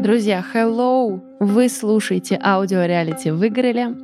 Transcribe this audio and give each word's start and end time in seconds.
Друзья, 0.00 0.44
hello! 0.54 1.20
Вы 1.40 1.68
слушаете 1.68 2.38
аудио-реалити 2.40 3.30
«Выгорели». 3.30 3.96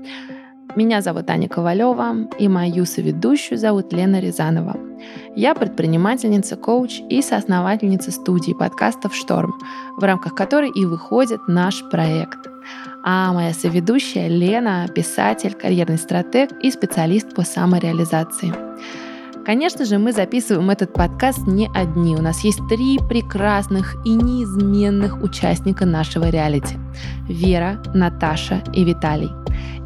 Меня 0.74 1.00
зовут 1.00 1.30
Аня 1.30 1.48
Ковалева, 1.48 2.28
и 2.36 2.48
мою 2.48 2.84
соведущую 2.84 3.58
зовут 3.58 3.92
Лена 3.92 4.18
Рязанова. 4.18 4.76
Я 5.36 5.54
предпринимательница, 5.54 6.56
коуч 6.56 7.00
и 7.08 7.22
соосновательница 7.22 8.10
студии 8.10 8.54
подкастов 8.54 9.14
«Шторм», 9.14 9.54
в 9.96 10.02
рамках 10.02 10.34
которой 10.34 10.70
и 10.70 10.84
выходит 10.84 11.46
наш 11.46 11.88
проект. 11.90 12.40
А 13.04 13.32
моя 13.32 13.54
соведущая 13.54 14.26
Лена– 14.26 14.88
писатель, 14.94 15.54
карьерный 15.54 15.98
стратег 15.98 16.50
и 16.60 16.72
специалист 16.72 17.36
по 17.36 17.42
самореализации– 17.42 18.52
Конечно 19.44 19.84
же, 19.84 19.98
мы 19.98 20.12
записываем 20.12 20.70
этот 20.70 20.94
подкаст 20.94 21.46
не 21.46 21.68
одни. 21.74 22.16
У 22.16 22.22
нас 22.22 22.40
есть 22.44 22.60
три 22.70 22.98
прекрасных 22.98 23.94
и 24.06 24.14
неизменных 24.14 25.22
участника 25.22 25.84
нашего 25.84 26.30
реалити. 26.30 26.78
Вера, 27.28 27.78
Наташа 27.92 28.62
и 28.72 28.84
Виталий. 28.84 29.30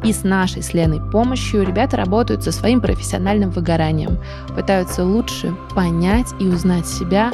И 0.05 0.13
с 0.13 0.23
нашей 0.23 0.63
с 0.63 0.73
Леной 0.73 1.01
помощью 1.11 1.65
ребята 1.65 1.97
работают 1.97 2.41
со 2.41 2.53
своим 2.53 2.79
профессиональным 2.79 3.49
выгоранием, 3.49 4.17
пытаются 4.55 5.03
лучше 5.03 5.53
понять 5.75 6.27
и 6.39 6.47
узнать 6.47 6.87
себя, 6.87 7.29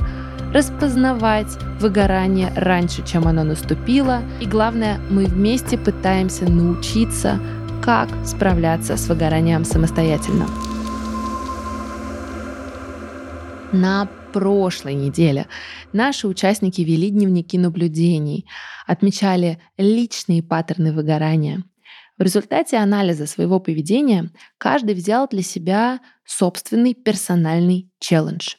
распознавать 0.52 1.58
выгорание 1.80 2.52
раньше, 2.56 3.06
чем 3.06 3.28
оно 3.28 3.44
наступило. 3.44 4.22
И 4.42 4.48
главное, 4.48 5.00
мы 5.12 5.26
вместе 5.26 5.78
пытаемся 5.78 6.50
научиться, 6.50 7.40
как 7.84 8.10
справляться 8.26 8.98
с 8.98 9.08
выгоранием 9.08 9.64
самостоятельно. 9.64 10.48
На 13.72 14.08
прошлой 14.32 14.94
неделе 14.94 15.48
наши 15.92 16.28
участники 16.28 16.82
вели 16.82 17.10
дневники 17.10 17.58
наблюдений, 17.58 18.46
отмечали 18.86 19.60
личные 19.78 20.44
паттерны 20.44 20.94
выгорания. 20.94 21.64
В 22.18 22.22
результате 22.22 22.78
анализа 22.78 23.28
своего 23.28 23.60
поведения 23.60 24.32
каждый 24.58 24.96
взял 24.96 25.28
для 25.28 25.42
себя 25.42 26.00
собственный 26.26 26.94
персональный 26.94 27.90
челлендж. 28.00 28.56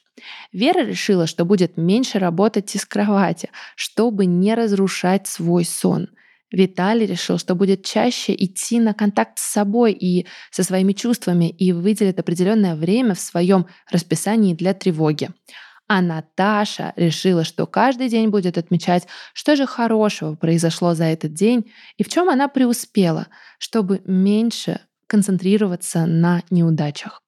Вера 0.53 0.85
решила, 0.85 1.27
что 1.27 1.45
будет 1.45 1.77
меньше 1.77 2.19
работать 2.19 2.75
из 2.75 2.85
кровати, 2.85 3.51
чтобы 3.77 4.27
не 4.27 4.55
разрушать 4.55 5.27
свой 5.27 5.65
сон– 5.65 6.09
Виталий 6.52 7.06
решил, 7.06 7.39
что 7.39 7.55
будет 7.55 7.84
чаще 7.84 8.34
идти 8.34 8.78
на 8.78 8.94
контакт 8.94 9.39
с 9.39 9.42
собой 9.42 9.92
и 9.92 10.27
со 10.50 10.62
своими 10.62 10.92
чувствами 10.92 11.48
и 11.48 11.72
выделит 11.72 12.19
определенное 12.19 12.77
время 12.77 13.14
в 13.14 13.20
своем 13.20 13.66
расписании 13.91 14.55
для 14.55 14.74
тревоги. 14.74 15.30
А 15.89 16.00
Наташа 16.00 16.92
решила, 16.97 17.44
что 17.44 17.67
каждый 17.67 18.08
день 18.08 18.28
будет 18.28 18.58
отмечать, 18.58 19.06
что 19.34 19.55
же 19.55 19.67
хорошего 19.67 20.34
произошло 20.34 20.94
за 20.94 21.05
этот 21.05 21.33
день 21.33 21.70
и 21.97 22.02
в 22.02 22.08
чем 22.08 22.28
она 22.28 22.48
преуспела, 22.48 23.28
чтобы 23.58 24.02
меньше 24.05 24.80
концентрироваться 25.06 26.06
на 26.06 26.42
неудачах. 26.50 27.22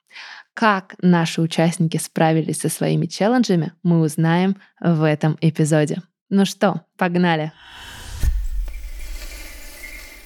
Как 0.55 0.97
наши 1.01 1.41
участники 1.41 1.99
справились 1.99 2.61
со 2.61 2.69
своими 2.69 3.07
челленджами, 3.07 3.75
мы 3.85 4.01
узнаем 4.01 4.57
в 4.81 5.05
этом 5.05 5.39
эпизоде. 5.41 6.03
Ну 6.31 6.45
что, 6.45 6.83
погнали! 6.97 7.53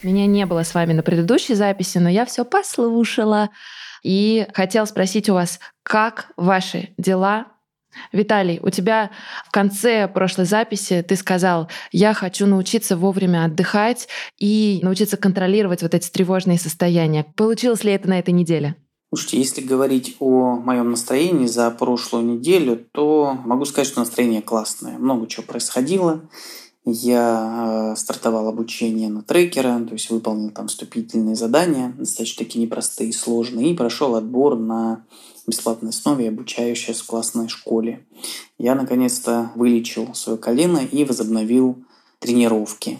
Меня 0.03 0.27
не 0.27 0.47
было 0.47 0.64
с 0.64 0.75
вами 0.75 0.92
на 0.92 1.03
предыдущей 1.03 1.55
записи, 1.55 1.98
но 1.98 2.08
я 2.08 2.25
все 2.25 2.45
послушала 2.45 3.50
и 4.03 4.47
хотела 4.53 4.84
спросить 4.84 5.28
у 5.28 5.34
вас, 5.34 5.61
как 5.83 6.33
ваши 6.36 6.91
дела? 6.98 7.47
Виталий, 8.11 8.59
у 8.62 8.70
тебя 8.70 9.11
в 9.47 9.50
конце 9.50 10.09
прошлой 10.09 10.47
записи 10.47 11.05
ты 11.06 11.14
сказал, 11.14 11.69
я 11.92 12.14
хочу 12.14 12.47
научиться 12.47 12.97
вовремя 12.97 13.44
отдыхать 13.44 14.09
и 14.39 14.81
научиться 14.83 15.17
контролировать 15.17 15.83
вот 15.83 15.94
эти 15.94 16.09
тревожные 16.09 16.59
состояния. 16.59 17.27
Получилось 17.37 17.84
ли 17.84 17.92
это 17.92 18.09
на 18.09 18.19
этой 18.19 18.32
неделе? 18.32 18.76
Слушайте, 19.15 19.38
если 19.38 19.60
говорить 19.60 20.16
о 20.21 20.56
моем 20.56 20.91
настроении 20.91 21.47
за 21.47 21.71
прошлую 21.71 22.25
неделю, 22.25 22.82
то 22.93 23.37
могу 23.44 23.66
сказать, 23.66 23.87
что 23.87 24.00
настроение 24.00 24.41
классное. 24.41 24.97
Много 24.97 25.26
чего 25.26 25.43
происходило. 25.43 26.22
Я 26.84 27.93
э, 27.93 27.97
стартовал 27.97 28.48
обучение 28.48 29.09
на 29.09 29.22
трекера, 29.22 29.84
то 29.87 29.93
есть 29.93 30.10
выполнил 30.10 30.50
там 30.50 30.66
вступительные 30.66 31.37
задания, 31.37 31.94
достаточно 31.97 32.44
такие 32.44 32.65
непростые 32.65 33.10
и 33.10 33.12
сложные, 33.12 33.70
и 33.70 33.76
прошел 33.76 34.16
отбор 34.16 34.56
на 34.56 35.04
бесплатной 35.47 35.91
основе, 35.91 36.28
обучающаясь 36.28 37.00
в 37.00 37.06
классной 37.06 37.48
школе. 37.48 38.04
Я 38.59 38.75
наконец-то 38.75 39.53
вылечил 39.54 40.12
свое 40.15 40.38
колено 40.38 40.78
и 40.78 41.04
возобновил 41.04 41.78
тренировки. 42.19 42.99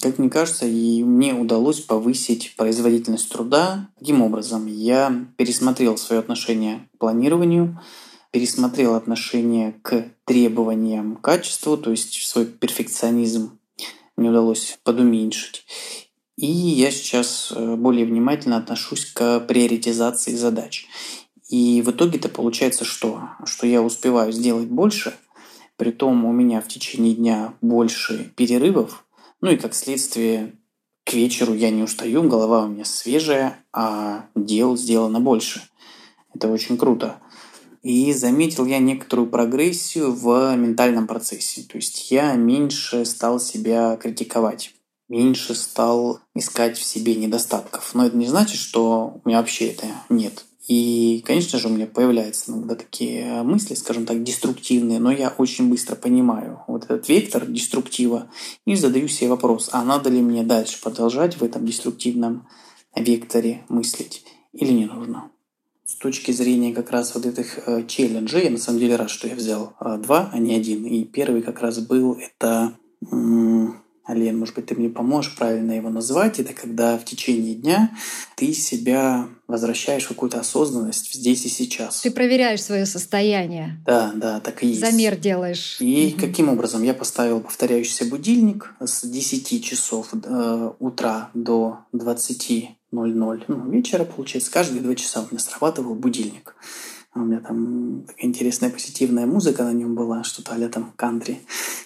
Как 0.00 0.18
мне 0.18 0.30
кажется, 0.30 0.66
и 0.66 1.04
мне 1.04 1.34
удалось 1.34 1.80
повысить 1.80 2.54
производительность 2.56 3.30
труда. 3.30 3.90
Каким 3.98 4.22
образом? 4.22 4.66
Я 4.66 5.26
пересмотрел 5.36 5.98
свое 5.98 6.20
отношение 6.20 6.88
к 6.94 6.98
планированию, 6.98 7.78
пересмотрел 8.32 8.94
отношение 8.94 9.74
к 9.82 10.06
требованиям 10.24 11.16
качеству, 11.16 11.76
то 11.76 11.90
есть 11.92 12.14
свой 12.26 12.46
перфекционизм 12.46 13.58
мне 14.16 14.30
удалось 14.30 14.78
подуменьшить. 14.82 15.64
И 16.36 16.46
я 16.46 16.90
сейчас 16.90 17.52
э, 17.54 17.76
более 17.76 18.06
внимательно 18.06 18.56
отношусь 18.56 19.04
к 19.06 19.40
приоритизации 19.40 20.34
задач. 20.34 20.86
И 21.48 21.82
в 21.82 21.90
итоге 21.90 22.18
это 22.18 22.30
получается 22.30 22.84
что? 22.84 23.28
Что 23.44 23.66
я 23.66 23.82
успеваю 23.82 24.32
сделать 24.32 24.68
больше, 24.68 25.14
при 25.76 25.90
том 25.90 26.24
у 26.24 26.32
меня 26.32 26.62
в 26.62 26.68
течение 26.68 27.14
дня 27.14 27.54
больше 27.60 28.32
перерывов, 28.34 29.04
ну 29.42 29.50
и 29.50 29.56
как 29.56 29.74
следствие 29.74 30.54
к 31.04 31.12
вечеру 31.12 31.52
я 31.52 31.70
не 31.70 31.82
устаю, 31.82 32.22
голова 32.22 32.64
у 32.64 32.68
меня 32.68 32.84
свежая, 32.84 33.58
а 33.72 34.26
дел 34.34 34.76
сделано 34.76 35.20
больше. 35.20 35.60
Это 36.34 36.48
очень 36.48 36.78
круто. 36.78 37.20
И 37.82 38.12
заметил 38.12 38.64
я 38.66 38.78
некоторую 38.78 39.28
прогрессию 39.28 40.12
в 40.12 40.54
ментальном 40.56 41.06
процессе. 41.06 41.62
То 41.62 41.76
есть 41.76 42.10
я 42.10 42.34
меньше 42.34 43.04
стал 43.04 43.40
себя 43.40 43.96
критиковать 43.96 44.72
меньше 45.12 45.54
стал 45.54 46.20
искать 46.34 46.78
в 46.78 46.84
себе 46.84 47.14
недостатков. 47.14 47.94
Но 47.94 48.06
это 48.06 48.16
не 48.16 48.26
значит, 48.26 48.58
что 48.58 49.20
у 49.22 49.28
меня 49.28 49.38
вообще 49.38 49.66
это 49.66 49.86
нет. 50.08 50.46
И, 50.68 51.22
конечно 51.26 51.58
же, 51.58 51.68
у 51.68 51.70
меня 51.70 51.86
появляются 51.86 52.50
иногда 52.50 52.76
такие 52.76 53.42
мысли, 53.42 53.74
скажем 53.74 54.06
так, 54.06 54.22
деструктивные, 54.22 55.00
но 55.00 55.10
я 55.10 55.34
очень 55.36 55.68
быстро 55.68 55.96
понимаю 55.96 56.60
вот 56.66 56.84
этот 56.84 57.08
вектор 57.08 57.44
деструктива 57.46 58.30
и 58.64 58.76
задаю 58.76 59.08
себе 59.08 59.30
вопрос, 59.30 59.68
а 59.72 59.84
надо 59.84 60.08
ли 60.08 60.22
мне 60.22 60.44
дальше 60.44 60.80
продолжать 60.80 61.36
в 61.36 61.42
этом 61.42 61.66
деструктивном 61.66 62.46
векторе 62.94 63.66
мыслить 63.68 64.24
или 64.52 64.72
не 64.72 64.86
нужно 64.86 65.30
с 65.92 65.94
точки 65.96 66.32
зрения 66.32 66.72
как 66.72 66.90
раз 66.90 67.14
вот 67.14 67.26
этих 67.26 67.68
э, 67.68 67.84
челленджей, 67.86 68.44
я 68.44 68.50
на 68.50 68.56
самом 68.56 68.78
деле 68.78 68.96
рад, 68.96 69.10
что 69.10 69.28
я 69.28 69.34
взял 69.34 69.74
э, 69.78 69.98
два, 69.98 70.30
а 70.32 70.38
не 70.38 70.54
один. 70.54 70.86
И 70.86 71.04
первый 71.04 71.42
как 71.42 71.60
раз 71.60 71.78
был 71.80 72.18
это... 72.18 72.72
Ален, 74.08 74.36
может 74.38 74.56
быть, 74.56 74.66
ты 74.66 74.74
мне 74.74 74.88
поможешь 74.88 75.36
правильно 75.36 75.72
его 75.72 75.88
назвать. 75.88 76.40
Это 76.40 76.52
когда 76.54 76.98
в 76.98 77.04
течение 77.04 77.54
дня 77.54 77.96
ты 78.36 78.52
себя 78.52 79.28
возвращаешь 79.46 80.04
в 80.04 80.08
какую-то 80.08 80.40
осознанность 80.40 81.14
здесь 81.14 81.44
и 81.46 81.48
сейчас. 81.48 82.00
Ты 82.00 82.10
проверяешь 82.10 82.62
свое 82.62 82.84
состояние. 82.84 83.80
Да, 83.86 84.12
да, 84.16 84.40
так 84.40 84.64
и 84.64 84.68
есть. 84.68 84.80
Замер 84.80 85.16
делаешь. 85.16 85.76
И 85.80 86.14
угу. 86.14 86.26
каким 86.26 86.48
образом? 86.48 86.82
Я 86.82 86.94
поставил 86.94 87.40
повторяющийся 87.40 88.06
будильник 88.06 88.74
с 88.80 89.06
10 89.06 89.64
часов 89.64 90.08
э, 90.12 90.72
утра 90.80 91.30
до 91.34 91.78
20 91.92 92.70
00 92.92 93.44
ну, 93.48 93.70
вечера, 93.70 94.04
получается, 94.04 94.50
каждые 94.50 94.82
два 94.82 94.94
часа 94.94 95.22
у 95.22 95.26
меня 95.30 95.38
срабатывал 95.38 95.94
будильник. 95.94 96.54
У 97.14 97.20
меня 97.20 97.40
там 97.40 98.04
такая 98.06 98.26
интересная 98.26 98.70
позитивная 98.70 99.26
музыка 99.26 99.64
на 99.64 99.72
нем 99.72 99.94
была, 99.94 100.24
что-то 100.24 100.54
а 100.54 100.68
там 100.68 100.92
кантри 100.96 101.40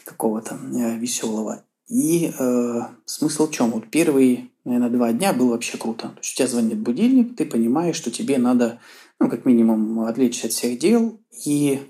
какого-то 0.05 0.57
э, 0.73 0.97
веселого. 0.99 1.63
И 1.89 2.33
э, 2.39 2.81
смысл 3.05 3.47
в 3.47 3.53
чем? 3.53 3.71
Вот 3.71 3.89
первые, 3.91 4.49
наверное, 4.65 4.91
два 4.91 5.13
дня 5.13 5.33
было 5.33 5.51
вообще 5.51 5.79
круто. 5.79 6.09
То 6.09 6.19
есть 6.21 6.35
у 6.35 6.37
тебя 6.37 6.49
звонит 6.49 6.79
будильник, 6.79 7.37
ты 7.37 7.45
понимаешь, 7.45 7.97
что 7.97 8.11
тебе 8.11 8.39
надо, 8.39 8.81
ну, 9.21 9.29
как 9.29 9.45
минимум, 9.45 10.01
отвлечься 10.01 10.49
от 10.49 10.53
всех 10.53 10.79
дел 10.79 11.21
и 11.45 11.81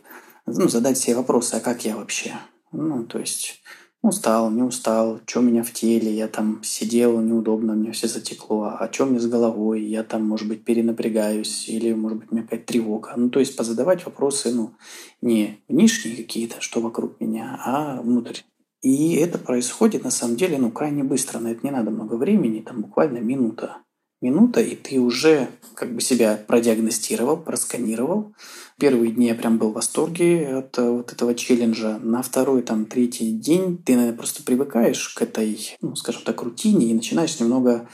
ну, 0.47 0.69
задать 0.69 0.99
себе 0.99 1.17
вопросы, 1.17 1.55
а 1.55 1.61
как 1.61 1.85
я 1.85 1.97
вообще? 1.97 2.35
Ну, 2.73 3.05
то 3.05 3.19
есть 3.19 3.63
Устал, 4.07 4.53
не 4.53 4.63
устал, 4.63 5.21
что 5.27 5.41
у 5.41 5.43
меня 5.43 5.65
в 5.65 5.73
теле, 5.73 6.15
я 6.15 6.29
там 6.29 6.63
сидел, 6.63 7.21
неудобно, 7.21 7.75
мне 7.75 7.91
все 7.91 8.07
затекло, 8.07 8.77
а 8.79 8.89
что 8.93 9.05
мне 9.05 9.19
с 9.19 9.27
головой, 9.27 9.83
я 9.83 10.05
там, 10.05 10.25
может 10.25 10.47
быть, 10.47 10.65
перенапрягаюсь, 10.65 11.69
или, 11.69 11.93
может 11.93 12.19
быть, 12.19 12.29
у 12.31 12.35
меня 12.35 12.45
какая-то 12.45 12.67
тревога. 12.67 13.15
Ну, 13.17 13.31
то 13.31 13.41
есть 13.41 13.57
позадавать 13.57 14.05
вопросы, 14.05 14.53
ну, 14.53 14.75
не 15.23 15.59
внешние 15.69 16.17
какие-то, 16.17 16.61
что 16.61 16.81
вокруг 16.81 17.21
меня, 17.21 17.59
а 17.65 18.01
внутрь. 18.01 18.43
И 18.87 19.17
это 19.17 19.37
происходит, 19.37 20.05
на 20.05 20.13
самом 20.13 20.37
деле, 20.37 20.59
ну, 20.59 20.71
крайне 20.71 21.03
быстро, 21.03 21.41
на 21.41 21.49
это 21.49 21.63
не 21.65 21.73
надо 21.73 21.91
много 21.91 22.15
времени, 22.15 22.61
там 22.61 22.83
буквально 22.83 23.19
минута. 23.19 23.79
минута, 24.23 24.61
и 24.61 24.77
ты 24.77 25.01
уже 25.01 25.49
как 25.75 25.93
бы 25.93 26.01
себя 26.01 26.37
продиагностировал, 26.47 27.37
просканировал. 27.37 28.33
Первые 28.79 29.11
дни 29.11 29.27
я 29.27 29.35
прям 29.35 29.59
был 29.59 29.71
в 29.71 29.75
восторге 29.75 30.59
от 30.59 30.79
э, 30.79 30.89
вот 30.89 31.13
этого 31.13 31.35
челленджа. 31.35 31.99
На 31.99 32.23
второй, 32.23 32.63
там, 32.63 32.87
третий 32.87 33.33
день 33.33 33.77
ты, 33.77 33.97
наверное, 33.97 34.17
просто 34.17 34.45
привыкаешь 34.45 35.09
к 35.09 35.21
этой, 35.21 35.77
ну, 35.81 35.97
скажем 35.97 36.23
так, 36.25 36.41
рутине 36.45 36.87
и 36.87 36.95
начинаешь 36.95 37.41
немного, 37.41 37.89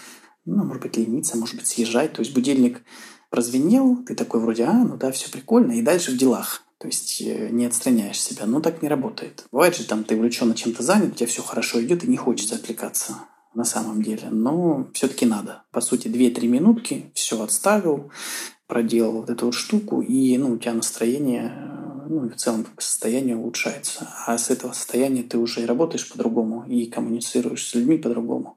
ну, 0.44 0.62
может 0.62 0.82
быть, 0.82 0.98
лениться, 0.98 1.38
может 1.38 1.56
быть, 1.56 1.66
съезжать. 1.68 2.12
То 2.12 2.20
есть 2.20 2.34
будильник 2.34 2.82
прозвенел, 3.30 4.04
ты 4.04 4.14
такой 4.14 4.40
вроде, 4.40 4.64
а, 4.64 4.84
ну 4.84 4.98
да, 4.98 5.10
все 5.10 5.30
прикольно, 5.30 5.72
и 5.72 5.80
дальше 5.80 6.12
в 6.12 6.18
делах. 6.18 6.61
То 6.82 6.88
есть 6.88 7.22
э, 7.22 7.48
не 7.50 7.66
отстраняешь 7.66 8.20
себя. 8.20 8.44
Но 8.44 8.60
так 8.60 8.82
не 8.82 8.88
работает. 8.88 9.44
Бывает 9.52 9.76
же, 9.76 9.84
там 9.84 10.02
ты 10.02 10.16
увлеченно 10.16 10.52
чем-то 10.52 10.82
занят, 10.82 11.12
у 11.12 11.14
тебя 11.14 11.28
все 11.28 11.40
хорошо 11.40 11.80
идет, 11.80 12.02
и 12.02 12.08
не 12.08 12.16
хочется 12.16 12.56
отвлекаться 12.56 13.18
на 13.54 13.62
самом 13.62 14.02
деле. 14.02 14.30
Но 14.32 14.88
все-таки 14.92 15.24
надо. 15.24 15.62
По 15.70 15.80
сути, 15.80 16.08
2-3 16.08 16.48
минутки, 16.48 17.12
все 17.14 17.40
отставил, 17.40 18.10
проделал 18.66 19.20
вот 19.20 19.30
эту 19.30 19.46
вот 19.46 19.54
штуку, 19.54 20.00
и 20.00 20.36
ну, 20.38 20.54
у 20.54 20.58
тебя 20.58 20.72
настроение, 20.72 21.52
ну, 22.08 22.28
в 22.28 22.34
целом 22.34 22.66
состояние 22.78 23.36
улучшается. 23.36 24.08
А 24.26 24.36
с 24.36 24.50
этого 24.50 24.72
состояния 24.72 25.22
ты 25.22 25.38
уже 25.38 25.62
и 25.62 25.66
работаешь 25.66 26.08
по-другому, 26.08 26.64
и 26.66 26.86
коммуницируешь 26.86 27.64
с 27.64 27.74
людьми 27.74 27.96
по-другому. 27.96 28.56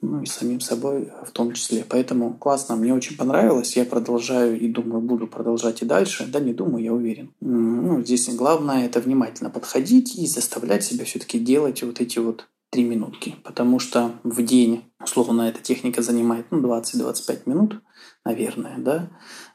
Ну 0.00 0.22
и 0.22 0.26
самим 0.26 0.60
собой 0.60 1.10
в 1.26 1.32
том 1.32 1.52
числе. 1.52 1.84
Поэтому 1.88 2.34
классно, 2.34 2.76
мне 2.76 2.94
очень 2.94 3.16
понравилось. 3.16 3.76
Я 3.76 3.84
продолжаю 3.84 4.58
и 4.58 4.68
думаю, 4.68 5.00
буду 5.00 5.26
продолжать 5.26 5.82
и 5.82 5.86
дальше. 5.86 6.26
Да, 6.26 6.38
не 6.38 6.52
думаю, 6.52 6.84
я 6.84 6.92
уверен. 6.92 7.32
Ну, 7.40 8.02
здесь 8.02 8.28
главное 8.34 8.86
это 8.86 9.00
внимательно 9.00 9.50
подходить 9.50 10.16
и 10.16 10.26
заставлять 10.26 10.84
себя 10.84 11.04
все-таки 11.04 11.38
делать 11.40 11.82
вот 11.82 12.00
эти 12.00 12.20
вот 12.20 12.46
три 12.70 12.84
минутки, 12.84 13.34
потому 13.44 13.78
что 13.78 14.12
в 14.24 14.42
день, 14.42 14.84
условно, 15.02 15.42
эта 15.42 15.60
техника 15.62 16.02
занимает 16.02 16.46
ну, 16.50 16.60
20-25 16.60 17.42
минут, 17.46 17.80
наверное, 18.24 18.76
да, 18.78 19.08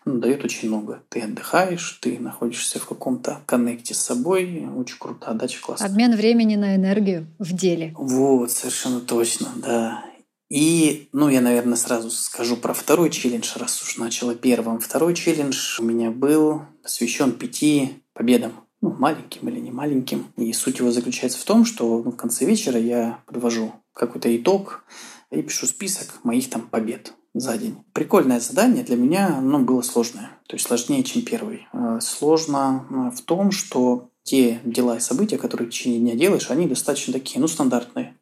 ну, 0.03 0.17
дает 0.17 0.43
очень 0.43 0.69
много. 0.69 1.03
Ты 1.09 1.21
отдыхаешь, 1.21 1.99
ты 2.01 2.19
находишься 2.19 2.79
в 2.79 2.87
каком-то 2.87 3.41
коннекте 3.45 3.93
с 3.93 3.99
собой, 3.99 4.67
очень 4.75 4.97
круто, 4.97 5.27
отдача 5.27 5.61
классная. 5.61 5.89
Обмен 5.89 6.15
времени 6.15 6.55
на 6.55 6.75
энергию 6.75 7.27
в 7.37 7.53
деле. 7.53 7.93
Вот, 7.97 8.51
совершенно 8.51 8.99
точно, 8.99 9.49
да. 9.57 10.03
И, 10.53 11.09
ну, 11.13 11.29
я, 11.29 11.41
наверное, 11.41 11.75
сразу 11.75 12.11
скажу 12.11 12.57
про 12.57 12.75
второй 12.75 13.09
челлендж, 13.09 13.53
раз 13.55 13.81
уж 13.81 13.97
начала 13.97 14.35
первым. 14.35 14.79
Второй 14.79 15.15
челлендж 15.15 15.81
у 15.81 15.83
меня 15.83 16.11
был 16.11 16.61
посвящен 16.83 17.31
пяти 17.31 17.93
победам 18.13 18.51
ну, 18.79 18.91
маленьким 18.91 19.49
или 19.49 19.59
не 19.59 19.71
маленьким. 19.71 20.27
И 20.37 20.53
суть 20.53 20.77
его 20.77 20.91
заключается 20.91 21.39
в 21.39 21.43
том, 21.43 21.65
что 21.65 22.03
ну, 22.03 22.11
в 22.11 22.15
конце 22.15 22.45
вечера 22.45 22.79
я 22.79 23.17
подвожу 23.25 23.73
какой-то 23.93 24.35
итог 24.37 24.83
и 25.31 25.41
пишу 25.41 25.65
список 25.65 26.23
моих 26.23 26.47
там 26.51 26.67
побед 26.67 27.13
за 27.33 27.57
день. 27.57 27.77
Прикольное 27.91 28.39
задание 28.39 28.83
для 28.83 28.95
меня, 28.95 29.41
ну, 29.41 29.57
было 29.57 29.81
сложное. 29.81 30.29
То 30.45 30.55
есть 30.55 30.67
сложнее, 30.67 31.03
чем 31.03 31.23
первый. 31.23 31.67
Э, 31.73 31.97
сложно 31.99 32.85
э, 32.91 33.17
в 33.17 33.21
том, 33.21 33.49
что 33.49 34.09
те 34.21 34.59
дела 34.63 34.97
и 34.97 34.99
события, 34.99 35.39
которые 35.39 35.67
в 35.67 35.71
течение 35.71 35.99
дня 35.99 36.13
делаешь, 36.13 36.51
они 36.51 36.67
достаточно 36.67 37.11
такие, 37.11 37.41
ну, 37.41 37.47
стандартные. 37.47 38.15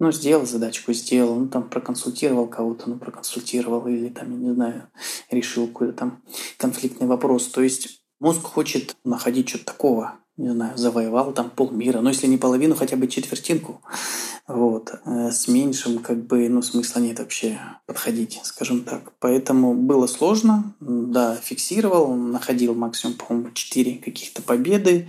Ну, 0.00 0.10
сделал 0.10 0.46
задачку, 0.46 0.92
сделал, 0.92 1.36
ну, 1.36 1.48
там, 1.48 1.68
проконсультировал 1.68 2.48
кого-то, 2.48 2.90
ну, 2.90 2.98
проконсультировал, 2.98 3.86
или 3.86 4.08
там, 4.08 4.32
я 4.32 4.48
не 4.48 4.54
знаю, 4.54 4.88
решил 5.30 5.68
какой-то 5.68 5.92
там 5.92 6.22
конфликтный 6.58 7.06
вопрос. 7.06 7.46
То 7.46 7.62
есть 7.62 8.00
Мозг 8.20 8.42
хочет 8.42 8.96
находить 9.02 9.48
что-то 9.48 9.64
такого, 9.64 10.18
не 10.36 10.50
знаю, 10.50 10.76
завоевал 10.76 11.32
там 11.32 11.48
полмира, 11.48 12.02
но 12.02 12.10
если 12.10 12.26
не 12.26 12.36
половину, 12.36 12.74
хотя 12.74 12.96
бы 12.96 13.08
четвертинку. 13.08 13.80
Вот. 14.46 14.92
Э, 15.06 15.30
с 15.30 15.48
меньшим 15.48 16.00
как 16.00 16.26
бы, 16.26 16.46
ну, 16.50 16.60
смысла 16.60 17.00
нет 17.00 17.18
вообще 17.18 17.58
подходить, 17.86 18.38
скажем 18.42 18.84
так. 18.84 19.14
Поэтому 19.20 19.72
было 19.72 20.06
сложно, 20.06 20.74
да, 20.80 21.34
фиксировал, 21.36 22.14
находил 22.14 22.74
максимум, 22.74 23.16
по-моему, 23.16 23.52
4 23.52 23.98
каких-то 23.98 24.42
победы. 24.42 25.08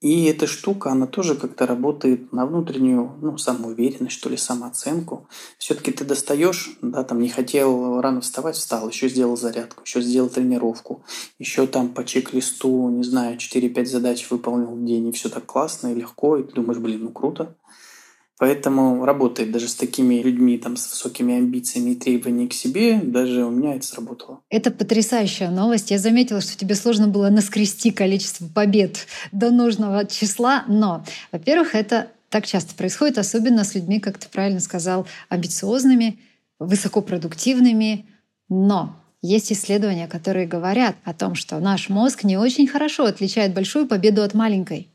И 0.00 0.26
эта 0.26 0.46
штука, 0.46 0.92
она 0.92 1.08
тоже 1.08 1.34
как-то 1.34 1.66
работает 1.66 2.32
на 2.32 2.46
внутреннюю, 2.46 3.16
ну, 3.20 3.36
самоуверенность, 3.36 4.14
что 4.14 4.28
ли, 4.28 4.36
самооценку. 4.36 5.26
Все-таки 5.58 5.90
ты 5.90 6.04
достаешь, 6.04 6.78
да, 6.82 7.02
там 7.02 7.20
не 7.20 7.28
хотел 7.28 8.00
рано 8.00 8.20
вставать, 8.20 8.54
встал, 8.54 8.88
еще 8.88 9.08
сделал 9.08 9.36
зарядку, 9.36 9.82
еще 9.82 10.00
сделал 10.00 10.28
тренировку, 10.28 11.02
еще 11.40 11.66
там 11.66 11.88
по 11.88 12.04
чек-листу, 12.04 12.88
не 12.90 13.02
знаю, 13.02 13.38
4-5 13.38 13.84
задач 13.86 14.30
выполнил 14.30 14.70
в 14.70 14.84
день, 14.84 15.08
и 15.08 15.12
все 15.12 15.28
так 15.28 15.46
классно 15.46 15.88
и 15.88 15.96
легко, 15.96 16.36
и 16.36 16.44
ты 16.44 16.52
думаешь, 16.52 16.78
блин, 16.78 17.04
ну 17.04 17.10
круто. 17.10 17.56
Поэтому 18.38 19.04
работает 19.04 19.50
даже 19.50 19.66
с 19.68 19.74
такими 19.74 20.22
людьми, 20.22 20.58
там, 20.58 20.76
с 20.76 20.88
высокими 20.90 21.34
амбициями 21.34 21.90
и 21.90 21.96
требованиями 21.96 22.48
к 22.48 22.52
себе, 22.52 23.00
даже 23.02 23.44
у 23.44 23.50
меня 23.50 23.74
это 23.74 23.84
сработало. 23.84 24.40
Это 24.48 24.70
потрясающая 24.70 25.50
новость. 25.50 25.90
Я 25.90 25.98
заметила, 25.98 26.40
что 26.40 26.56
тебе 26.56 26.76
сложно 26.76 27.08
было 27.08 27.30
наскрести 27.30 27.90
количество 27.90 28.46
побед 28.46 29.06
до 29.32 29.50
нужного 29.50 30.06
числа, 30.06 30.64
но, 30.68 31.04
во-первых, 31.32 31.74
это 31.74 32.08
так 32.28 32.46
часто 32.46 32.74
происходит, 32.74 33.18
особенно 33.18 33.64
с 33.64 33.74
людьми, 33.74 33.98
как 33.98 34.18
ты 34.18 34.28
правильно 34.28 34.60
сказал, 34.60 35.06
амбициозными, 35.28 36.20
высокопродуктивными, 36.60 38.06
но 38.48 38.94
есть 39.20 39.50
исследования, 39.50 40.06
которые 40.06 40.46
говорят 40.46 40.94
о 41.04 41.12
том, 41.12 41.34
что 41.34 41.58
наш 41.58 41.88
мозг 41.88 42.22
не 42.22 42.36
очень 42.36 42.68
хорошо 42.68 43.06
отличает 43.06 43.52
большую 43.52 43.86
победу 43.86 44.22
от 44.22 44.34
маленькой. 44.34 44.88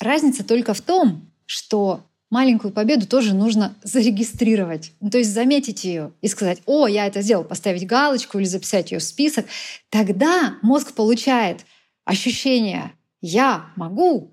Разница 0.00 0.44
только 0.44 0.72
в 0.72 0.80
том, 0.80 1.30
что 1.44 2.06
маленькую 2.30 2.72
победу 2.72 3.06
тоже 3.06 3.34
нужно 3.34 3.74
зарегистрировать. 3.82 4.92
Ну, 5.00 5.10
то 5.10 5.18
есть 5.18 5.32
заметить 5.32 5.84
ее 5.84 6.12
и 6.20 6.28
сказать, 6.28 6.62
о, 6.66 6.86
я 6.86 7.06
это 7.06 7.20
сделал, 7.22 7.44
поставить 7.44 7.86
галочку 7.86 8.38
или 8.38 8.46
записать 8.46 8.92
ее 8.92 9.00
в 9.00 9.02
список. 9.02 9.46
Тогда 9.90 10.54
мозг 10.62 10.92
получает 10.92 11.66
ощущение 12.04 12.92
«я 13.20 13.66
могу», 13.76 14.32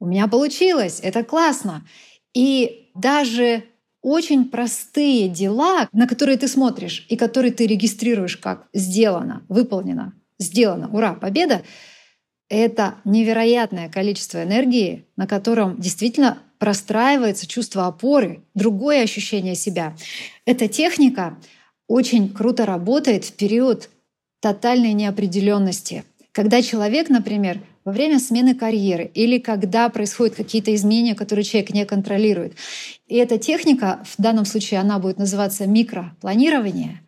«у 0.00 0.06
меня 0.06 0.26
получилось», 0.26 1.00
«это 1.02 1.22
классно». 1.22 1.86
И 2.34 2.90
даже 2.94 3.64
очень 4.02 4.48
простые 4.50 5.28
дела, 5.28 5.88
на 5.92 6.06
которые 6.06 6.38
ты 6.38 6.48
смотришь 6.48 7.06
и 7.08 7.16
которые 7.16 7.52
ты 7.52 7.66
регистрируешь 7.66 8.36
как 8.36 8.68
«сделано», 8.72 9.44
«выполнено», 9.48 10.14
«сделано», 10.38 10.88
«ура», 10.92 11.14
«победа», 11.14 11.62
это 12.48 12.94
невероятное 13.04 13.88
количество 13.88 14.42
энергии, 14.42 15.06
на 15.16 15.26
котором 15.26 15.80
действительно 15.80 16.38
простраивается 16.58 17.46
чувство 17.46 17.86
опоры, 17.86 18.42
другое 18.54 19.02
ощущение 19.02 19.54
себя. 19.54 19.96
Эта 20.44 20.68
техника 20.68 21.38
очень 21.88 22.32
круто 22.32 22.66
работает 22.66 23.24
в 23.24 23.32
период 23.32 23.90
тотальной 24.40 24.92
неопределенности. 24.92 26.04
Когда 26.32 26.62
человек, 26.62 27.08
например, 27.08 27.60
во 27.86 27.92
время 27.92 28.18
смены 28.18 28.54
карьеры 28.54 29.10
или 29.14 29.38
когда 29.38 29.88
происходят 29.88 30.34
какие-то 30.34 30.74
изменения, 30.74 31.14
которые 31.14 31.44
человек 31.44 31.70
не 31.70 31.86
контролирует. 31.86 32.54
И 33.06 33.14
эта 33.14 33.38
техника, 33.38 34.04
в 34.04 34.20
данном 34.20 34.44
случае 34.44 34.80
она 34.80 34.98
будет 34.98 35.18
называться 35.18 35.66
микропланирование, 35.66 37.00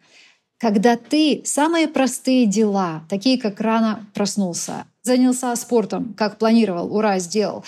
когда 0.59 0.97
ты 0.97 1.43
самые 1.45 1.89
простые 1.89 2.47
дела, 2.47 3.05
такие 3.09 3.39
как 3.39 3.61
рано 3.61 4.07
проснулся, 4.15 4.87
занялся 5.09 5.57
спортом, 5.57 6.15
как 6.17 6.39
планировал, 6.39 6.95
ура, 6.95 7.19
сделал, 7.19 7.65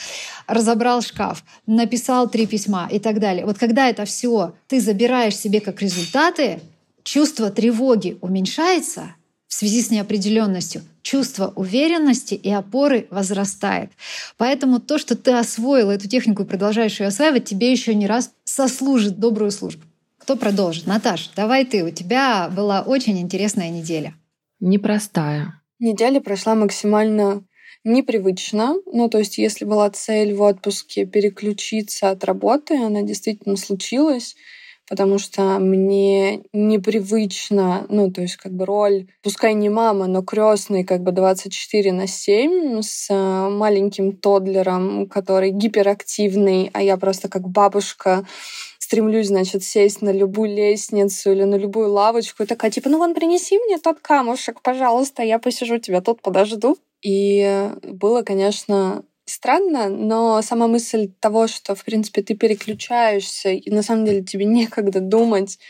разобрал 0.46 1.02
шкаф, 1.02 1.42
написал 1.66 2.28
три 2.28 2.46
письма 2.46 2.88
и 2.90 3.00
так 3.00 3.18
далее. 3.18 3.44
Вот 3.44 3.58
когда 3.58 3.88
это 3.88 4.04
все 4.04 4.54
ты 4.68 4.80
забираешь 4.80 5.36
себе 5.36 5.60
как 5.60 5.82
результаты, 5.82 6.60
чувство 7.02 7.50
тревоги 7.50 8.18
уменьшается 8.20 9.14
в 9.48 9.54
связи 9.54 9.82
с 9.82 9.90
неопределенностью, 9.90 10.82
чувство 11.02 11.52
уверенности 11.56 12.34
и 12.34 12.50
опоры 12.50 13.08
возрастает. 13.10 13.90
Поэтому 14.36 14.78
то, 14.78 14.96
что 14.96 15.16
ты 15.16 15.32
освоил 15.32 15.90
эту 15.90 16.08
технику 16.08 16.44
и 16.44 16.46
продолжаешь 16.46 17.00
ее 17.00 17.08
осваивать, 17.08 17.46
тебе 17.46 17.72
еще 17.72 17.94
не 17.94 18.06
раз 18.06 18.30
сослужит 18.44 19.18
добрую 19.18 19.50
службу. 19.50 19.82
Кто 20.18 20.36
продолжит? 20.36 20.86
Наташ, 20.86 21.30
давай 21.34 21.64
ты. 21.64 21.82
У 21.82 21.90
тебя 21.90 22.48
была 22.54 22.82
очень 22.82 23.18
интересная 23.18 23.70
неделя. 23.70 24.14
Непростая. 24.60 25.59
Неделя 25.80 26.20
прошла 26.20 26.54
максимально 26.54 27.42
непривычно. 27.84 28.76
Ну, 28.86 29.08
то 29.08 29.18
есть, 29.18 29.38
если 29.38 29.64
была 29.64 29.90
цель 29.90 30.34
в 30.34 30.42
отпуске 30.42 31.06
переключиться 31.06 32.10
от 32.10 32.22
работы, 32.24 32.76
она 32.76 33.02
действительно 33.02 33.56
случилась 33.56 34.36
потому 34.90 35.18
что 35.20 35.60
мне 35.60 36.42
непривычно, 36.52 37.86
ну, 37.88 38.10
то 38.10 38.22
есть 38.22 38.34
как 38.36 38.52
бы 38.52 38.66
роль, 38.66 39.06
пускай 39.22 39.54
не 39.54 39.68
мама, 39.68 40.08
но 40.08 40.20
крестный 40.20 40.82
как 40.82 41.04
бы 41.04 41.12
24 41.12 41.92
на 41.92 42.08
7 42.08 42.82
с 42.82 43.08
маленьким 43.08 44.16
тодлером, 44.16 45.08
который 45.08 45.52
гиперактивный, 45.52 46.70
а 46.72 46.82
я 46.82 46.96
просто 46.96 47.28
как 47.28 47.48
бабушка 47.48 48.26
стремлюсь, 48.90 49.28
значит, 49.28 49.62
сесть 49.62 50.02
на 50.02 50.10
любую 50.10 50.52
лестницу 50.52 51.30
или 51.30 51.44
на 51.44 51.54
любую 51.54 51.92
лавочку 51.92 52.42
и 52.42 52.46
такая, 52.46 52.72
типа, 52.72 52.88
ну 52.88 52.98
вон, 52.98 53.14
принеси 53.14 53.56
мне 53.56 53.78
тот 53.78 54.00
камушек, 54.00 54.62
пожалуйста, 54.62 55.22
я 55.22 55.38
посижу 55.38 55.78
тебя 55.78 56.00
тут, 56.00 56.22
подожду. 56.22 56.76
И 57.00 57.70
было, 57.84 58.22
конечно, 58.22 59.04
странно, 59.26 59.88
но 59.88 60.42
сама 60.42 60.66
мысль 60.66 61.08
того, 61.20 61.46
что, 61.46 61.76
в 61.76 61.84
принципе, 61.84 62.22
ты 62.22 62.34
переключаешься, 62.34 63.50
и 63.50 63.70
на 63.70 63.84
самом 63.84 64.06
деле 64.06 64.24
тебе 64.24 64.44
некогда 64.44 64.98
думать 64.98 65.60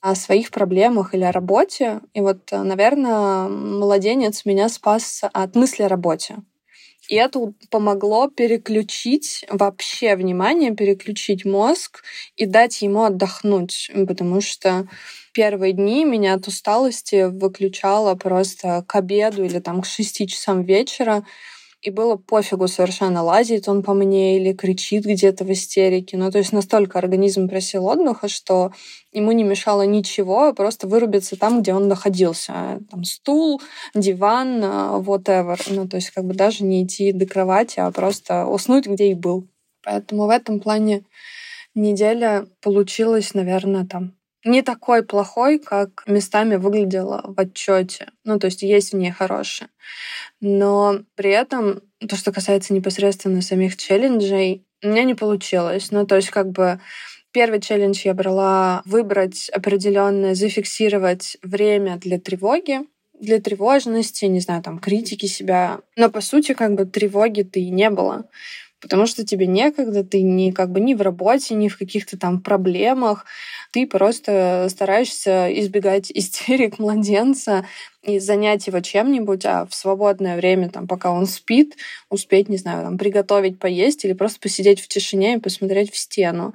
о 0.00 0.14
своих 0.14 0.52
проблемах 0.52 1.12
или 1.12 1.24
о 1.24 1.32
работе. 1.32 2.00
И 2.14 2.20
вот, 2.20 2.52
наверное, 2.52 3.48
младенец 3.48 4.44
меня 4.44 4.68
спас 4.68 5.22
от 5.32 5.56
мысли 5.56 5.82
о 5.82 5.88
работе. 5.88 6.36
И 7.10 7.16
это 7.16 7.52
помогло 7.70 8.28
переключить 8.28 9.44
вообще 9.50 10.14
внимание, 10.14 10.76
переключить 10.76 11.44
мозг 11.44 12.04
и 12.36 12.46
дать 12.46 12.82
ему 12.82 13.02
отдохнуть, 13.02 13.90
потому 14.06 14.40
что 14.40 14.86
первые 15.32 15.72
дни 15.72 16.04
меня 16.04 16.34
от 16.34 16.46
усталости 16.46 17.24
выключало 17.28 18.14
просто 18.14 18.84
к 18.86 18.94
обеду 18.94 19.42
или 19.42 19.58
там 19.58 19.82
к 19.82 19.86
шести 19.86 20.28
часам 20.28 20.62
вечера 20.62 21.24
и 21.82 21.90
было 21.90 22.16
пофигу 22.16 22.68
совершенно, 22.68 23.22
лазит 23.22 23.68
он 23.68 23.82
по 23.82 23.94
мне 23.94 24.36
или 24.36 24.52
кричит 24.52 25.04
где-то 25.04 25.44
в 25.44 25.52
истерике. 25.52 26.18
Ну, 26.18 26.30
то 26.30 26.38
есть 26.38 26.52
настолько 26.52 26.98
организм 26.98 27.48
просил 27.48 27.86
отдыха, 27.86 28.28
что 28.28 28.72
ему 29.12 29.32
не 29.32 29.44
мешало 29.44 29.82
ничего, 29.82 30.48
а 30.48 30.52
просто 30.52 30.86
вырубиться 30.86 31.36
там, 31.36 31.62
где 31.62 31.72
он 31.72 31.88
находился. 31.88 32.80
Там 32.90 33.04
стул, 33.04 33.62
диван, 33.94 34.62
а, 34.62 35.00
whatever. 35.00 35.58
Ну, 35.70 35.88
то 35.88 35.96
есть 35.96 36.10
как 36.10 36.24
бы 36.24 36.34
даже 36.34 36.64
не 36.64 36.84
идти 36.84 37.12
до 37.12 37.26
кровати, 37.26 37.80
а 37.80 37.90
просто 37.90 38.46
уснуть, 38.46 38.86
где 38.86 39.10
и 39.10 39.14
был. 39.14 39.48
Поэтому 39.82 40.26
в 40.26 40.30
этом 40.30 40.60
плане 40.60 41.04
неделя 41.74 42.46
получилась, 42.60 43.32
наверное, 43.32 43.86
там 43.86 44.19
не 44.44 44.62
такой 44.62 45.02
плохой, 45.02 45.58
как 45.58 46.02
местами 46.06 46.56
выглядела 46.56 47.22
в 47.26 47.38
отчете. 47.38 48.08
Ну, 48.24 48.38
то 48.38 48.46
есть 48.46 48.62
есть 48.62 48.92
в 48.92 48.96
ней 48.96 49.10
хорошее. 49.10 49.70
Но 50.40 51.00
при 51.14 51.30
этом 51.30 51.82
то, 52.08 52.16
что 52.16 52.32
касается 52.32 52.72
непосредственно 52.72 53.42
самих 53.42 53.76
челленджей, 53.76 54.64
у 54.82 54.88
меня 54.88 55.04
не 55.04 55.14
получилось. 55.14 55.90
Ну, 55.90 56.06
то 56.06 56.16
есть 56.16 56.30
как 56.30 56.50
бы 56.50 56.80
Первый 57.32 57.60
челлендж 57.60 58.00
я 58.04 58.12
брала 58.12 58.82
выбрать 58.84 59.48
определенное, 59.50 60.34
зафиксировать 60.34 61.36
время 61.42 61.96
для 61.96 62.18
тревоги, 62.18 62.80
для 63.20 63.40
тревожности, 63.40 64.24
не 64.24 64.40
знаю, 64.40 64.64
там, 64.64 64.80
критики 64.80 65.26
себя. 65.26 65.78
Но, 65.96 66.10
по 66.10 66.20
сути, 66.20 66.54
как 66.54 66.74
бы 66.74 66.86
тревоги-то 66.86 67.60
и 67.60 67.70
не 67.70 67.90
было 67.90 68.24
потому 68.80 69.06
что 69.06 69.24
тебе 69.24 69.46
некогда, 69.46 70.02
ты 70.04 70.22
не 70.22 70.52
как 70.52 70.70
бы 70.70 70.80
ни 70.80 70.94
в 70.94 71.02
работе, 71.02 71.54
ни 71.54 71.68
в 71.68 71.78
каких-то 71.78 72.18
там 72.18 72.40
проблемах, 72.40 73.26
ты 73.70 73.86
просто 73.86 74.66
стараешься 74.70 75.48
избегать 75.60 76.10
истерик 76.14 76.78
младенца 76.78 77.66
и 78.02 78.18
занять 78.18 78.66
его 78.66 78.80
чем-нибудь, 78.80 79.44
а 79.44 79.66
в 79.66 79.74
свободное 79.74 80.36
время, 80.36 80.70
там, 80.70 80.86
пока 80.86 81.12
он 81.12 81.26
спит, 81.26 81.76
успеть, 82.08 82.48
не 82.48 82.56
знаю, 82.56 82.84
там, 82.84 82.98
приготовить, 82.98 83.58
поесть 83.58 84.04
или 84.04 84.12
просто 84.12 84.40
посидеть 84.40 84.80
в 84.80 84.88
тишине 84.88 85.34
и 85.36 85.40
посмотреть 85.40 85.92
в 85.92 85.96
стену. 85.96 86.54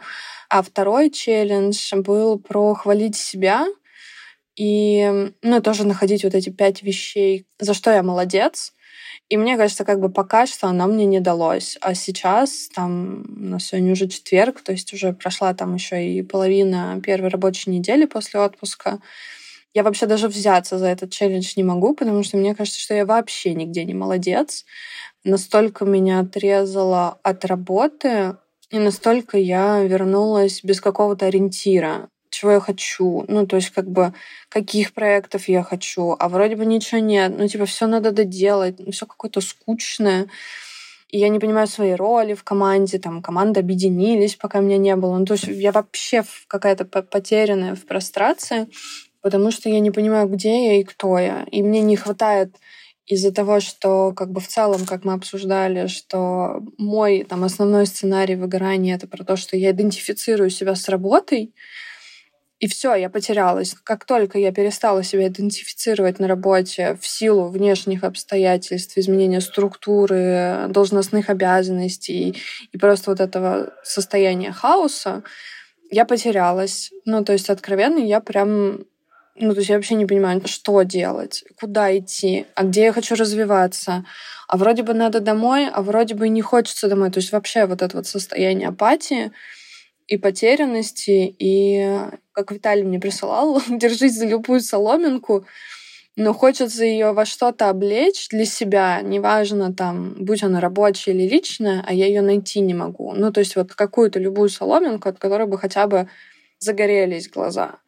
А 0.50 0.62
второй 0.62 1.10
челлендж 1.10 1.94
был 1.96 2.40
про 2.40 2.74
хвалить 2.74 3.16
себя, 3.16 3.66
и, 4.56 5.32
ну, 5.42 5.62
тоже 5.62 5.86
находить 5.86 6.24
вот 6.24 6.34
эти 6.34 6.50
пять 6.50 6.82
вещей, 6.82 7.46
за 7.60 7.74
что 7.74 7.92
я 7.92 8.04
молодец, 8.04 8.74
и 9.30 9.38
мне 9.38 9.58
кажется, 9.58 9.86
как 9.86 10.00
бы 10.00 10.10
пока 10.10 10.46
что 10.46 10.68
оно 10.68 10.86
мне 10.88 11.06
не 11.06 11.20
далось. 11.20 11.78
А 11.82 11.96
сейчас, 11.96 12.70
там, 12.76 13.26
у 13.28 13.44
нас 13.46 13.66
сегодня 13.66 13.94
уже 13.94 14.08
четверг, 14.08 14.62
то 14.62 14.72
есть 14.72 14.94
уже 14.94 15.14
прошла 15.14 15.54
там 15.54 15.74
еще 15.74 16.08
и 16.08 16.22
половина 16.22 17.02
первой 17.04 17.30
рабочей 17.30 17.72
недели 17.72 18.06
после 18.06 18.40
отпуска. 18.40 19.00
Я 19.74 19.84
вообще 19.84 20.06
даже 20.06 20.28
взяться 20.28 20.78
за 20.78 20.88
этот 20.88 21.12
челлендж 21.12 21.54
не 21.58 21.64
могу, 21.64 21.96
потому 21.96 22.24
что 22.24 22.38
мне 22.38 22.56
кажется, 22.56 22.80
что 22.80 22.94
я 22.94 23.06
вообще 23.06 23.54
нигде 23.56 23.84
не 23.84 23.94
молодец. 23.94 24.64
Настолько 25.24 25.86
меня 25.86 26.20
отрезало 26.20 27.20
от 27.24 27.46
работы, 27.46 28.38
и 28.70 28.80
настолько 28.80 29.38
я 29.38 29.82
вернулась 29.84 30.64
без 30.64 30.82
какого-то 30.82 31.26
ориентира 31.26 32.10
чего 32.36 32.52
я 32.52 32.60
хочу, 32.60 33.26
ну, 33.28 33.48
то 33.48 33.56
есть 33.56 33.70
как 33.70 33.90
бы 33.90 34.14
каких 34.50 34.94
проектов 34.94 35.48
я 35.48 35.64
хочу, 35.64 36.16
а 36.20 36.30
вроде 36.30 36.56
бы 36.56 36.66
ничего 36.66 37.00
нет, 37.00 37.34
ну, 37.38 37.48
типа 37.48 37.66
все 37.66 37.88
надо 37.88 38.12
доделать, 38.12 38.76
ну, 38.80 38.92
все 38.92 39.06
какое-то 39.06 39.42
скучное, 39.42 40.28
и 41.10 41.18
я 41.18 41.30
не 41.30 41.40
понимаю 41.40 41.68
своей 41.68 41.96
роли 41.96 42.34
в 42.34 42.44
команде, 42.44 43.00
там, 43.00 43.22
команда 43.22 43.62
объединились, 43.62 44.36
пока 44.36 44.60
меня 44.60 44.78
не 44.78 44.96
было, 44.96 45.18
ну, 45.18 45.26
то 45.26 45.34
есть 45.34 45.48
я 45.48 45.72
вообще 45.72 46.24
какая-то 46.48 46.86
потерянная 46.86 47.76
в 47.76 47.86
прострации, 47.86 48.68
потому 49.22 49.52
что 49.52 49.70
я 49.70 49.80
не 49.80 49.92
понимаю, 49.92 50.28
где 50.28 50.68
я 50.68 50.80
и 50.80 50.84
кто 50.84 51.18
я, 51.18 51.46
и 51.52 51.64
мне 51.64 51.82
не 51.82 51.96
хватает 51.96 52.56
из-за 53.06 53.32
того, 53.32 53.60
что 53.60 54.14
как 54.14 54.32
бы 54.32 54.42
в 54.42 54.48
целом, 54.48 54.86
как 54.86 55.06
мы 55.06 55.14
обсуждали, 55.14 55.88
что 55.88 56.64
мой 56.78 57.24
там 57.24 57.44
основной 57.44 57.86
сценарий 57.86 58.36
выгорания 58.36 58.96
это 58.96 59.08
про 59.08 59.24
то, 59.24 59.36
что 59.36 59.56
я 59.56 59.72
идентифицирую 59.72 60.50
себя 60.50 60.76
с 60.76 60.90
работой, 60.90 61.54
и 62.60 62.68
все, 62.68 62.96
я 62.96 63.10
потерялась. 63.10 63.76
Как 63.84 64.06
только 64.06 64.40
я 64.40 64.52
перестала 64.52 65.04
себя 65.04 65.28
идентифицировать 65.28 66.20
на 66.20 66.28
работе 66.28 66.98
в 67.02 67.06
силу 67.06 67.50
внешних 67.50 68.04
обстоятельств, 68.04 68.98
изменения 68.98 69.42
структуры, 69.42 70.68
должностных 70.70 71.30
обязанностей 71.30 72.42
и 72.72 72.78
просто 72.78 73.12
вот 73.12 73.20
этого 73.20 73.74
состояния 73.84 74.54
хаоса, 74.54 75.24
я 75.92 76.06
потерялась. 76.06 76.92
Ну, 77.04 77.24
то 77.26 77.34
есть, 77.34 77.50
откровенно, 77.50 78.00
я 78.00 78.22
прям 78.22 78.86
ну, 79.38 79.52
то 79.54 79.60
есть 79.60 79.70
я 79.70 79.76
вообще 79.76 79.96
не 79.96 80.06
понимаю, 80.06 80.42
что 80.46 80.82
делать, 80.84 81.44
куда 81.60 81.96
идти, 81.98 82.46
а 82.56 82.64
где 82.64 82.84
я 82.84 82.94
хочу 82.94 83.16
развиваться. 83.16 84.06
А 84.48 84.56
вроде 84.56 84.84
бы 84.84 84.94
надо 84.94 85.20
домой, 85.20 85.68
а 85.68 85.82
вроде 85.82 86.16
бы 86.16 86.30
не 86.30 86.42
хочется 86.42 86.88
домой. 86.88 87.12
То 87.12 87.20
есть 87.20 87.34
вообще 87.34 87.66
вот 87.66 87.82
это 87.82 87.98
вот 87.98 88.08
состояние 88.08 88.70
апатии 88.70 89.34
и 90.08 90.18
потерянности, 90.18 91.36
и 91.40 92.00
как 92.32 92.52
Виталий 92.52 92.84
мне 92.84 93.00
присылал, 93.00 93.62
держись 93.70 94.16
за 94.16 94.26
любую 94.26 94.62
соломинку, 94.62 95.46
но 96.16 96.34
хочется 96.34 96.86
ее 96.86 97.12
во 97.12 97.26
что-то 97.26 97.70
облечь 97.70 98.30
для 98.30 98.46
себя, 98.46 99.02
неважно 99.02 99.74
там, 99.74 100.16
будь 100.18 100.44
она 100.44 100.62
рабочая 100.62 101.12
или 101.12 101.28
личная, 101.28 101.84
а 101.86 101.94
я 101.94 102.06
ее 102.06 102.22
найти 102.22 102.62
не 102.62 102.74
могу. 102.74 103.12
Ну, 103.14 103.34
то 103.34 103.40
есть 103.40 103.56
вот 103.56 103.74
какую-то 103.74 104.20
любую 104.20 104.50
соломинку, 104.50 105.10
от 105.10 105.20
которой 105.20 105.46
бы 105.48 105.58
хотя 105.58 105.88
бы 105.88 106.08
загорелись 106.60 107.30
глаза. 107.30 107.80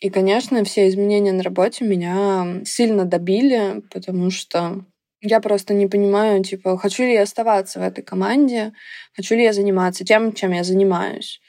И, 0.00 0.10
конечно, 0.10 0.64
все 0.64 0.88
изменения 0.88 1.32
на 1.32 1.42
работе 1.42 1.84
меня 1.84 2.62
сильно 2.64 3.04
добили, 3.04 3.82
потому 3.92 4.30
что 4.30 4.84
я 5.20 5.40
просто 5.40 5.74
не 5.74 5.86
понимаю, 5.86 6.42
типа, 6.42 6.78
хочу 6.78 7.02
ли 7.02 7.14
я 7.14 7.22
оставаться 7.22 7.78
в 7.80 7.82
этой 7.82 8.02
команде, 8.02 8.72
хочу 9.14 9.34
ли 9.34 9.42
я 9.42 9.52
заниматься 9.52 10.04
тем, 10.04 10.32
чем 10.32 10.52
я 10.52 10.64
занимаюсь. 10.64 11.40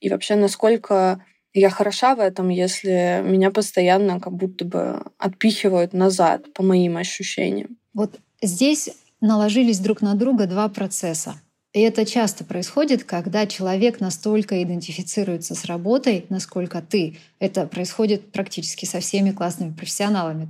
И 0.00 0.08
вообще, 0.08 0.36
насколько 0.36 1.24
я 1.52 1.70
хороша 1.70 2.14
в 2.14 2.20
этом, 2.20 2.48
если 2.48 3.22
меня 3.24 3.50
постоянно 3.50 4.20
как 4.20 4.32
будто 4.32 4.64
бы 4.64 5.02
отпихивают 5.18 5.92
назад, 5.92 6.52
по 6.52 6.62
моим 6.62 6.96
ощущениям. 6.96 7.78
Вот 7.94 8.18
здесь 8.40 8.90
наложились 9.20 9.80
друг 9.80 10.00
на 10.02 10.14
друга 10.14 10.46
два 10.46 10.68
процесса. 10.68 11.40
И 11.74 11.80
это 11.80 12.06
часто 12.06 12.44
происходит, 12.44 13.04
когда 13.04 13.46
человек 13.46 14.00
настолько 14.00 14.62
идентифицируется 14.62 15.54
с 15.54 15.66
работой, 15.66 16.24
насколько 16.30 16.80
ты. 16.80 17.18
Это 17.40 17.66
происходит 17.66 18.32
практически 18.32 18.86
со 18.86 19.00
всеми 19.00 19.32
классными 19.32 19.74
профессионалами. 19.74 20.48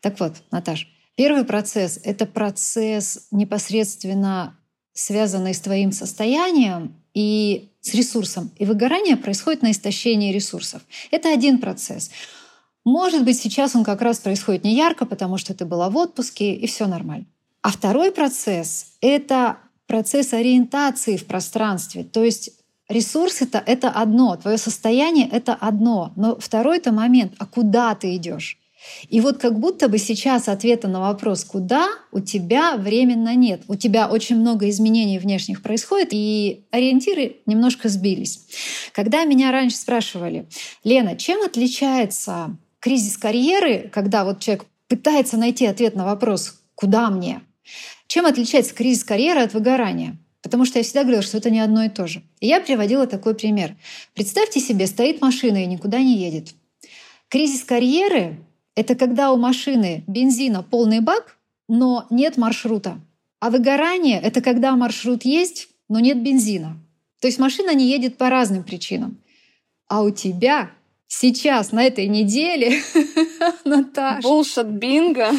Так 0.00 0.20
вот, 0.20 0.34
Наташ, 0.50 0.91
первый 1.16 1.44
процесс— 1.44 2.00
это 2.04 2.26
процесс 2.26 3.26
непосредственно 3.30 4.58
связанный 4.92 5.54
с 5.54 5.60
твоим 5.60 5.92
состоянием 5.92 6.94
и 7.14 7.70
с 7.80 7.94
ресурсом. 7.94 8.50
И 8.58 8.64
выгорание 8.64 9.16
происходит 9.16 9.62
на 9.62 9.70
истощении 9.70 10.32
ресурсов. 10.32 10.82
Это 11.10 11.32
один 11.32 11.58
процесс. 11.58 12.10
Может 12.84 13.24
быть, 13.24 13.38
сейчас 13.38 13.74
он 13.76 13.84
как 13.84 14.02
раз 14.02 14.18
происходит 14.18 14.64
не 14.64 14.74
ярко, 14.74 15.06
потому 15.06 15.38
что 15.38 15.54
ты 15.54 15.64
была 15.64 15.88
в 15.88 15.96
отпуске, 15.96 16.54
и 16.54 16.66
все 16.66 16.86
нормально. 16.86 17.26
А 17.62 17.70
второй 17.70 18.12
процесс— 18.12 18.94
это 19.00 19.58
процесс 19.86 20.32
ориентации 20.32 21.16
в 21.16 21.26
пространстве. 21.26 22.02
То 22.02 22.24
есть 22.24 22.50
ресурс 22.88 23.40
это, 23.42 23.62
это 23.64 23.90
одно, 23.90 24.36
твое 24.36 24.58
состояние 24.58 25.28
это 25.30 25.54
одно. 25.54 26.12
Но 26.16 26.36
второй 26.36 26.78
это 26.78 26.92
момент, 26.92 27.34
а 27.38 27.46
куда 27.46 27.94
ты 27.94 28.16
идешь? 28.16 28.58
И 29.08 29.20
вот 29.20 29.38
как 29.38 29.58
будто 29.58 29.88
бы 29.88 29.98
сейчас 29.98 30.48
ответа 30.48 30.88
на 30.88 31.00
вопрос 31.00 31.44
«куда?» 31.44 31.88
у 32.10 32.20
тебя 32.20 32.76
временно 32.76 33.34
нет. 33.34 33.62
У 33.68 33.74
тебя 33.74 34.08
очень 34.08 34.36
много 34.36 34.68
изменений 34.68 35.18
внешних 35.18 35.62
происходит, 35.62 36.08
и 36.12 36.64
ориентиры 36.70 37.36
немножко 37.46 37.88
сбились. 37.88 38.46
Когда 38.92 39.24
меня 39.24 39.52
раньше 39.52 39.76
спрашивали, 39.76 40.46
Лена, 40.84 41.16
чем 41.16 41.42
отличается 41.42 42.56
кризис 42.80 43.16
карьеры, 43.16 43.90
когда 43.92 44.24
вот 44.24 44.40
человек 44.40 44.66
пытается 44.88 45.36
найти 45.36 45.66
ответ 45.66 45.94
на 45.94 46.04
вопрос 46.04 46.60
«куда 46.74 47.10
мне?», 47.10 47.42
чем 48.12 48.26
отличается 48.26 48.74
кризис 48.74 49.04
карьеры 49.04 49.40
от 49.40 49.54
выгорания? 49.54 50.18
Потому 50.42 50.66
что 50.66 50.78
я 50.78 50.82
всегда 50.82 51.02
говорила, 51.02 51.22
что 51.22 51.38
это 51.38 51.48
не 51.48 51.60
одно 51.60 51.84
и 51.84 51.88
то 51.88 52.06
же. 52.06 52.22
И 52.40 52.46
я 52.48 52.60
приводила 52.60 53.06
такой 53.06 53.34
пример. 53.34 53.76
Представьте 54.12 54.60
себе, 54.60 54.86
стоит 54.86 55.22
машина 55.22 55.62
и 55.62 55.66
никуда 55.66 55.98
не 55.98 56.18
едет. 56.18 56.48
Кризис 57.28 57.62
карьеры 57.62 58.36
это 58.74 58.94
когда 58.94 59.32
у 59.32 59.36
машины 59.36 60.04
бензина 60.06 60.62
полный 60.62 61.00
бак, 61.00 61.36
но 61.68 62.06
нет 62.10 62.36
маршрута. 62.36 62.98
А 63.40 63.50
выгорание— 63.50 64.20
это 64.22 64.40
когда 64.40 64.76
маршрут 64.76 65.24
есть, 65.24 65.68
но 65.88 66.00
нет 66.00 66.22
бензина. 66.22 66.76
То 67.20 67.26
есть 67.28 67.38
машина 67.38 67.74
не 67.74 67.90
едет 67.90 68.16
по 68.16 68.30
разным 68.30 68.64
причинам. 68.64 69.18
А 69.88 70.02
у 70.02 70.10
тебя 70.10 70.70
сейчас, 71.06 71.72
на 71.72 71.84
этой 71.84 72.06
неделе, 72.08 72.80
Наташа. 73.64 74.22
Булшат 74.22 74.66
бинго. 74.66 75.30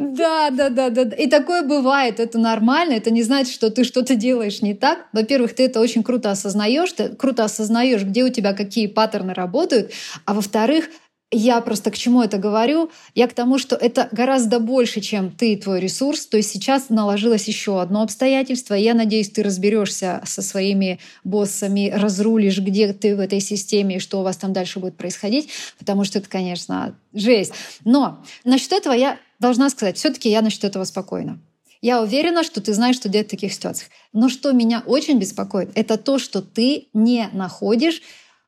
Да, 0.00 0.50
да, 0.50 0.68
да, 0.68 0.90
да. 0.90 1.02
И 1.16 1.26
такое 1.28 1.62
бывает, 1.62 2.20
это 2.20 2.38
нормально, 2.38 2.92
это 2.92 3.10
не 3.10 3.22
значит, 3.22 3.52
что 3.52 3.70
ты 3.70 3.84
что-то 3.84 4.14
делаешь 4.14 4.62
не 4.62 4.74
так. 4.74 5.06
Во-первых, 5.12 5.54
ты 5.54 5.64
это 5.64 5.80
очень 5.80 6.02
круто 6.02 6.30
осознаешь, 6.30 6.92
ты 6.92 7.08
круто 7.08 7.44
осознаешь, 7.44 8.04
где 8.04 8.24
у 8.24 8.28
тебя 8.28 8.52
какие 8.52 8.86
паттерны 8.86 9.34
работают, 9.34 9.92
а 10.24 10.34
во-вторых, 10.34 10.88
я 11.32 11.60
просто 11.62 11.90
к 11.90 11.96
чему 11.96 12.22
это 12.22 12.36
говорю? 12.36 12.90
Я 13.14 13.26
к 13.26 13.32
тому, 13.32 13.58
что 13.58 13.74
это 13.74 14.08
гораздо 14.12 14.60
больше, 14.60 15.00
чем 15.00 15.30
ты 15.30 15.54
и 15.54 15.56
твой 15.56 15.80
ресурс. 15.80 16.26
То 16.26 16.36
есть 16.36 16.50
сейчас 16.50 16.90
наложилось 16.90 17.48
еще 17.48 17.80
одно 17.80 18.02
обстоятельство. 18.02 18.74
Я 18.74 18.92
надеюсь, 18.92 19.30
ты 19.30 19.42
разберешься 19.42 20.22
со 20.26 20.42
своими 20.42 21.00
боссами, 21.24 21.90
разрулишь, 21.90 22.58
где 22.58 22.92
ты 22.92 23.16
в 23.16 23.20
этой 23.20 23.40
системе 23.40 23.96
и 23.96 23.98
что 23.98 24.20
у 24.20 24.22
вас 24.22 24.36
там 24.36 24.52
дальше 24.52 24.78
будет 24.78 24.96
происходить, 24.96 25.48
потому 25.78 26.04
что 26.04 26.18
это, 26.18 26.28
конечно, 26.28 26.94
жесть. 27.14 27.54
Но 27.84 28.22
насчет 28.44 28.72
этого 28.72 28.92
я 28.92 29.18
должна 29.38 29.70
сказать, 29.70 29.96
все-таки 29.96 30.30
я 30.30 30.42
насчет 30.42 30.64
этого 30.64 30.84
спокойна. 30.84 31.40
Я 31.80 32.00
уверена, 32.00 32.44
что 32.44 32.60
ты 32.60 32.74
знаешь, 32.74 32.94
что 32.94 33.08
делать 33.08 33.26
в 33.26 33.30
таких 33.30 33.52
ситуациях. 33.52 33.90
Но 34.12 34.28
что 34.28 34.52
меня 34.52 34.84
очень 34.86 35.18
беспокоит, 35.18 35.70
это 35.74 35.98
то, 35.98 36.18
что 36.18 36.40
ты 36.40 36.88
не 36.92 37.28
находишь 37.32 38.02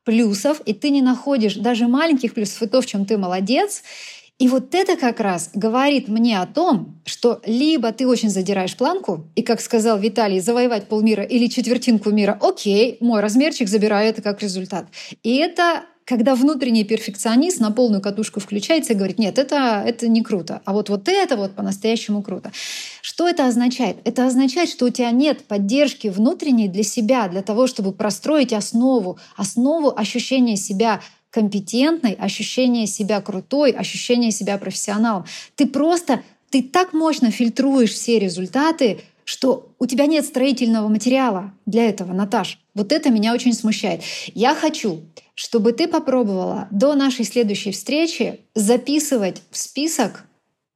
плюсов, 0.05 0.61
и 0.65 0.73
ты 0.73 0.91
не 0.91 1.03
находишь 1.03 1.57
даже 1.57 1.89
маленьких 1.89 2.35
плюсов, 2.35 2.63
и 2.63 2.67
то, 2.67 2.81
в 2.81 2.87
чем 2.87 3.07
ты 3.07 3.19
молодец. 3.19 3.83
И 4.39 4.49
вот 4.49 4.75
это 4.75 4.97
как 4.97 5.21
раз 5.21 5.51
говорит 5.55 6.09
мне 6.09 6.41
о 6.41 6.47
том, 6.47 7.01
что 7.05 7.41
либо 7.47 7.93
ты 7.93 8.07
очень 8.07 8.31
задираешь 8.31 8.77
планку, 8.77 9.29
и, 9.37 9.43
как 9.43 9.61
сказал 9.61 9.99
Виталий, 9.99 10.41
завоевать 10.41 10.89
полмира 10.89 11.23
или 11.23 11.47
четвертинку 11.47 12.11
мира, 12.11 12.37
окей, 12.41 12.97
мой 13.01 13.21
размерчик 13.21 13.69
забираю 13.69 14.09
это 14.09 14.23
как 14.23 14.43
результат. 14.43 14.87
И 15.23 15.37
это 15.37 15.85
когда 16.05 16.35
внутренний 16.35 16.85
перфекционист 16.85 17.61
на 17.61 17.71
полную 17.71 18.03
катушку 18.03 18.41
включается 18.41 18.93
и 18.93 18.97
говорит, 18.97 19.19
нет, 19.19 19.39
это, 19.39 19.83
это 19.85 20.07
не 20.07 20.23
круто, 20.23 20.61
а 20.65 20.73
вот, 20.73 20.91
вот 20.91 21.09
это 21.09 21.37
вот 21.37 21.55
по-настоящему 21.55 22.23
круто. 22.23 22.53
Что 23.01 23.29
это 23.29 23.47
означает? 23.47 23.97
Это 24.05 24.27
означает, 24.27 24.69
что 24.69 24.87
у 24.87 24.91
тебя 24.91 25.11
нет 25.11 25.45
поддержки 25.45 26.09
внутренней 26.09 26.69
для 26.69 26.83
себя, 26.83 27.29
для 27.29 27.43
того, 27.43 27.67
чтобы 27.67 27.93
простроить 27.93 28.53
основу, 28.53 29.19
основу 29.37 29.93
ощущения 29.97 30.57
себя 30.57 31.01
компетентной, 31.31 32.13
ощущения 32.13 32.87
себя 32.87 33.21
крутой, 33.21 33.73
ощущения 33.73 34.31
себя 34.31 34.57
профессионалом. 34.59 35.25
Ты 35.57 35.67
просто, 35.67 36.23
ты 36.51 36.63
так 36.63 36.93
мощно 36.93 37.31
фильтруешь 37.31 37.93
все 37.93 38.19
результаты, 38.19 39.01
что 39.25 39.75
у 39.79 39.87
тебя 39.87 40.07
нет 40.07 40.25
строительного 40.25 40.89
материала 40.89 41.53
для 41.67 41.89
этого, 41.89 42.13
Наташ. 42.13 42.59
Вот 42.75 42.93
это 42.93 43.11
меня 43.11 43.33
очень 43.33 43.55
смущает. 43.55 44.03
Я 44.35 44.55
хочу, 44.55 45.03
чтобы 45.35 45.73
ты 45.73 45.89
попробовала 45.89 46.69
до 46.71 46.95
нашей 46.95 47.25
следующей 47.25 47.73
встречи 47.73 48.41
записывать 48.55 49.43
в 49.51 49.57
список 49.57 50.25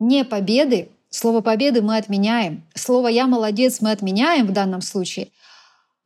не 0.00 0.24
победы, 0.24 0.88
слово 1.10 1.40
победы 1.40 1.82
мы 1.82 1.96
отменяем, 1.96 2.62
слово 2.74 3.08
я 3.08 3.26
молодец 3.26 3.80
мы 3.80 3.90
отменяем 3.90 4.46
в 4.46 4.52
данном 4.52 4.80
случае, 4.80 5.28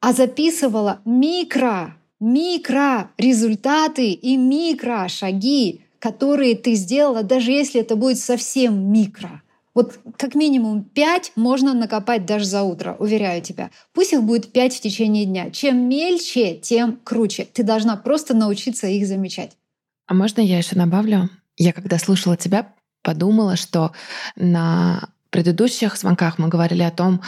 а 0.01 0.13
записывала 0.13 1.01
микро, 1.05 1.97
микро 2.21 3.11
результаты 3.19 4.13
и 4.13 4.37
микро 4.37 5.07
шаги, 5.09 5.83
которые 5.99 6.57
ты 6.57 6.75
сделала, 6.75 7.23
даже 7.23 7.53
если 7.53 7.81
это 7.81 7.95
будет 7.95 8.19
совсем 8.19 8.93
микро. 8.93 9.43
Вот 9.75 9.99
как 10.19 10.35
минимум 10.35 10.85
пять 10.85 11.33
можно 11.35 11.73
накопать 11.73 12.27
даже 12.27 12.45
за 12.45 12.63
утро, 12.63 12.97
уверяю 12.99 13.43
тебя. 13.43 13.71
Пусть 13.95 14.13
их 14.13 14.23
будет 14.23 14.53
пять 14.53 14.77
в 14.77 14.81
течение 14.81 15.25
дня. 15.25 15.51
Чем 15.51 15.89
мельче, 15.89 16.57
тем 16.57 16.99
круче. 17.03 17.47
Ты 17.51 17.63
должна 17.63 17.97
просто 17.97 18.35
научиться 18.35 18.87
их 18.87 19.07
замечать. 19.07 19.53
А 20.07 20.15
можно 20.15 20.41
я 20.41 20.59
еще 20.59 20.77
добавлю? 20.77 21.31
Я 21.57 21.73
когда 21.73 21.99
слушала 21.99 22.37
тебя, 22.37 22.75
подумала, 23.03 23.57
что 23.57 23.93
на 24.37 25.09
предыдущих 25.31 25.97
звонках 25.97 26.39
мы 26.39 26.49
говорили 26.49 26.83
о 26.83 26.91
том, 26.91 27.23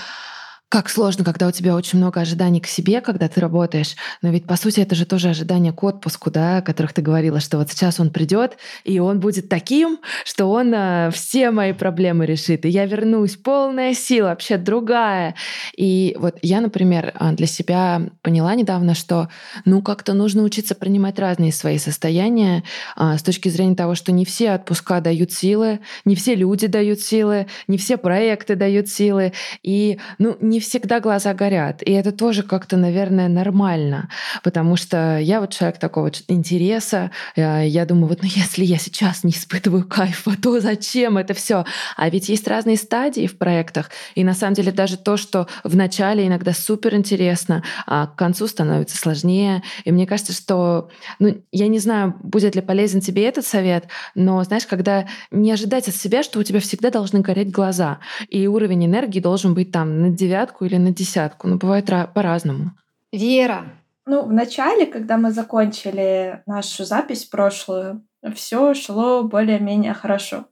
как 0.69 0.89
сложно, 0.89 1.25
когда 1.25 1.47
у 1.47 1.53
тебя 1.53 1.77
очень 1.77 1.99
много 1.99 2.21
ожиданий 2.21 2.61
к 2.61 2.67
себе, 2.67 3.01
когда 3.01 3.29
ты 3.29 3.41
работаешь. 3.41 3.95
Но 4.23 4.31
ведь, 4.31 4.45
по 4.45 4.57
сути, 4.57 4.81
это 4.81 4.97
же 4.97 5.07
тоже 5.07 5.29
ожидание 5.29 5.73
к 5.73 5.81
отпуску, 5.85 6.33
да, 6.33 6.59
о 6.59 6.63
которых 6.63 6.93
ты 6.93 7.01
говорила, 7.01 7.39
что 7.39 7.59
вот 7.59 7.71
сейчас 7.71 8.01
он 8.01 8.11
придет, 8.11 8.57
и 8.83 8.99
он 8.99 9.21
будет 9.21 9.49
таким, 9.49 10.01
что 10.25 10.47
он 10.47 10.75
а, 10.75 11.11
все 11.13 11.53
мои 11.53 11.73
проблемы 11.73 12.27
решит. 12.27 12.65
И 12.65 12.71
я 12.71 12.87
вернусь, 12.87 13.37
полная 13.37 13.95
сила, 13.95 14.29
вообще 14.31 14.57
другая. 14.57 15.37
И 15.77 16.17
вот 16.19 16.39
я, 16.43 16.61
например, 16.61 17.13
а, 17.15 17.33
для 17.33 17.47
себя 17.47 18.03
поняла 18.23 18.57
недавно, 18.57 18.95
что 18.95 19.29
ну 19.65 19.81
как-то 19.81 20.13
нужно 20.13 20.43
учиться 20.43 20.75
принимать 20.75 21.21
разные 21.21 21.53
свои 21.53 21.79
состояния 21.79 22.65
а, 22.97 23.17
с 23.17 23.23
точки 23.23 23.49
зрения 23.49 23.77
того, 23.77 23.95
что 23.95 24.11
не 24.11 24.25
все 24.25 24.51
отпуска 24.51 25.01
дают 25.01 25.31
силы, 25.31 25.79
не 26.05 26.17
все 26.17 26.35
люди 26.35 26.67
дают 26.67 26.99
силы, 27.01 27.47
не 27.69 27.79
все 27.79 27.97
проекты 27.97 28.57
дают 28.57 28.89
силы. 28.89 29.33
И 29.63 30.01
ну, 30.19 30.37
не 30.41 30.64
всегда 30.65 31.01
глаза 31.01 31.35
горят. 31.35 31.83
И 31.83 31.93
это 31.93 32.13
тоже 32.13 32.43
как-то, 32.43 32.77
наверное, 32.77 33.29
нормально. 33.29 34.09
Потому 34.43 34.77
что 34.77 35.19
я 35.19 35.41
вот 35.41 35.51
человек 35.51 35.79
такого 35.79 36.11
интереса. 36.29 37.11
Э, 37.37 37.67
я 37.67 37.87
думаю, 37.87 38.09
вот 38.09 38.23
ну 38.23 38.29
если 38.31 38.65
я 38.65 38.79
сейчас 38.79 39.25
не 39.25 39.31
испытываю 39.31 39.87
кайфа, 39.87 40.33
то 40.41 40.61
зачем 40.61 41.19
это 41.19 41.35
все? 41.35 41.65
А 41.97 42.09
ведь 42.09 42.29
есть 42.29 42.49
разные 42.49 42.77
стадии 42.77 43.27
в 43.27 43.39
проектах. 43.39 43.91
И 44.15 44.25
на 44.25 44.35
самом 44.35 44.55
деле 44.55 44.73
даже 44.73 44.97
то, 44.97 45.17
что 45.17 45.47
в 45.63 45.77
начале 45.77 46.27
иногда 46.27 46.53
супер 46.53 46.95
интересно, 46.95 47.63
а 47.87 48.07
к 48.07 48.17
концу 48.17 48.47
становится 48.47 48.97
сложнее. 48.97 49.63
И 49.85 49.93
мне 49.93 50.07
кажется, 50.07 50.33
что, 50.33 50.89
ну, 51.19 51.43
я 51.53 51.69
не 51.69 51.79
знаю, 51.79 52.15
будет 52.23 52.55
ли 52.55 52.63
полезен 52.63 53.01
тебе 53.01 53.27
этот 53.27 53.47
совет, 53.47 53.89
но 54.15 54.43
знаешь, 54.45 54.67
когда 54.67 55.07
не 55.31 55.53
ожидать 55.53 55.89
от 55.89 55.95
себя, 55.95 56.23
что 56.23 56.39
у 56.39 56.43
тебя 56.43 56.61
всегда 56.61 56.91
должны 56.91 57.21
гореть 57.21 57.51
глаза, 57.51 57.99
и 58.29 58.47
уровень 58.47 58.87
энергии 58.87 59.21
должен 59.21 59.55
быть 59.55 59.71
там 59.71 60.01
на 60.01 60.11
девятку 60.11 60.44
девятку 60.45 60.65
или 60.65 60.77
на 60.77 60.93
десятку. 60.93 61.49
Ну, 61.49 61.57
бывает 61.57 61.87
по-разному. 62.15 62.73
Вера. 63.13 63.65
Ну, 64.07 64.25
в 64.27 64.33
начале, 64.33 64.87
когда 64.87 65.17
мы 65.17 65.31
закончили 65.31 66.43
нашу 66.47 66.85
запись 66.85 67.25
прошлую, 67.25 68.07
все 68.35 68.75
шло 68.75 69.23
более-менее 69.23 69.95
хорошо. 69.95 70.47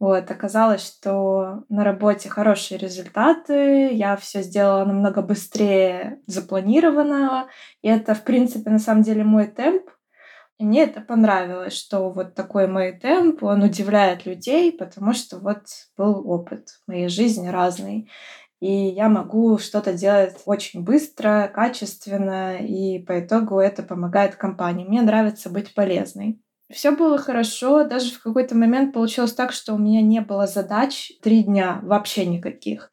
Вот, 0.00 0.30
оказалось, 0.30 0.84
что 0.84 1.62
на 1.68 1.84
работе 1.84 2.28
хорошие 2.28 2.78
результаты, 2.78 3.92
я 3.92 4.16
все 4.16 4.42
сделала 4.42 4.84
намного 4.84 5.22
быстрее 5.22 6.18
запланированного, 6.26 7.46
и 7.82 7.88
это, 7.88 8.14
в 8.14 8.24
принципе, 8.24 8.70
на 8.70 8.80
самом 8.80 9.02
деле 9.02 9.22
мой 9.22 9.46
темп, 9.46 9.84
и 10.58 10.64
мне 10.64 10.84
это 10.84 11.00
понравилось, 11.00 11.74
что 11.74 12.10
вот 12.10 12.34
такой 12.34 12.66
мой 12.66 12.92
темп, 12.92 13.42
он 13.42 13.62
удивляет 13.62 14.26
людей, 14.26 14.72
потому 14.72 15.12
что 15.12 15.38
вот 15.38 15.62
был 15.96 16.28
опыт 16.28 16.68
в 16.84 16.88
моей 16.88 17.08
жизни 17.08 17.48
разный 17.48 18.10
и 18.62 18.90
я 18.90 19.08
могу 19.08 19.58
что-то 19.58 19.92
делать 19.92 20.36
очень 20.44 20.84
быстро, 20.84 21.50
качественно, 21.52 22.58
и 22.58 23.00
по 23.00 23.18
итогу 23.18 23.58
это 23.58 23.82
помогает 23.82 24.36
компании. 24.36 24.84
Мне 24.84 25.02
нравится 25.02 25.50
быть 25.50 25.74
полезной. 25.74 26.40
Все 26.70 26.92
было 26.92 27.18
хорошо, 27.18 27.82
даже 27.82 28.12
в 28.12 28.22
какой-то 28.22 28.54
момент 28.54 28.94
получилось 28.94 29.32
так, 29.32 29.50
что 29.50 29.74
у 29.74 29.78
меня 29.78 30.00
не 30.00 30.20
было 30.20 30.46
задач 30.46 31.10
три 31.22 31.42
дня, 31.42 31.80
вообще 31.82 32.24
никаких. 32.24 32.92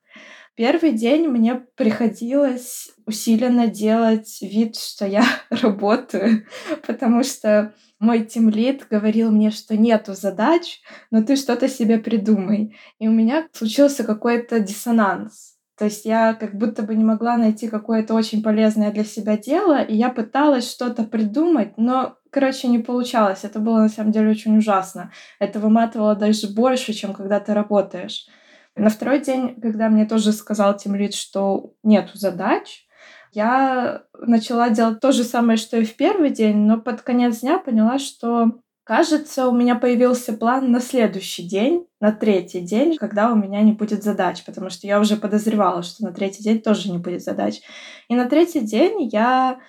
Первый 0.56 0.92
день 0.92 1.28
мне 1.28 1.62
приходилось 1.76 2.90
усиленно 3.06 3.68
делать 3.68 4.40
вид, 4.42 4.76
что 4.76 5.06
я 5.06 5.24
работаю, 5.52 6.48
потому 6.88 7.24
что 7.24 7.76
мой 8.00 8.26
тимлид 8.26 8.88
говорил 8.90 9.30
мне, 9.30 9.52
что 9.52 9.78
нету 9.78 10.16
задач, 10.16 10.82
но 11.12 11.22
ты 11.22 11.36
что-то 11.36 11.70
себе 11.70 12.00
придумай. 12.00 12.76
И 12.98 13.08
у 13.08 13.12
меня 13.12 13.48
случился 13.54 14.04
какой-то 14.04 14.60
диссонанс. 14.62 15.49
То 15.80 15.86
есть 15.86 16.04
я 16.04 16.34
как 16.34 16.56
будто 16.56 16.84
бы 16.84 16.94
не 16.94 17.06
могла 17.06 17.38
найти 17.38 17.70
какое-то 17.70 18.14
очень 18.14 18.44
полезное 18.44 18.92
для 18.92 19.06
себя 19.06 19.38
дело, 19.38 19.82
и 19.82 19.96
я 19.96 20.10
пыталась 20.10 20.70
что-то 20.70 21.04
придумать, 21.04 21.78
но, 21.78 22.18
короче, 22.32 22.68
не 22.68 22.80
получалось. 22.80 23.46
Это 23.46 23.60
было 23.60 23.80
на 23.80 23.88
самом 23.88 24.12
деле 24.12 24.30
очень 24.32 24.58
ужасно. 24.58 25.14
Это 25.40 25.60
выматывало 25.60 26.18
даже 26.18 26.50
больше, 26.50 26.92
чем 26.92 27.14
когда 27.14 27.40
ты 27.40 27.54
работаешь. 27.54 28.28
На 28.76 28.90
второй 28.90 29.22
день, 29.22 29.56
когда 29.62 29.88
мне 29.88 30.06
тоже 30.06 30.34
сказал 30.34 30.76
Тимлит, 30.76 31.16
что 31.16 31.72
нету 31.82 32.18
задач, 32.18 32.86
я 33.32 34.04
начала 34.20 34.70
делать 34.72 35.00
то 35.00 35.14
же 35.14 35.24
самое, 35.24 35.58
что 35.58 35.78
и 35.78 35.86
в 35.86 35.96
первый 35.96 36.32
день, 36.32 36.58
но 36.58 36.78
под 36.78 37.04
конец 37.04 37.40
дня 37.40 37.58
поняла, 37.58 38.00
что 38.00 38.60
Кажется, 38.90 39.48
у 39.48 39.52
меня 39.52 39.76
появился 39.76 40.34
план 40.34 40.72
на 40.72 40.80
следующий 40.80 41.44
день, 41.44 41.86
на 42.00 42.12
третий 42.12 42.60
день, 42.60 42.98
когда 42.98 43.32
у 43.32 43.36
меня 43.36 43.62
не 43.62 43.74
будет 43.74 44.02
задач, 44.02 44.44
потому 44.44 44.72
что 44.72 44.88
я 44.88 45.00
уже 45.00 45.16
подозревала, 45.16 45.84
что 45.84 46.04
на 46.06 46.12
третий 46.12 46.42
день 46.42 46.60
тоже 46.60 46.90
не 46.90 46.98
будет 46.98 47.22
задач. 47.22 47.62
И 48.08 48.16
на 48.16 48.26
третий 48.26 48.62
день 48.62 49.08
я 49.12 49.60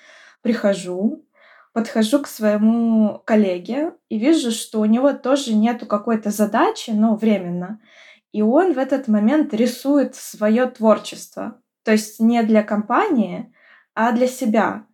прихожу, 0.41 1.23
подхожу 1.75 2.23
к 2.23 2.29
своему 2.29 3.21
коллеге 3.27 3.93
и 4.09 4.19
вижу, 4.19 4.51
что 4.51 4.81
у 4.81 4.87
него 4.87 5.13
тоже 5.13 5.53
нету 5.55 5.85
какой-то 5.85 6.31
задачи, 6.31 6.89
но 6.89 7.15
временно. 7.15 7.79
И 8.33 8.41
он 8.41 8.73
в 8.73 8.79
этот 8.79 9.07
момент 9.07 9.53
рисует 9.53 10.15
свое 10.15 10.65
творчество. 10.65 11.61
То 11.85 11.93
есть 11.93 12.21
не 12.21 12.43
для 12.43 12.63
компании, 12.63 13.53
а 13.93 14.13
для 14.13 14.29
себя. 14.29 14.87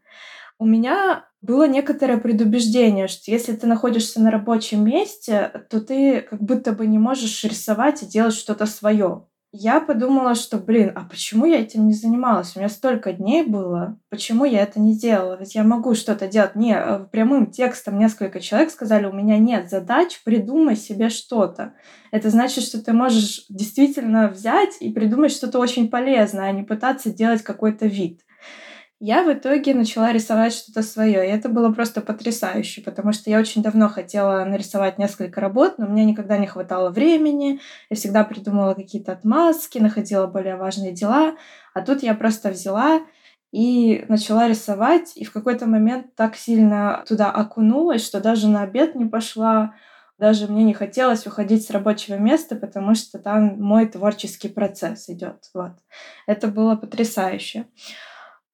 У 0.58 0.66
меня 0.66 1.26
было 1.42 1.68
некоторое 1.68 2.18
предубеждение, 2.18 3.08
что 3.08 3.30
если 3.30 3.54
ты 3.54 3.66
находишься 3.66 4.20
на 4.20 4.30
рабочем 4.30 4.84
месте, 4.84 5.66
то 5.70 5.80
ты 5.80 6.22
как 6.22 6.42
будто 6.42 6.72
бы 6.72 6.86
не 6.86 6.98
можешь 6.98 7.44
рисовать 7.44 8.02
и 8.02 8.06
делать 8.06 8.34
что-то 8.34 8.66
свое. 8.66 9.26
Я 9.58 9.80
подумала, 9.80 10.34
что, 10.34 10.58
блин, 10.58 10.92
а 10.94 11.04
почему 11.08 11.46
я 11.46 11.60
этим 11.60 11.86
не 11.86 11.94
занималась? 11.94 12.54
У 12.54 12.58
меня 12.58 12.68
столько 12.68 13.12
дней 13.14 13.42
было, 13.42 13.98
почему 14.10 14.44
я 14.44 14.60
это 14.60 14.80
не 14.80 14.98
делала? 14.98 15.38
Ведь 15.38 15.54
я 15.54 15.62
могу 15.62 15.94
что-то 15.94 16.28
делать. 16.28 16.56
Не, 16.56 16.74
э, 16.74 17.06
прямым 17.10 17.50
текстом 17.50 17.98
несколько 17.98 18.40
человек 18.40 18.70
сказали, 18.70 19.06
у 19.06 19.12
меня 19.12 19.38
нет 19.38 19.70
задач, 19.70 20.20
придумай 20.24 20.76
себе 20.76 21.08
что-то. 21.08 21.72
Это 22.10 22.28
значит, 22.28 22.64
что 22.64 22.82
ты 22.82 22.92
можешь 22.92 23.46
действительно 23.48 24.28
взять 24.28 24.76
и 24.80 24.92
придумать 24.92 25.32
что-то 25.32 25.58
очень 25.58 25.88
полезное, 25.88 26.50
а 26.50 26.52
не 26.52 26.62
пытаться 26.62 27.10
делать 27.10 27.42
какой-то 27.42 27.86
вид 27.86 28.20
я 28.98 29.22
в 29.24 29.32
итоге 29.32 29.74
начала 29.74 30.12
рисовать 30.12 30.54
что-то 30.54 30.82
свое. 30.82 31.26
И 31.26 31.30
это 31.30 31.48
было 31.48 31.70
просто 31.70 32.00
потрясающе, 32.00 32.80
потому 32.80 33.12
что 33.12 33.28
я 33.30 33.38
очень 33.38 33.62
давно 33.62 33.88
хотела 33.88 34.44
нарисовать 34.44 34.98
несколько 34.98 35.40
работ, 35.40 35.74
но 35.78 35.86
мне 35.86 36.04
никогда 36.04 36.38
не 36.38 36.46
хватало 36.46 36.90
времени. 36.90 37.60
Я 37.90 37.96
всегда 37.96 38.24
придумывала 38.24 38.74
какие-то 38.74 39.12
отмазки, 39.12 39.78
находила 39.78 40.26
более 40.26 40.56
важные 40.56 40.92
дела. 40.92 41.36
А 41.74 41.82
тут 41.82 42.02
я 42.02 42.14
просто 42.14 42.50
взяла 42.50 43.02
и 43.52 44.04
начала 44.08 44.48
рисовать, 44.48 45.12
и 45.14 45.24
в 45.24 45.32
какой-то 45.32 45.66
момент 45.66 46.14
так 46.14 46.36
сильно 46.36 47.04
туда 47.06 47.30
окунулась, 47.30 48.04
что 48.04 48.20
даже 48.20 48.48
на 48.48 48.62
обед 48.62 48.94
не 48.94 49.04
пошла, 49.04 49.74
даже 50.18 50.46
мне 50.46 50.64
не 50.64 50.74
хотелось 50.74 51.26
уходить 51.26 51.66
с 51.66 51.70
рабочего 51.70 52.16
места, 52.16 52.56
потому 52.56 52.94
что 52.94 53.18
там 53.18 53.60
мой 53.60 53.86
творческий 53.86 54.48
процесс 54.48 55.08
идет. 55.10 55.44
Вот. 55.52 55.72
Это 56.26 56.48
было 56.48 56.76
потрясающе. 56.76 57.66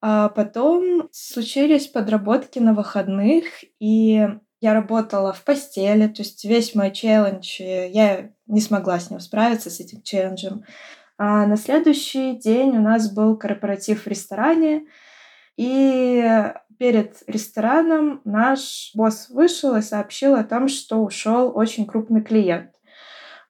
А 0.05 0.27
потом 0.27 1.07
случились 1.13 1.87
подработки 1.87 2.59
на 2.59 2.73
выходных, 2.73 3.45
и 3.79 4.27
я 4.59 4.73
работала 4.73 5.31
в 5.31 5.45
постели, 5.45 6.07
то 6.07 6.23
есть 6.23 6.43
весь 6.43 6.75
мой 6.75 6.91
челлендж, 6.91 7.61
я 7.61 8.31
не 8.45 8.59
смогла 8.59 8.99
с 8.99 9.09
ним 9.09 9.21
справиться, 9.21 9.69
с 9.69 9.79
этим 9.79 10.01
челленджем. 10.01 10.65
А 11.17 11.47
на 11.47 11.55
следующий 11.55 12.35
день 12.35 12.71
у 12.71 12.81
нас 12.81 13.13
был 13.13 13.37
корпоратив 13.37 14.03
в 14.03 14.07
ресторане, 14.07 14.87
и 15.55 16.51
перед 16.77 17.23
рестораном 17.27 18.19
наш 18.25 18.91
босс 18.95 19.29
вышел 19.29 19.73
и 19.77 19.81
сообщил 19.81 20.35
о 20.35 20.43
том, 20.43 20.67
что 20.67 20.97
ушел 20.97 21.49
очень 21.55 21.85
крупный 21.85 22.21
клиент. 22.21 22.71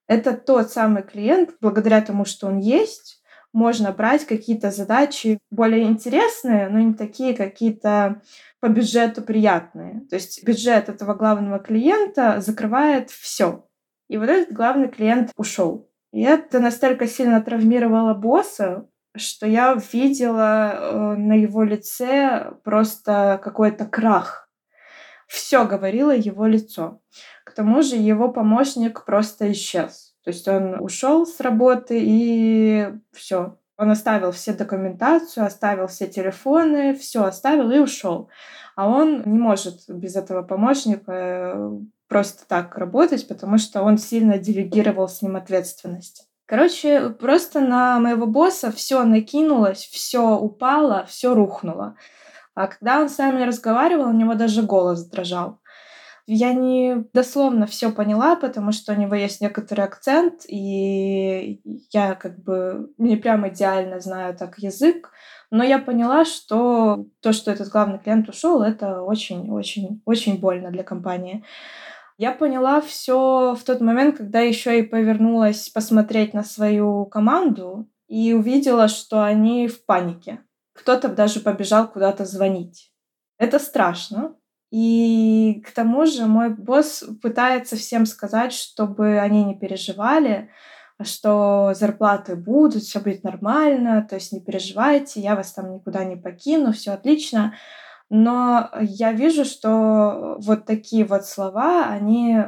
Это 0.06 0.34
тот 0.34 0.70
самый 0.70 1.02
клиент, 1.02 1.56
благодаря 1.62 2.00
тому, 2.02 2.26
что 2.26 2.46
он 2.46 2.60
есть, 2.60 3.23
можно 3.54 3.92
брать 3.92 4.26
какие-то 4.26 4.72
задачи 4.72 5.39
более 5.52 5.84
интересные, 5.84 6.68
но 6.70 6.80
не 6.80 6.94
такие 6.94 7.36
какие-то 7.36 8.22
по 8.60 8.68
бюджету 8.68 9.22
приятные. 9.22 10.02
То 10.10 10.16
есть 10.16 10.44
бюджет 10.44 10.89
этого 10.89 11.13
главного 11.13 11.60
клиента 11.60 12.42
закрывает 12.42 13.12
все. 13.12 13.68
И 14.10 14.18
вот 14.18 14.30
этот 14.30 14.54
главный 14.54 14.89
клиент 14.89 15.32
ушел. 15.38 15.89
И 16.12 16.22
это 16.22 16.60
настолько 16.60 17.08
сильно 17.08 17.42
травмировало 17.42 18.13
босса, 18.13 18.88
что 19.16 19.46
я 19.48 19.80
видела 19.92 20.74
э, 20.74 21.16
на 21.16 21.34
его 21.34 21.63
лице 21.63 22.54
просто 22.63 23.39
какой-то 23.44 23.86
крах. 23.86 24.50
Все 25.28 25.66
говорило 25.66 26.16
его 26.16 26.46
лицо. 26.46 27.02
К 27.44 27.52
тому 27.52 27.82
же 27.82 27.96
его 27.96 28.32
помощник 28.32 29.06
просто 29.06 29.52
исчез. 29.52 30.12
То 30.24 30.32
есть 30.32 30.48
он 30.48 30.80
ушел 30.80 31.26
с 31.26 31.40
работы 31.40 32.00
и 32.02 32.88
все. 33.12 33.58
Он 33.78 33.92
оставил 33.92 34.32
все 34.32 34.54
документацию, 34.54 35.46
оставил 35.46 35.88
все 35.88 36.08
телефоны, 36.08 36.94
все 36.94 37.24
оставил 37.24 37.72
и 37.72 37.80
ушел. 37.80 38.30
А 38.76 38.88
он 38.88 39.24
не 39.26 39.38
может 39.38 39.82
без 39.90 40.16
этого 40.16 40.44
помощника 40.44 41.12
э, 41.12 41.72
просто 42.08 42.48
так 42.48 42.78
работать, 42.78 43.28
потому 43.28 43.58
что 43.58 43.82
он 43.82 43.98
сильно 43.98 44.38
делегировал 44.38 45.10
с 45.10 45.22
ним 45.22 45.36
ответственность. 45.36 46.28
Короче, 46.46 47.10
просто 47.10 47.62
на 47.62 48.00
моего 48.00 48.28
босса 48.28 48.72
все 48.72 49.04
накинулось, 49.04 49.86
все 49.86 50.38
упало, 50.38 51.06
все 51.08 51.34
рухнуло. 51.34 51.96
А 52.54 52.68
когда 52.68 53.00
он 53.02 53.10
с 53.10 53.18
нами 53.18 53.44
разговаривал, 53.44 54.10
у 54.10 54.14
него 54.14 54.36
даже 54.36 54.62
голос 54.62 55.06
дрожал. 55.06 55.60
Я 56.26 56.54
не 56.54 57.06
дословно 57.14 57.66
все 57.66 57.92
поняла, 57.92 58.38
потому 58.38 58.72
что 58.72 58.94
у 58.94 58.96
него 58.96 59.14
есть 59.14 59.42
некоторый 59.42 59.82
акцент, 59.82 60.46
и 60.48 61.62
я 61.92 62.16
как 62.16 62.42
бы 62.42 62.94
не 62.98 63.18
прям 63.18 63.48
идеально 63.50 64.00
знаю 64.00 64.34
так 64.38 64.58
язык, 64.58 65.12
но 65.52 65.64
я 65.64 65.80
поняла, 65.80 66.24
что 66.24 67.06
то, 67.22 67.34
что 67.34 67.52
этот 67.52 67.68
главный 67.68 68.00
клиент 68.00 68.30
ушел, 68.30 68.62
это 68.62 69.02
очень-очень-очень 69.02 70.40
больно 70.40 70.72
для 70.72 70.84
компании. 70.84 71.44
Я 72.18 72.32
поняла 72.32 72.80
все 72.80 73.54
в 73.54 73.64
тот 73.66 73.82
момент, 73.82 74.18
когда 74.18 74.40
еще 74.40 74.80
и 74.80 74.84
повернулась 74.84 75.68
посмотреть 75.70 76.34
на 76.34 76.44
свою 76.44 77.06
команду 77.06 77.90
и 78.08 78.34
увидела, 78.34 78.88
что 78.88 79.24
они 79.24 79.68
в 79.68 79.86
панике. 79.86 80.40
Кто-то 80.74 81.10
даже 81.10 81.42
побежал 81.42 81.92
куда-то 81.92 82.24
звонить. 82.24 82.94
Это 83.38 83.60
страшно, 83.60 84.36
и 84.74 85.62
к 85.64 85.70
тому 85.70 86.08
же 86.08 86.26
мой 86.26 86.50
босс 86.50 87.04
пытается 87.22 87.76
всем 87.76 88.08
сказать, 88.08 88.52
чтобы 88.52 89.20
они 89.20 89.44
не 89.44 89.54
переживали, 89.54 90.50
что 91.00 91.74
зарплаты 91.76 92.36
будут, 92.36 92.82
все 92.82 93.00
будет 93.00 93.24
нормально, 93.24 94.04
то 94.10 94.16
есть 94.16 94.32
не 94.32 94.42
переживайте, 94.42 95.22
я 95.22 95.36
вас 95.36 95.54
там 95.54 95.76
никуда 95.76 96.04
не 96.06 96.16
покину, 96.16 96.74
все 96.74 96.94
отлично. 96.94 97.54
Но 98.10 98.72
я 98.80 99.12
вижу, 99.12 99.46
что 99.46 100.38
вот 100.40 100.66
такие 100.66 101.06
вот 101.06 101.28
слова, 101.28 101.86
они... 101.86 102.40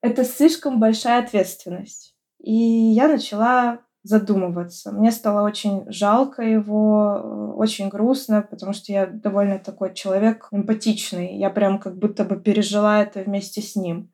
Это 0.00 0.24
слишком 0.24 0.80
большая 0.80 1.22
ответственность. 1.22 2.16
И 2.38 2.54
я 2.54 3.06
начала 3.06 3.80
задумываться. 4.02 4.92
Мне 4.92 5.10
стало 5.10 5.46
очень 5.46 5.84
жалко 5.90 6.42
его, 6.42 7.54
очень 7.56 7.88
грустно, 7.88 8.42
потому 8.42 8.72
что 8.72 8.92
я 8.92 9.06
довольно 9.06 9.58
такой 9.58 9.94
человек 9.94 10.48
эмпатичный. 10.50 11.36
Я 11.36 11.50
прям 11.50 11.78
как 11.78 11.98
будто 11.98 12.24
бы 12.24 12.36
пережила 12.40 13.02
это 13.02 13.20
вместе 13.20 13.60
с 13.60 13.76
ним. 13.76 14.10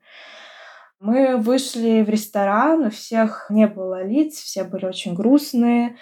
Мы 0.99 1.37
вышли 1.37 2.01
в 2.01 2.09
ресторан, 2.09 2.85
у 2.85 2.89
всех 2.89 3.47
не 3.49 3.67
было 3.67 4.03
лиц, 4.03 4.35
все 4.35 4.63
были 4.63 4.85
очень 4.85 5.13
грустные. 5.13 5.97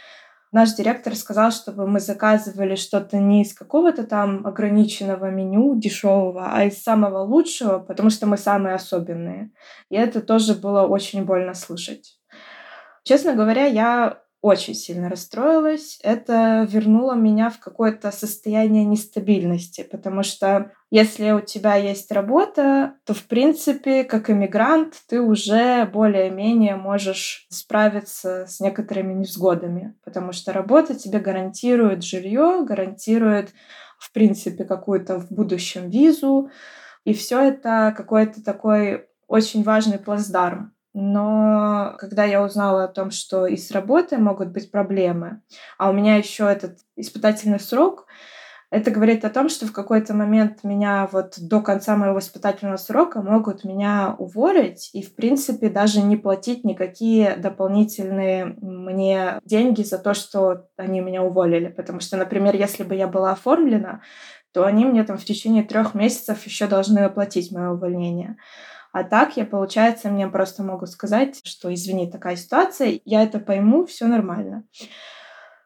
Наш 0.51 0.75
директор 0.75 1.15
сказал, 1.15 1.51
чтобы 1.51 1.87
мы 1.87 1.99
заказывали 1.99 2.75
что-то 2.75 3.17
не 3.17 3.41
из 3.41 3.55
какого-то 3.55 4.03
там 4.03 4.45
ограниченного 4.45 5.31
меню 5.31 5.79
дешевого, 5.79 6.51
а 6.53 6.65
из 6.65 6.81
самого 6.81 7.23
лучшего, 7.23 7.79
потому 7.79 8.11
что 8.11 8.27
мы 8.27 8.37
самые 8.37 8.75
особенные. 8.75 9.49
И 9.89 9.95
это 9.95 10.21
тоже 10.21 10.53
было 10.53 10.83
очень 10.83 11.25
больно 11.25 11.55
слышать. 11.55 12.19
Честно 13.03 13.35
говоря, 13.35 13.65
я 13.65 14.23
очень 14.43 14.75
сильно 14.75 15.09
расстроилась. 15.09 15.99
Это 16.03 16.67
вернуло 16.69 17.13
меня 17.13 17.49
в 17.49 17.59
какое-то 17.59 18.11
состояние 18.11 18.83
нестабильности, 18.83 19.87
потому 19.89 20.21
что 20.23 20.73
если 20.91 21.31
у 21.31 21.39
тебя 21.39 21.75
есть 21.75 22.11
работа, 22.11 22.95
то, 23.05 23.13
в 23.13 23.23
принципе, 23.23 24.03
как 24.03 24.29
иммигрант, 24.29 24.95
ты 25.07 25.21
уже 25.21 25.85
более-менее 25.85 26.75
можешь 26.75 27.47
справиться 27.49 28.45
с 28.45 28.59
некоторыми 28.59 29.13
невзгодами, 29.13 29.95
потому 30.03 30.33
что 30.33 30.51
работа 30.51 30.93
тебе 30.93 31.19
гарантирует 31.19 32.03
жилье, 32.03 32.65
гарантирует, 32.65 33.53
в 33.97 34.11
принципе, 34.11 34.65
какую-то 34.65 35.19
в 35.19 35.31
будущем 35.31 35.89
визу, 35.89 36.49
и 37.05 37.13
все 37.13 37.39
это 37.39 37.93
какой-то 37.95 38.43
такой 38.43 39.07
очень 39.27 39.63
важный 39.63 39.99
плацдарм. 39.99 40.72
Но 40.93 41.95
когда 41.99 42.23
я 42.23 42.43
узнала 42.43 42.83
о 42.83 42.87
том, 42.87 43.09
что 43.11 43.47
и 43.47 43.57
с 43.57 43.71
работой 43.71 44.19
могут 44.19 44.49
быть 44.49 44.69
проблемы, 44.71 45.41
а 45.77 45.89
у 45.89 45.93
меня 45.93 46.17
еще 46.17 46.45
этот 46.45 46.79
испытательный 46.95 47.59
срок, 47.59 48.05
это 48.73 48.89
говорит 48.89 49.23
о 49.23 49.29
том, 49.29 49.49
что 49.49 49.67
в 49.67 49.71
какой-то 49.71 50.15
момент 50.15 50.63
меня 50.63 51.07
вот 51.11 51.35
до 51.37 51.61
конца 51.61 51.95
моего 51.95 52.17
испытательного 52.17 52.77
срока 52.77 53.21
могут 53.21 53.63
меня 53.63 54.15
уволить 54.17 54.89
и, 54.93 55.03
в 55.03 55.15
принципе, 55.15 55.69
даже 55.69 56.01
не 56.01 56.17
платить 56.17 56.63
никакие 56.63 57.35
дополнительные 57.35 58.45
мне 58.61 59.39
деньги 59.45 59.83
за 59.83 59.99
то, 59.99 60.15
что 60.15 60.65
они 60.75 61.01
меня 61.01 61.21
уволили. 61.21 61.67
Потому 61.67 61.99
что, 61.99 62.17
например, 62.17 62.55
если 62.55 62.81
бы 62.83 62.95
я 62.95 63.07
была 63.07 63.33
оформлена, 63.33 64.01
то 64.53 64.65
они 64.65 64.85
мне 64.85 65.03
там 65.03 65.19
в 65.19 65.25
течение 65.25 65.63
трех 65.63 65.93
месяцев 65.93 66.43
еще 66.47 66.65
должны 66.65 66.99
оплатить 66.99 67.51
мое 67.51 67.69
увольнение. 67.69 68.37
А 68.93 69.03
так 69.03 69.37
я, 69.37 69.45
получается, 69.45 70.09
мне 70.09 70.27
просто 70.27 70.61
могу 70.61 70.85
сказать, 70.85 71.41
что 71.43 71.73
извини, 71.73 72.11
такая 72.11 72.35
ситуация, 72.35 73.01
я 73.05 73.23
это 73.23 73.39
пойму, 73.39 73.87
все 73.87 74.05
нормально. 74.05 74.65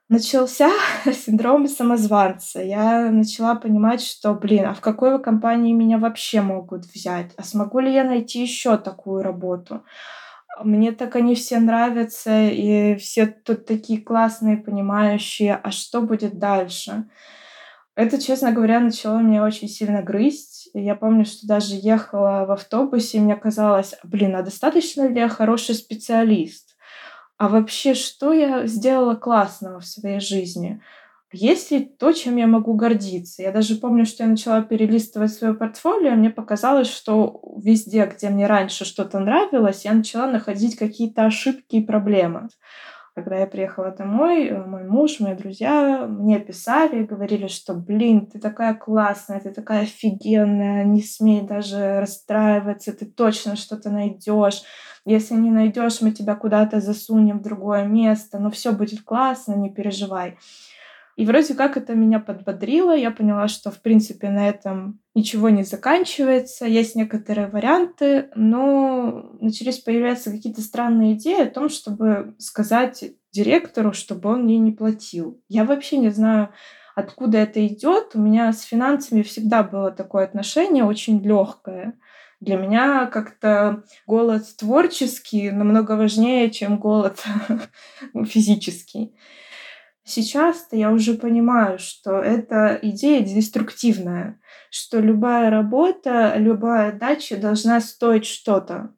Начался 0.08 0.72
синдром 1.14 1.68
самозванца. 1.68 2.62
Я 2.62 3.12
начала 3.12 3.56
понимать, 3.56 4.02
что, 4.02 4.34
блин, 4.34 4.68
а 4.68 4.74
в 4.74 4.80
какой 4.80 5.22
компании 5.22 5.74
меня 5.74 5.98
вообще 5.98 6.40
могут 6.40 6.86
взять? 6.86 7.34
А 7.36 7.44
смогу 7.44 7.80
ли 7.80 7.94
я 7.94 8.06
найти 8.06 8.42
еще 8.42 8.78
такую 8.78 9.24
работу? 9.24 9.84
Мне 10.64 10.94
так 10.94 11.18
они 11.18 11.36
все 11.36 11.60
нравятся, 11.60 12.50
и 12.50 12.96
все 12.96 13.26
тут 13.26 13.66
такие 13.66 14.02
классные, 14.02 14.56
понимающие, 14.56 15.60
а 15.62 15.72
что 15.72 16.02
будет 16.02 16.40
дальше? 16.40 17.10
Это, 17.96 18.22
честно 18.22 18.54
говоря, 18.54 18.80
начало 18.80 19.20
меня 19.20 19.44
очень 19.44 19.68
сильно 19.68 20.02
грызть. 20.02 20.57
Я 20.80 20.96
помню, 20.96 21.26
что 21.26 21.48
даже 21.48 21.76
ехала 21.76 22.46
в 22.46 22.52
автобусе, 22.52 23.18
и 23.18 23.22
мне 23.22 23.36
казалось, 23.36 23.96
блин, 24.04 24.36
а 24.36 24.44
достаточно 24.44 25.08
ли 25.08 25.20
я 25.20 25.28
хороший 25.28 25.76
специалист? 25.76 26.78
А 27.38 27.50
вообще, 27.50 27.94
что 27.94 28.32
я 28.32 28.68
сделала 28.68 29.16
классного 29.16 29.80
в 29.80 29.86
своей 29.86 30.20
жизни? 30.20 30.82
Есть 31.32 31.72
ли 31.72 31.84
то, 31.84 32.14
чем 32.14 32.38
я 32.38 32.48
могу 32.48 32.74
гордиться? 32.74 33.42
Я 33.42 33.52
даже 33.52 33.76
помню, 33.76 34.06
что 34.06 34.24
я 34.24 34.30
начала 34.30 34.62
перелистывать 34.62 35.34
свое 35.34 35.54
портфолио, 35.54 36.14
и 36.14 36.16
мне 36.16 36.30
показалось, 36.30 36.90
что 36.90 37.42
везде, 37.58 38.06
где 38.06 38.30
мне 38.30 38.48
раньше 38.48 38.86
что-то 38.86 39.20
нравилось, 39.20 39.84
я 39.84 39.94
начала 39.94 40.32
находить 40.32 40.78
какие-то 40.78 41.26
ошибки 41.26 41.78
и 41.78 41.86
проблемы. 41.86 42.50
Когда 43.18 43.38
я 43.40 43.48
приехала 43.48 43.90
домой, 43.90 44.46
э, 44.46 44.64
мой 44.64 44.84
муж, 44.84 45.20
мои 45.20 45.34
друзья 45.34 46.06
мне 46.06 46.38
писали 46.38 47.04
говорили, 47.04 47.48
что, 47.48 47.74
блин, 47.74 48.28
ты 48.28 48.38
такая 48.38 48.76
классная, 48.76 49.40
ты 49.40 49.50
такая 49.50 49.82
офигенная, 49.82 50.84
не 50.84 51.02
смей 51.02 51.42
даже 51.42 52.00
расстраиваться, 52.00 52.94
ты 52.94 53.08
точно 53.08 53.56
что-то 53.56 53.90
найдешь. 53.90 54.62
Если 55.04 55.34
не 55.34 55.50
найдешь, 55.50 56.00
мы 56.02 56.12
тебя 56.12 56.36
куда-то 56.36 56.80
засунем 56.80 57.40
в 57.40 57.42
другое 57.42 57.86
место, 57.86 58.38
но 58.38 58.52
все 58.52 58.72
будет 58.72 59.02
классно, 59.02 59.56
не 59.56 59.72
переживай. 59.72 60.38
И 61.18 61.26
вроде 61.26 61.56
как 61.56 61.78
это 61.78 61.96
меня 61.96 62.20
подбодрило. 62.20 62.96
Я 62.96 63.10
поняла, 63.10 63.48
что, 63.48 63.72
в 63.72 63.82
принципе, 63.82 64.30
на 64.30 64.48
этом 64.48 65.00
ничего 65.16 65.50
не 65.50 65.64
заканчивается. 65.64 66.68
Есть 66.68 66.96
некоторые 66.96 67.48
варианты, 67.48 68.30
но 68.36 69.32
начались 69.42 69.80
появляться 69.80 70.30
какие-то 70.30 70.62
странные 70.62 71.16
идеи 71.16 71.42
о 71.42 71.50
том, 71.50 71.70
чтобы 71.70 72.36
сказать 72.38 73.04
директору, 73.32 73.94
чтобы 73.94 74.30
он 74.30 74.44
мне 74.44 74.60
не 74.60 74.72
платил. 74.72 75.42
Я 75.50 75.66
вообще 75.66 75.98
не 75.98 76.10
знаю, 76.10 76.50
откуда 76.96 77.40
это 77.40 77.66
идет. 77.66 78.12
У 78.14 78.22
меня 78.22 78.54
с 78.54 78.62
финансами 78.62 79.24
всегда 79.24 79.64
было 79.64 79.90
такое 79.90 80.24
отношение 80.24 80.84
очень 80.84 81.20
легкое. 81.24 81.96
Для 82.40 82.58
меня 82.58 83.08
как-то 83.08 83.84
голод 84.06 84.44
творческий 84.56 85.50
намного 85.50 85.94
важнее, 85.94 86.52
чем 86.52 86.78
голод 86.78 87.24
физический. 88.28 89.16
Сейчас-то 90.10 90.78
я 90.78 90.94
уже 90.94 91.16
понимаю, 91.16 91.80
что 91.80 92.22
эта 92.22 92.80
идея 92.82 93.22
деструктивная, 93.22 94.40
что 94.72 95.02
любая 95.02 95.50
работа, 95.50 96.36
любая 96.38 96.94
дача 96.94 97.36
должна 97.36 97.82
стоить 97.82 98.26
что-то. 98.26 98.94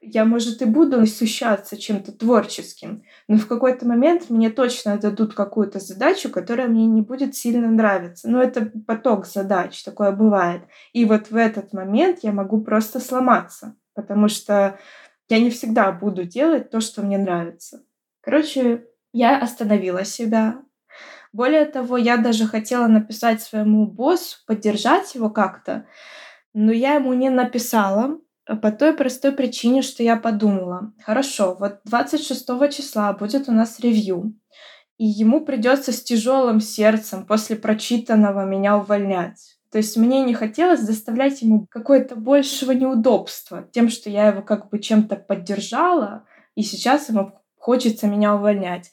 Я, 0.00 0.24
может, 0.24 0.62
и 0.62 0.64
буду 0.64 0.98
насыщаться 0.98 1.76
чем-то 1.76 2.12
творческим, 2.12 3.02
но 3.28 3.36
в 3.36 3.46
какой-то 3.46 3.86
момент 3.86 4.30
мне 4.30 4.48
точно 4.48 4.96
дадут 4.96 5.34
какую-то 5.34 5.78
задачу, 5.78 6.30
которая 6.30 6.68
мне 6.68 6.86
не 6.86 7.02
будет 7.02 7.36
сильно 7.36 7.70
нравиться. 7.70 8.26
Но 8.26 8.42
это 8.42 8.72
поток 8.86 9.26
задач, 9.26 9.82
такое 9.84 10.10
бывает. 10.10 10.62
И 10.94 11.04
вот 11.04 11.30
в 11.30 11.36
этот 11.36 11.74
момент 11.74 12.20
я 12.22 12.32
могу 12.32 12.62
просто 12.62 12.98
сломаться, 12.98 13.76
потому 13.94 14.28
что 14.28 14.78
я 15.28 15.38
не 15.38 15.50
всегда 15.50 15.92
буду 15.92 16.24
делать 16.24 16.70
то, 16.70 16.80
что 16.80 17.02
мне 17.02 17.18
нравится. 17.18 17.82
Короче, 18.22 18.86
я 19.16 19.38
остановила 19.38 20.04
себя. 20.04 20.58
Более 21.32 21.64
того, 21.64 21.96
я 21.96 22.18
даже 22.18 22.46
хотела 22.46 22.86
написать 22.86 23.40
своему 23.40 23.86
боссу, 23.86 24.38
поддержать 24.46 25.14
его 25.14 25.30
как-то, 25.30 25.86
но 26.52 26.70
я 26.70 26.94
ему 26.94 27.14
не 27.14 27.30
написала 27.30 28.18
по 28.62 28.70
той 28.70 28.94
простой 28.94 29.32
причине, 29.32 29.82
что 29.82 30.02
я 30.02 30.16
подумала, 30.16 30.92
хорошо, 31.02 31.56
вот 31.58 31.80
26 31.84 32.46
числа 32.70 33.12
будет 33.14 33.48
у 33.48 33.52
нас 33.52 33.80
ревью, 33.80 34.34
и 34.98 35.06
ему 35.06 35.44
придется 35.44 35.92
с 35.92 36.02
тяжелым 36.02 36.60
сердцем 36.60 37.26
после 37.26 37.56
прочитанного 37.56 38.44
меня 38.44 38.76
увольнять. 38.76 39.58
То 39.72 39.78
есть 39.78 39.96
мне 39.96 40.22
не 40.22 40.34
хотелось 40.34 40.86
доставлять 40.86 41.42
ему 41.42 41.66
какое-то 41.70 42.16
большего 42.16 42.72
неудобства 42.72 43.68
тем, 43.72 43.88
что 43.88 44.10
я 44.10 44.28
его 44.28 44.42
как 44.42 44.70
бы 44.70 44.78
чем-то 44.78 45.16
поддержала, 45.16 46.24
и 46.54 46.62
сейчас 46.62 47.08
ему 47.08 47.32
хочется 47.66 48.06
меня 48.06 48.36
увольнять. 48.36 48.92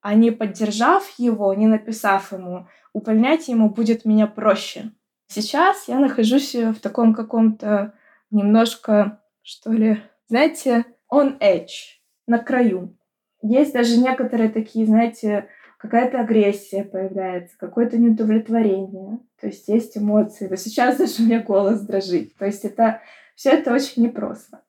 А 0.00 0.14
не 0.14 0.32
поддержав 0.32 1.08
его, 1.18 1.54
не 1.54 1.68
написав 1.68 2.32
ему, 2.32 2.66
увольнять 2.92 3.46
ему 3.46 3.70
будет 3.70 4.04
меня 4.04 4.26
проще. 4.26 4.90
Сейчас 5.28 5.86
я 5.86 6.00
нахожусь 6.00 6.52
в 6.52 6.80
таком 6.80 7.14
каком-то 7.14 7.94
немножко, 8.32 9.22
что 9.42 9.70
ли, 9.70 10.02
знаете, 10.26 10.84
on 11.12 11.38
edge, 11.38 12.00
на 12.26 12.38
краю. 12.38 12.96
Есть 13.40 13.72
даже 13.72 13.96
некоторые 13.98 14.48
такие, 14.48 14.84
знаете, 14.84 15.48
какая-то 15.78 16.18
агрессия 16.18 16.82
появляется, 16.82 17.56
какое-то 17.56 17.98
неудовлетворение. 17.98 19.20
То 19.40 19.46
есть 19.46 19.68
есть 19.68 19.96
эмоции. 19.96 20.48
Вот 20.48 20.58
сейчас 20.58 20.96
даже 20.96 21.22
у 21.22 21.26
меня 21.26 21.40
голос 21.40 21.82
дрожит. 21.82 22.36
То 22.36 22.46
есть 22.46 22.64
это 22.64 23.00
все 23.36 23.50
это 23.50 23.72
очень 23.72 24.02
непросто 24.02 24.62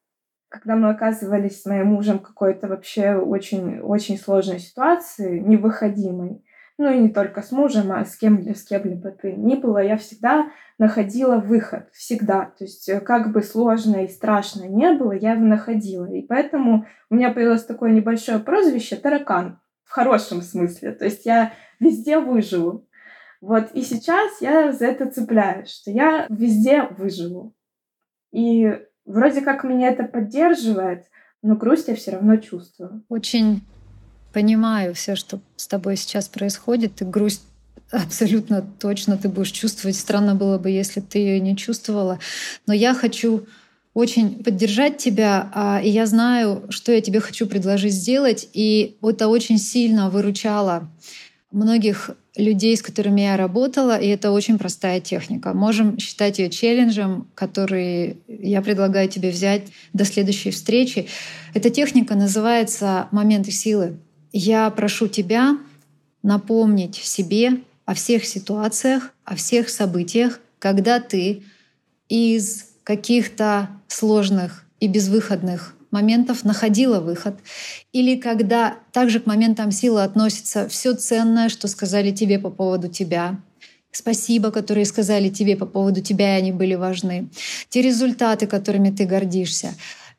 когда 0.50 0.76
мы 0.76 0.90
оказывались 0.90 1.62
с 1.62 1.66
моим 1.66 1.88
мужем 1.88 2.20
какой-то 2.20 2.68
вообще 2.68 3.16
очень-очень 3.16 4.18
сложной 4.18 4.60
ситуации, 4.60 5.40
невыходимой, 5.40 6.44
ну 6.80 6.90
и 6.92 6.98
не 6.98 7.10
только 7.10 7.42
с 7.42 7.52
мужем, 7.52 7.92
а 7.92 8.06
с 8.06 8.16
кем 8.16 8.40
с 8.56 8.64
кем 8.64 9.02
бы 9.02 9.12
то 9.12 9.30
ни 9.32 9.56
было, 9.56 9.80
я 9.80 9.98
всегда 9.98 10.50
находила 10.78 11.36
выход, 11.36 11.90
всегда. 11.92 12.46
То 12.58 12.64
есть 12.64 12.88
э, 12.88 13.02
как 13.02 13.34
бы 13.34 13.44
сложно 13.44 14.06
и 14.06 14.08
страшно 14.08 14.64
не 14.64 14.94
было, 14.94 15.12
я 15.12 15.34
его 15.34 15.44
находила. 15.44 16.06
И 16.06 16.22
поэтому 16.22 16.86
у 17.10 17.16
меня 17.16 17.32
появилось 17.32 17.66
такое 17.66 17.92
небольшое 17.92 18.40
прозвище 18.40 18.96
«таракан» 18.96 19.60
в 19.84 19.92
хорошем 19.92 20.42
смысле. 20.42 20.94
То 20.94 21.04
есть 21.04 21.26
я 21.26 21.52
везде 21.82 22.20
выживу. 22.20 22.88
Вот 23.42 23.72
и 23.74 23.82
сейчас 23.82 24.42
я 24.42 24.72
за 24.72 24.86
это 24.86 25.12
цепляюсь, 25.12 25.70
что 25.70 25.92
я 25.92 26.28
везде 26.30 26.84
выживу. 26.98 27.54
И 28.32 28.80
Вроде 29.10 29.42
как 29.42 29.64
меня 29.64 29.90
это 29.90 30.04
поддерживает, 30.04 31.06
но 31.42 31.56
грусть 31.56 31.88
я 31.88 31.96
все 31.96 32.12
равно 32.12 32.38
чувствую. 32.38 33.04
Очень 33.10 33.64
понимаю 34.34 34.94
все, 34.94 35.16
что 35.16 35.40
с 35.56 35.68
тобой 35.68 35.98
сейчас 35.98 36.28
происходит, 36.28 37.02
и 37.02 37.06
грусть 37.06 37.42
абсолютно 37.90 38.62
точно 38.62 39.18
ты 39.18 39.28
будешь 39.28 39.50
чувствовать. 39.50 39.96
Странно 39.96 40.36
было 40.36 40.60
бы, 40.60 40.70
если 40.70 41.00
ты 41.00 41.18
ее 41.18 41.40
не 41.40 41.58
чувствовала. 41.58 42.20
Но 42.68 42.74
я 42.74 42.94
хочу 42.94 43.48
очень 43.96 44.44
поддержать 44.44 44.98
тебя, 44.98 45.50
а, 45.56 45.82
и 45.84 45.90
я 45.90 46.06
знаю, 46.06 46.68
что 46.70 46.92
я 46.92 47.02
тебе 47.02 47.20
хочу 47.20 47.48
предложить 47.48 47.94
сделать, 47.94 48.48
и 48.54 49.00
это 49.02 49.28
очень 49.28 49.58
сильно 49.58 50.12
выручало 50.12 50.88
многих 51.52 52.12
людей, 52.40 52.76
с 52.76 52.82
которыми 52.82 53.22
я 53.22 53.38
работала, 53.38 53.98
и 53.98 54.08
это 54.08 54.32
очень 54.32 54.58
простая 54.58 55.00
техника. 55.00 55.54
Можем 55.54 56.00
считать 56.00 56.40
ее 56.40 56.50
челленджем, 56.50 57.28
который 57.36 58.18
я 58.28 58.62
предлагаю 58.62 59.10
тебе 59.10 59.30
взять 59.30 59.64
до 59.94 60.06
следующей 60.06 60.52
встречи. 60.52 61.08
Эта 61.54 61.70
техника 61.70 62.16
называется 62.16 63.08
«Моменты 63.12 63.52
силы». 63.52 63.98
Я 64.32 64.70
прошу 64.70 65.08
тебя 65.08 65.58
напомнить 66.24 66.96
себе 66.96 67.62
о 67.86 67.94
всех 67.94 68.26
ситуациях, 68.26 69.12
о 69.26 69.36
всех 69.36 69.70
событиях, 69.70 70.40
когда 70.60 71.00
ты 71.00 71.44
из 72.08 72.70
каких-то 72.84 73.70
сложных 73.88 74.66
и 74.80 74.88
безвыходных 74.88 75.76
моментов 75.92 76.44
находила 76.44 77.00
выход. 77.00 77.36
Или 77.92 78.16
когда 78.16 78.78
также 78.92 79.20
к 79.20 79.26
моментам 79.26 79.72
силы 79.72 80.04
относится 80.04 80.68
все 80.70 80.94
ценное, 80.94 81.50
что 81.50 81.68
сказали 81.68 82.12
тебе 82.12 82.40
по 82.40 82.50
поводу 82.50 82.88
тебя, 82.88 83.40
спасибо, 83.92 84.52
которые 84.52 84.86
сказали 84.86 85.30
тебе 85.30 85.56
по 85.56 85.66
поводу 85.66 86.02
тебя, 86.02 86.36
и 86.36 86.40
они 86.40 86.52
были 86.52 86.76
важны, 86.76 87.30
те 87.70 87.82
результаты, 87.82 88.48
которыми 88.48 88.92
ты 88.92 89.06
гордишься. 89.06 89.74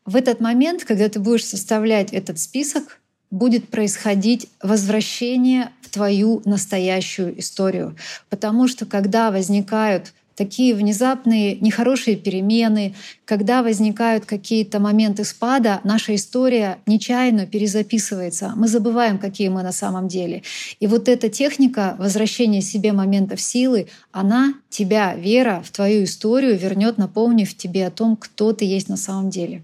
В 0.05 0.17
этот 0.17 0.41
момент, 0.41 0.85
когда 0.85 1.09
ты 1.09 1.21
будешь 1.21 1.45
составлять 1.45 2.13
этот 2.13 2.39
список, 2.39 3.01
будет 3.31 3.69
происходить 3.69 4.49
возвращение 4.61 5.71
в 5.83 5.91
твою 5.91 6.43
настоящую 6.45 7.39
историю. 7.39 7.97
Потому 8.29 8.67
что 8.67 8.87
когда 8.87 9.31
возникают 9.31 10.13
такие 10.41 10.75
внезапные 10.75 11.57
нехорошие 11.57 12.17
перемены, 12.17 12.95
когда 13.27 13.63
возникают 13.63 14.25
какие-то 14.25 14.81
моменты 14.81 15.23
спада, 15.25 15.83
наша 15.85 16.15
история 16.15 16.79
нечаянно 16.87 17.45
перезаписывается. 17.45 18.55
Мы 18.57 18.67
забываем, 18.67 19.19
какие 19.19 19.51
мы 19.51 19.63
на 19.63 19.73
самом 19.73 20.09
деле. 20.09 20.43
И 20.81 20.87
вот 20.87 21.11
эта 21.11 21.29
техника 21.29 21.95
возвращения 21.99 22.63
себе 22.63 22.93
моментов 22.93 23.39
силы, 23.39 23.89
она 24.13 24.55
тебя, 24.71 25.15
вера 25.15 25.61
в 25.63 25.71
твою 25.73 26.05
историю 26.05 26.57
вернет, 26.57 26.97
напомнив 26.97 27.55
тебе 27.55 27.87
о 27.87 27.91
том, 27.91 28.17
кто 28.17 28.55
ты 28.55 28.65
есть 28.65 28.89
на 28.89 28.97
самом 28.97 29.29
деле. 29.29 29.61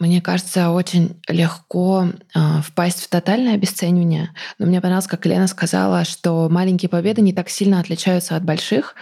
Мне 0.00 0.22
кажется, 0.22 0.70
очень 0.70 1.20
легко 1.28 2.06
э, 2.34 2.38
впасть 2.62 3.02
в 3.02 3.08
тотальное 3.08 3.54
обесценивание. 3.54 4.30
Но 4.58 4.64
мне 4.64 4.80
понравилось, 4.80 5.06
как 5.06 5.26
Лена 5.26 5.46
сказала, 5.46 6.04
что 6.04 6.48
маленькие 6.48 6.88
победы 6.88 7.20
не 7.20 7.34
так 7.34 7.50
сильно 7.50 7.78
отличаются 7.80 8.34
от 8.34 8.42
больших. 8.42 8.94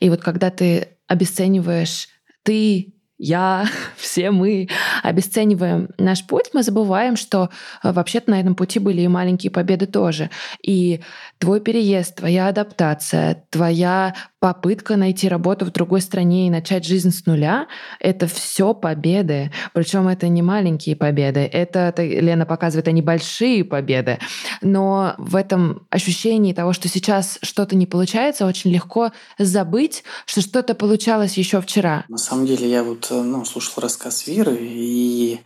И 0.00 0.08
вот 0.08 0.22
когда 0.22 0.50
ты 0.50 0.88
обесцениваешь 1.08 2.08
ты, 2.42 2.94
я, 3.18 3.66
все 3.98 4.30
мы 4.30 4.70
обесцениваем 5.02 5.90
наш 5.98 6.26
путь, 6.26 6.46
мы 6.54 6.62
забываем, 6.62 7.16
что 7.16 7.50
э, 7.82 7.92
вообще-то 7.92 8.30
на 8.30 8.40
этом 8.40 8.54
пути 8.54 8.78
были 8.78 9.02
и 9.02 9.08
маленькие 9.08 9.50
победы 9.50 9.84
тоже. 9.84 10.30
И 10.62 11.02
Твой 11.38 11.60
переезд, 11.60 12.16
твоя 12.16 12.48
адаптация, 12.48 13.44
твоя 13.50 14.14
попытка 14.40 14.96
найти 14.96 15.28
работу 15.28 15.64
в 15.64 15.72
другой 15.72 16.00
стране 16.00 16.46
и 16.46 16.50
начать 16.50 16.84
жизнь 16.84 17.10
с 17.10 17.26
нуля— 17.26 17.66
это 18.00 18.26
все 18.26 18.74
победы. 18.74 19.50
Причем 19.72 20.08
это 20.08 20.28
не 20.28 20.42
маленькие 20.42 20.96
победы. 20.96 21.40
Это, 21.40 21.92
Лена 21.96 22.46
показывает, 22.46 22.88
они 22.88 23.02
большие 23.02 23.64
победы. 23.64 24.18
Но 24.60 25.14
в 25.18 25.36
этом 25.36 25.86
ощущении 25.90 26.52
того, 26.52 26.72
что 26.72 26.88
сейчас 26.88 27.38
что-то 27.42 27.76
не 27.76 27.86
получается, 27.86 28.46
очень 28.46 28.70
легко 28.70 29.12
забыть, 29.38 30.04
что 30.26 30.40
что-то 30.40 30.74
получалось 30.74 31.38
еще 31.38 31.60
вчера. 31.60 32.04
На 32.08 32.18
самом 32.18 32.46
деле 32.46 32.68
я 32.68 32.82
вот 32.82 33.08
ну, 33.10 33.44
слушал 33.44 33.82
рассказ 33.82 34.26
Веры 34.26 34.56
и 34.60 35.40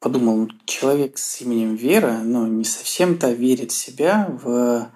подумал, 0.00 0.48
человек 0.66 1.16
с 1.16 1.40
именем 1.40 1.76
Вера, 1.76 2.20
ну, 2.22 2.46
не 2.46 2.64
совсем-то 2.64 3.32
верит 3.32 3.72
в 3.72 3.74
себя 3.74 4.28
в 4.28 4.90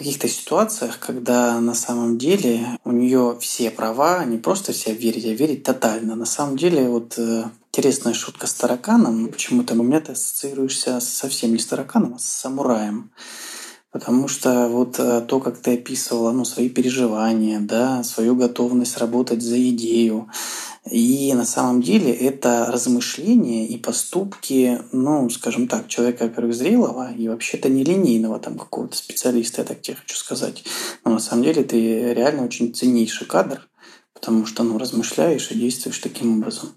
каких-то 0.00 0.28
ситуациях, 0.28 0.98
когда 0.98 1.60
на 1.60 1.74
самом 1.74 2.16
деле 2.16 2.78
у 2.84 2.90
нее 2.90 3.36
все 3.38 3.70
права, 3.70 4.24
не 4.24 4.38
просто 4.38 4.72
вся 4.72 4.92
верить, 4.92 5.26
а 5.26 5.34
верить 5.34 5.62
тотально. 5.62 6.16
На 6.16 6.24
самом 6.24 6.56
деле 6.56 6.88
вот 6.88 7.18
э, 7.18 7.44
интересная 7.70 8.14
шутка 8.14 8.46
с 8.46 8.54
тараканом. 8.54 9.28
Почему-то 9.28 9.74
у 9.74 9.82
меня 9.82 10.00
ты 10.00 10.12
ассоциируешься 10.12 11.00
совсем 11.00 11.52
не 11.52 11.58
с 11.58 11.66
тараканом, 11.66 12.14
а 12.14 12.18
с 12.18 12.24
самураем. 12.24 13.10
Потому 13.92 14.26
что 14.26 14.68
вот 14.68 14.98
э, 14.98 15.20
то, 15.20 15.38
как 15.38 15.58
ты 15.58 15.74
описывала 15.74 16.32
ну, 16.32 16.46
свои 16.46 16.70
переживания, 16.70 17.60
да, 17.60 18.02
свою 18.02 18.34
готовность 18.34 18.96
работать 18.96 19.42
за 19.42 19.60
идею, 19.68 20.30
и 20.88 21.32
на 21.34 21.44
самом 21.44 21.82
деле 21.82 22.12
это 22.12 22.66
размышления 22.66 23.66
и 23.66 23.76
поступки, 23.76 24.80
ну, 24.92 25.28
скажем 25.28 25.68
так, 25.68 25.88
человека, 25.88 26.24
во-первых, 26.24 26.54
зрелого 26.54 27.12
и 27.12 27.28
вообще-то 27.28 27.68
нелинейного 27.68 28.38
там 28.40 28.56
какого-то 28.56 28.96
специалиста, 28.96 29.60
я 29.60 29.66
так 29.66 29.82
тебе 29.82 29.96
хочу 29.96 30.16
сказать. 30.16 30.64
Но 31.04 31.12
на 31.12 31.18
самом 31.18 31.44
деле 31.44 31.64
ты 31.64 32.14
реально 32.14 32.44
очень 32.44 32.74
ценнейший 32.74 33.26
кадр, 33.26 33.68
потому 34.14 34.46
что, 34.46 34.62
ну, 34.62 34.78
размышляешь 34.78 35.50
и 35.50 35.58
действуешь 35.58 35.98
таким 35.98 36.38
образом. 36.38 36.70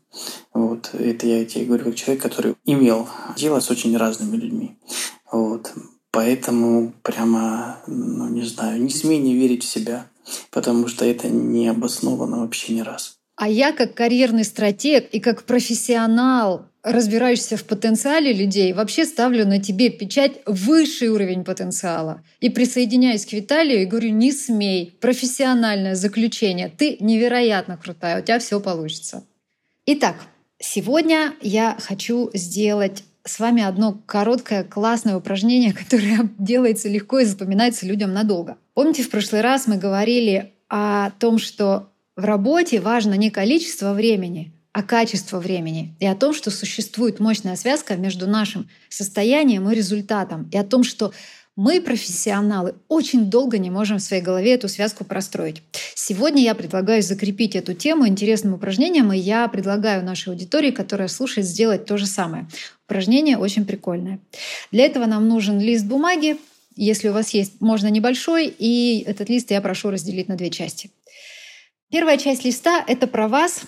Вот. 0.53 0.89
Это 0.93 1.25
я 1.25 1.45
тебе 1.45 1.65
говорю 1.65 1.85
как 1.85 1.95
человек, 1.95 2.21
который 2.21 2.55
имел 2.65 3.07
дело 3.37 3.61
с 3.61 3.71
очень 3.71 3.95
разными 3.95 4.35
людьми. 4.35 4.77
Вот. 5.31 5.71
Поэтому 6.11 6.93
прямо, 7.01 7.79
ну, 7.87 8.27
не 8.27 8.43
знаю, 8.43 8.81
не 8.83 8.89
смей 8.89 9.19
не 9.19 9.33
верить 9.33 9.63
в 9.63 9.67
себя, 9.67 10.07
потому 10.51 10.87
что 10.87 11.05
это 11.05 11.29
не 11.29 11.67
обосновано 11.67 12.41
вообще 12.41 12.73
ни 12.73 12.81
раз. 12.81 13.17
А 13.43 13.47
я 13.49 13.73
как 13.73 13.93
карьерный 13.93 14.45
стратег 14.45 15.09
и 15.11 15.19
как 15.19 15.43
профессионал, 15.43 16.67
разбирающийся 16.81 17.57
в 17.57 17.65
потенциале 17.65 18.31
людей, 18.31 18.71
вообще 18.71 19.03
ставлю 19.03 19.45
на 19.45 19.61
тебе 19.61 19.89
печать 19.89 20.39
высший 20.45 21.09
уровень 21.09 21.43
потенциала. 21.43 22.23
И 22.39 22.47
присоединяюсь 22.47 23.25
к 23.25 23.33
Виталию 23.33 23.81
и 23.81 23.85
говорю, 23.85 24.11
не 24.11 24.31
смей, 24.31 24.97
профессиональное 25.01 25.95
заключение, 25.95 26.69
ты 26.69 26.95
невероятно 27.01 27.75
крутая, 27.75 28.21
у 28.21 28.23
тебя 28.23 28.39
все 28.39 28.61
получится. 28.61 29.25
Итак, 29.87 30.15
сегодня 30.59 31.33
я 31.41 31.75
хочу 31.81 32.31
сделать 32.33 33.03
с 33.25 33.41
вами 33.41 33.61
одно 33.61 34.01
короткое 34.05 34.63
классное 34.63 35.17
упражнение, 35.17 35.73
которое 35.77 36.29
делается 36.39 36.87
легко 36.87 37.19
и 37.19 37.25
запоминается 37.25 37.85
людям 37.85 38.13
надолго. 38.13 38.55
Помните, 38.73 39.03
в 39.03 39.09
прошлый 39.09 39.41
раз 39.41 39.67
мы 39.67 39.75
говорили 39.75 40.53
о 40.69 41.11
том, 41.19 41.39
что 41.39 41.89
в 42.15 42.25
работе 42.25 42.79
важно 42.79 43.15
не 43.15 43.31
количество 43.31 43.93
времени, 43.93 44.53
а 44.71 44.83
качество 44.83 45.39
времени. 45.39 45.95
И 45.99 46.05
о 46.05 46.15
том, 46.15 46.33
что 46.33 46.51
существует 46.51 47.19
мощная 47.19 47.55
связка 47.55 47.95
между 47.95 48.27
нашим 48.27 48.69
состоянием 48.89 49.69
и 49.69 49.75
результатом. 49.75 50.49
И 50.51 50.57
о 50.57 50.63
том, 50.63 50.83
что 50.83 51.11
мы, 51.55 51.81
профессионалы, 51.81 52.73
очень 52.87 53.29
долго 53.29 53.59
не 53.59 53.69
можем 53.69 53.99
в 53.99 54.01
своей 54.01 54.23
голове 54.23 54.55
эту 54.55 54.67
связку 54.67 55.05
простроить. 55.05 55.61
Сегодня 55.93 56.41
я 56.41 56.55
предлагаю 56.55 57.03
закрепить 57.03 57.55
эту 57.55 57.75
тему 57.75 58.07
интересным 58.07 58.55
упражнением, 58.55 59.13
и 59.13 59.19
я 59.19 59.47
предлагаю 59.47 60.03
нашей 60.03 60.29
аудитории, 60.29 60.71
которая 60.71 61.07
слушает, 61.07 61.45
сделать 61.45 61.85
то 61.85 61.97
же 61.97 62.07
самое. 62.07 62.47
Упражнение 62.87 63.37
очень 63.37 63.65
прикольное. 63.65 64.19
Для 64.71 64.85
этого 64.85 65.05
нам 65.05 65.27
нужен 65.27 65.59
лист 65.59 65.85
бумаги. 65.85 66.37
Если 66.75 67.09
у 67.09 67.13
вас 67.13 67.29
есть, 67.35 67.61
можно 67.61 67.87
небольшой, 67.87 68.47
и 68.47 69.03
этот 69.05 69.29
лист 69.29 69.51
я 69.51 69.61
прошу 69.61 69.91
разделить 69.91 70.27
на 70.27 70.35
две 70.35 70.49
части. 70.49 70.89
Первая 71.93 72.17
часть 72.17 72.43
листа— 72.43 72.83
это 72.87 73.05
про 73.05 73.27
вас, 73.27 73.61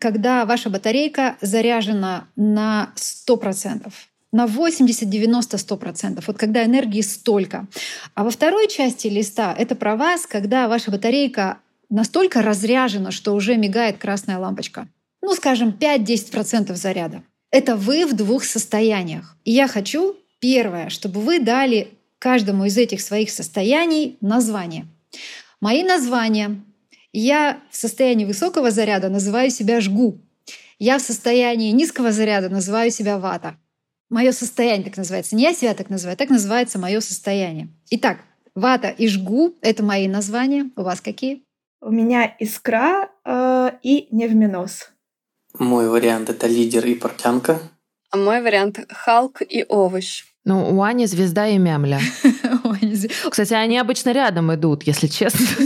когда 0.00 0.46
ваша 0.46 0.70
батарейка 0.70 1.36
заряжена 1.42 2.26
на 2.34 2.94
100%, 2.96 3.92
на 4.32 4.46
80, 4.46 5.10
90, 5.10 5.58
100%, 5.58 6.24
вот 6.26 6.38
когда 6.38 6.64
энергии 6.64 7.02
столько. 7.02 7.66
А 8.14 8.24
во 8.24 8.30
второй 8.30 8.68
части 8.68 9.08
листа— 9.08 9.54
это 9.58 9.74
про 9.74 9.94
вас, 9.94 10.26
когда 10.26 10.68
ваша 10.68 10.90
батарейка 10.90 11.58
настолько 11.90 12.40
разряжена, 12.40 13.10
что 13.10 13.34
уже 13.34 13.58
мигает 13.58 13.98
красная 13.98 14.38
лампочка. 14.38 14.88
Ну, 15.20 15.34
скажем, 15.34 15.76
5-10% 15.78 16.74
заряда. 16.76 17.24
Это 17.50 17.76
вы 17.76 18.06
в 18.06 18.16
двух 18.16 18.44
состояниях. 18.44 19.36
И 19.44 19.52
я 19.52 19.68
хочу, 19.68 20.16
первое, 20.40 20.88
чтобы 20.88 21.20
вы 21.20 21.40
дали 21.40 21.88
каждому 22.18 22.64
из 22.64 22.78
этих 22.78 23.02
своих 23.02 23.30
состояний 23.30 24.16
название. 24.22 24.86
Мои 25.60 25.82
названия 25.82 26.62
я 27.20 27.62
в 27.70 27.76
состоянии 27.76 28.24
высокого 28.24 28.70
заряда 28.70 29.08
называю 29.08 29.50
себя 29.50 29.80
жгу. 29.80 30.20
Я 30.78 30.98
в 30.98 31.02
состоянии 31.02 31.70
низкого 31.70 32.12
заряда 32.12 32.50
называю 32.50 32.90
себя 32.90 33.18
вата. 33.18 33.56
Мое 34.10 34.32
состояние 34.32 34.84
так 34.84 34.98
называется. 34.98 35.34
Не 35.34 35.44
я 35.44 35.54
себя 35.54 35.74
так 35.74 35.88
называю, 35.88 36.16
так 36.16 36.28
называется 36.28 36.78
мое 36.78 37.00
состояние. 37.00 37.68
Итак, 37.90 38.18
вата 38.54 38.88
и 38.88 39.08
жгу— 39.08 39.54
это 39.62 39.82
мои 39.82 40.08
названия. 40.08 40.70
У 40.76 40.82
вас 40.82 41.00
какие? 41.00 41.42
У 41.80 41.90
меня 41.90 42.26
искра 42.38 43.08
э, 43.24 43.70
и 43.82 44.08
невминос. 44.10 44.90
Мой 45.58 45.88
вариант— 45.88 46.28
это 46.30 46.46
лидер 46.46 46.84
и 46.86 46.94
портянка. 46.94 47.60
А 48.10 48.16
мой 48.16 48.42
вариант— 48.42 48.78
Халк 48.90 49.40
и 49.40 49.64
овощ. 49.66 50.24
Ну, 50.44 50.76
у 50.76 50.82
Ани 50.82 51.06
звезда 51.06 51.48
и 51.48 51.58
мямля. 51.58 51.98
Кстати, 53.30 53.52
они 53.54 53.78
обычно 53.78 54.10
рядом 54.10 54.54
идут, 54.54 54.84
если 54.84 55.06
честно. 55.06 55.46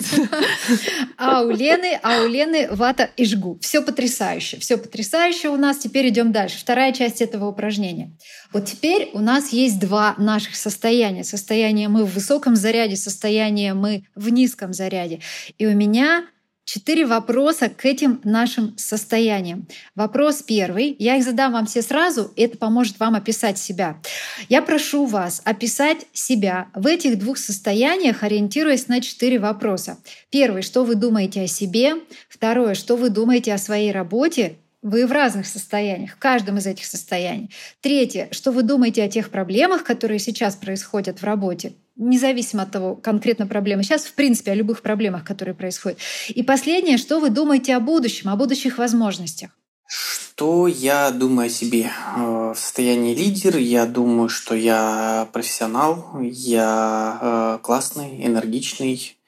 А 1.22 1.42
у 1.42 1.50
Лены, 1.50 1.98
а 2.02 2.22
у 2.22 2.28
Лены 2.28 2.68
вата 2.70 3.10
и 3.16 3.26
жгу. 3.26 3.58
Все 3.60 3.82
потрясающе. 3.82 4.58
Все 4.58 4.78
потрясающе 4.78 5.50
у 5.50 5.56
нас. 5.56 5.76
Теперь 5.76 6.08
идем 6.08 6.32
дальше. 6.32 6.58
Вторая 6.58 6.92
часть 6.92 7.20
этого 7.20 7.46
упражнения. 7.46 8.16
Вот 8.52 8.64
теперь 8.64 9.10
у 9.12 9.20
нас 9.20 9.52
есть 9.52 9.78
два 9.78 10.14
наших 10.16 10.56
состояния. 10.56 11.22
Состояние 11.22 11.88
мы 11.88 12.04
в 12.04 12.14
высоком 12.14 12.56
заряде, 12.56 12.96
состояние 12.96 13.74
мы 13.74 14.04
в 14.14 14.30
низком 14.30 14.72
заряде. 14.72 15.20
И 15.58 15.66
у 15.66 15.74
меня 15.74 16.24
четыре 16.64 17.06
вопроса 17.06 17.68
к 17.68 17.84
этим 17.84 18.20
нашим 18.24 18.76
состояниям. 18.78 19.66
Вопрос 19.94 20.42
первый. 20.42 20.94
Я 20.98 21.16
их 21.16 21.24
задам 21.24 21.52
вам 21.52 21.66
все 21.66 21.82
сразу, 21.82 22.32
это 22.36 22.56
поможет 22.58 23.00
вам 23.00 23.14
описать 23.14 23.58
себя. 23.58 24.00
Я 24.48 24.62
прошу 24.62 25.06
вас 25.06 25.42
описать 25.44 26.06
себя 26.12 26.68
в 26.74 26.86
этих 26.86 27.18
двух 27.18 27.38
состояниях, 27.38 28.22
ориентируясь 28.22 28.88
на 28.88 29.00
четыре 29.00 29.38
вопроса. 29.38 29.98
Первый, 30.30 30.62
что 30.62 30.84
вы 30.84 30.94
думаете 30.94 31.42
о 31.42 31.46
себе. 31.46 31.94
Второе, 32.28 32.74
что 32.74 32.96
вы 32.96 33.10
думаете 33.10 33.52
о 33.52 33.58
своей 33.58 33.92
работе. 33.92 34.56
Вы 34.82 35.06
в 35.06 35.12
разных 35.12 35.46
состояниях, 35.46 36.12
в 36.12 36.18
каждом 36.18 36.56
из 36.56 36.66
этих 36.66 36.86
состояний. 36.86 37.50
Третье, 37.82 38.28
что 38.30 38.50
вы 38.50 38.62
думаете 38.62 39.02
о 39.02 39.08
тех 39.08 39.28
проблемах, 39.28 39.84
которые 39.84 40.18
сейчас 40.18 40.56
происходят 40.56 41.20
в 41.20 41.24
работе 41.24 41.74
независимо 42.00 42.62
от 42.62 42.70
того, 42.72 42.96
конкретно 42.96 43.46
проблемы. 43.46 43.82
Сейчас, 43.84 44.04
в 44.04 44.14
принципе, 44.14 44.52
о 44.52 44.54
любых 44.54 44.82
проблемах, 44.82 45.24
которые 45.24 45.54
происходят. 45.54 45.98
И 46.28 46.42
последнее, 46.42 46.96
что 46.96 47.20
вы 47.20 47.30
думаете 47.30 47.76
о 47.76 47.80
будущем, 47.80 48.30
о 48.30 48.36
будущих 48.36 48.78
возможностях? 48.78 49.50
Что 49.86 50.66
я 50.66 51.10
думаю 51.10 51.46
о 51.46 51.50
себе? 51.50 51.90
Э, 52.16 52.52
в 52.54 52.58
состоянии 52.58 53.14
лидер 53.14 53.56
я 53.56 53.86
думаю, 53.86 54.28
что 54.28 54.54
я 54.54 55.28
профессионал, 55.32 56.18
я 56.22 57.18
э, 57.20 57.58
классный, 57.62 58.24
энергичный, 58.24 59.18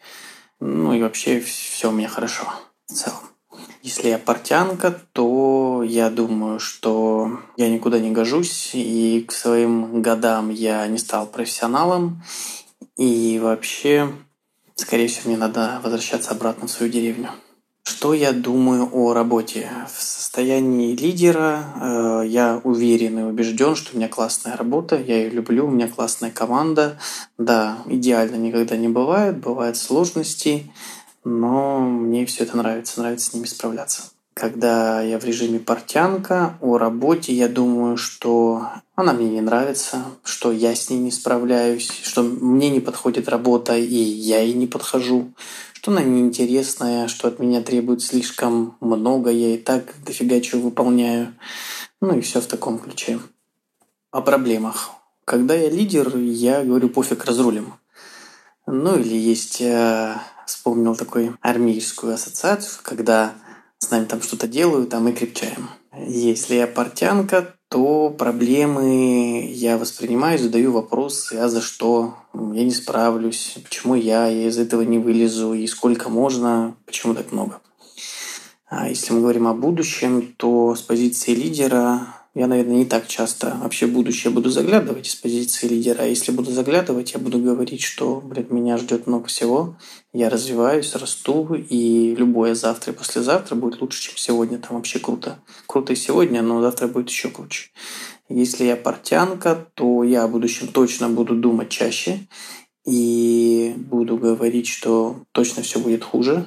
ну 0.61 0.95
и 0.95 1.03
вообще 1.03 1.41
все 1.41 1.91
у 1.91 1.93
меня 1.93 2.09
хорошо 2.09 2.45
в 2.87 2.93
целом. 2.93 3.21
Если 3.83 4.11
я 4.11 4.19
портянка, 4.19 4.97
то 5.13 5.83
я 5.85 6.09
думаю, 6.09 6.61
что 6.61 7.41
я 7.57 7.69
никуда 7.69 7.99
не 7.99 8.13
гожусь, 8.13 8.71
и 8.73 9.25
к 9.27 9.33
своим 9.33 10.03
годам 10.03 10.51
я 10.51 10.87
не 10.87 10.99
стал 10.99 11.27
профессионалом, 11.27 12.23
и 12.97 13.39
вообще, 13.43 14.13
скорее 14.75 15.09
всего, 15.09 15.31
мне 15.31 15.39
надо 15.39 15.81
возвращаться 15.83 16.33
обратно 16.33 16.67
в 16.67 16.71
свою 16.71 16.93
деревню. 16.93 17.31
Что 17.85 18.15
я 18.15 18.33
думаю 18.33 18.89
о 18.93 19.13
работе? 19.13 19.69
В 19.93 20.01
состоянии 20.01 20.95
лидера 20.95 21.65
э, 21.81 22.29
я 22.29 22.61
уверен 22.63 23.19
и 23.19 23.23
убежден, 23.23 23.75
что 23.75 23.93
у 23.93 23.97
меня 23.97 24.09
классная 24.09 24.57
работа, 24.57 24.97
я 24.97 25.17
ее 25.17 25.31
люблю, 25.31 25.67
у 25.67 25.71
меня 25.71 25.89
классная 25.89 26.31
команда. 26.31 26.99
Да, 27.39 27.79
идеально 27.87 28.37
никогда 28.37 28.77
не 28.77 28.89
бывает, 28.89 29.39
бывают 29.39 29.77
сложности, 29.77 30.71
но 31.25 31.81
мне 31.81 32.25
все 32.25 32.45
это 32.45 32.57
нравится, 32.57 33.01
нравится 33.01 33.31
с 33.31 33.35
ними 33.35 33.47
справляться. 33.47 34.12
Когда 34.35 35.03
я 35.03 35.19
в 35.19 35.25
режиме 35.25 35.59
портянка. 35.59 36.59
О 36.61 36.79
работе 36.79 37.33
я 37.33 37.49
думаю, 37.49 37.97
что 37.97 38.67
она 38.95 39.13
мне 39.13 39.29
не 39.29 39.41
нравится, 39.41 40.05
что 40.25 40.53
я 40.53 40.75
с 40.75 40.91
ней 40.91 40.99
не 40.99 41.11
справляюсь, 41.11 41.91
что 42.03 42.23
мне 42.23 42.71
не 42.71 42.81
подходит 42.81 43.29
работа, 43.29 43.77
и 43.77 43.95
я 43.95 44.41
ей 44.41 44.55
не 44.55 44.67
подхожу, 44.67 45.33
что 45.75 45.91
она 45.91 46.03
неинтересная, 46.03 47.09
что 47.09 47.29
от 47.29 47.39
меня 47.39 47.63
требует 47.63 48.03
слишком 48.03 48.77
много, 48.81 49.31
я 49.31 49.55
и 49.55 49.59
так 49.59 49.95
дофига 50.05 50.41
чего 50.41 50.63
выполняю. 50.63 51.35
Ну 52.01 52.19
и 52.19 52.21
все 52.21 52.41
в 52.41 52.47
таком 52.47 52.79
ключе. 52.79 53.21
О 54.11 54.23
проблемах. 54.23 54.91
Когда 55.25 55.55
я 55.55 55.71
лидер, 55.71 56.17
я 56.17 56.65
говорю 56.65 56.89
пофиг, 56.89 57.25
разрулим. 57.25 57.75
Ну 58.67 58.99
или 58.99 59.17
есть, 59.17 59.61
э, 59.61 60.17
вспомнил 60.47 60.95
такой 60.95 61.33
армейскую 61.41 62.15
ассоциацию, 62.15 62.81
когда 62.83 63.35
с 63.83 63.91
нами 63.91 64.05
там 64.05 64.23
что-то 64.23 64.47
делают, 64.47 64.95
а 64.95 65.01
мы 65.01 65.13
крепчаем. 65.13 65.69
Если 66.07 66.55
я 66.55 66.69
портянка, 66.69 67.57
то 67.69 68.11
проблемы 68.11 69.51
я 69.53 69.77
воспринимаю, 69.77 70.39
задаю 70.39 70.71
вопросы, 70.71 71.35
а 71.35 71.49
за 71.49 71.61
что 71.61 72.15
я 72.33 72.63
не 72.63 72.71
справлюсь, 72.71 73.57
почему 73.65 73.97
я, 73.97 74.29
я 74.29 74.49
из 74.49 74.59
этого 74.59 74.83
не 74.83 74.99
вылезу, 74.99 75.53
и 75.55 75.67
сколько 75.67 76.09
можно, 76.09 76.77
почему 76.87 77.15
так 77.15 77.33
много. 77.33 77.61
А 78.69 78.89
если 78.89 79.15
мы 79.15 79.21
говорим 79.21 79.49
о 79.49 79.55
будущем, 79.55 80.33
то 80.37 80.77
с 80.77 80.81
позиции 80.81 81.35
лидера 81.35 82.07
я, 82.35 82.47
наверное, 82.47 82.77
не 82.77 82.85
так 82.87 83.09
часто 83.09 83.59
вообще 83.63 83.87
будущее 83.87 84.33
буду 84.33 84.49
заглядывать 84.49 85.07
из 85.07 85.15
позиции 85.17 85.69
лидера. 85.69 86.03
А 86.03 86.07
если 86.07 86.33
буду 86.33 86.51
заглядывать, 86.51 87.13
я 87.13 87.19
буду 87.19 87.39
говорить, 87.39 87.83
что, 87.83 88.23
блядь, 88.23 88.51
меня 88.51 88.79
ждет 88.79 89.07
много 89.07 89.27
всего. 89.27 89.77
Я 90.13 90.29
развиваюсь, 90.29 90.95
расту, 90.95 91.55
и 91.55 92.15
любое 92.15 92.55
завтра 92.55 92.93
и 92.93 92.97
послезавтра 92.97 93.55
будет 93.55 93.81
лучше, 93.81 94.03
чем 94.03 94.17
сегодня. 94.19 94.59
Там 94.59 94.77
вообще 94.77 94.99
круто. 94.99 95.41
Круто 95.67 95.95
и 95.95 95.97
сегодня, 95.97 96.43
но 96.43 96.61
завтра 96.61 96.87
будет 96.87 97.09
еще 97.09 97.31
круче. 97.31 97.71
Если 98.29 98.65
я 98.65 98.77
портянка, 98.77 99.67
то 99.75 100.05
я 100.05 100.25
о 100.25 100.29
будущем 100.29 100.69
точно 100.69 101.09
буду 101.09 101.35
думать 101.35 101.71
чаще 101.71 102.27
и 102.85 103.75
буду 103.77 104.19
говорить, 104.19 104.67
что 104.67 105.23
точно 105.33 105.63
все 105.63 105.79
будет 105.79 106.05
хуже, 106.05 106.47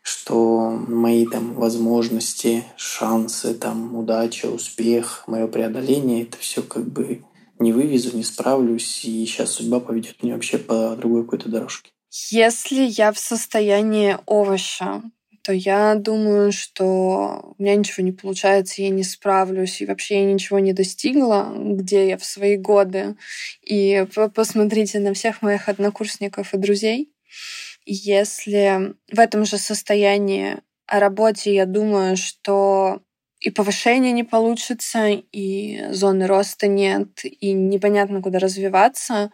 что 0.00 0.70
мои 0.70 1.26
там 1.26 1.54
возможности, 1.54 2.64
шансы, 2.76 3.54
там 3.54 3.94
удача, 3.96 4.46
успех, 4.46 5.24
мое 5.26 5.46
преодоление, 5.46 6.22
это 6.22 6.38
все 6.38 6.62
как 6.62 6.86
бы 6.86 7.24
не 7.58 7.72
вывезу, 7.72 8.16
не 8.16 8.24
справлюсь, 8.24 9.04
и 9.04 9.26
сейчас 9.26 9.52
судьба 9.52 9.80
поведет 9.80 10.22
меня 10.22 10.34
вообще 10.34 10.58
по 10.58 10.96
другой 10.96 11.24
какой-то 11.24 11.48
дорожке. 11.48 11.93
Если 12.16 12.82
я 12.84 13.10
в 13.10 13.18
состоянии 13.18 14.16
овоща, 14.26 15.02
то 15.42 15.52
я 15.52 15.96
думаю, 15.96 16.52
что 16.52 17.54
у 17.58 17.62
меня 17.62 17.74
ничего 17.74 18.04
не 18.04 18.12
получается, 18.12 18.82
я 18.82 18.90
не 18.90 19.02
справлюсь, 19.02 19.80
и 19.80 19.86
вообще 19.86 20.20
я 20.20 20.32
ничего 20.32 20.60
не 20.60 20.72
достигла, 20.72 21.52
где 21.56 22.08
я 22.08 22.16
в 22.16 22.24
свои 22.24 22.56
годы. 22.56 23.16
И 23.62 24.06
посмотрите 24.32 25.00
на 25.00 25.12
всех 25.12 25.42
моих 25.42 25.68
однокурсников 25.68 26.54
и 26.54 26.58
друзей. 26.58 27.12
Если 27.84 28.94
в 29.10 29.18
этом 29.18 29.44
же 29.44 29.58
состоянии 29.58 30.58
о 30.86 31.00
работе 31.00 31.52
я 31.52 31.66
думаю, 31.66 32.16
что 32.16 33.02
и 33.40 33.50
повышения 33.50 34.12
не 34.12 34.22
получится, 34.22 35.08
и 35.08 35.88
зоны 35.90 36.28
роста 36.28 36.68
нет, 36.68 37.24
и 37.24 37.52
непонятно, 37.52 38.22
куда 38.22 38.38
развиваться, 38.38 39.32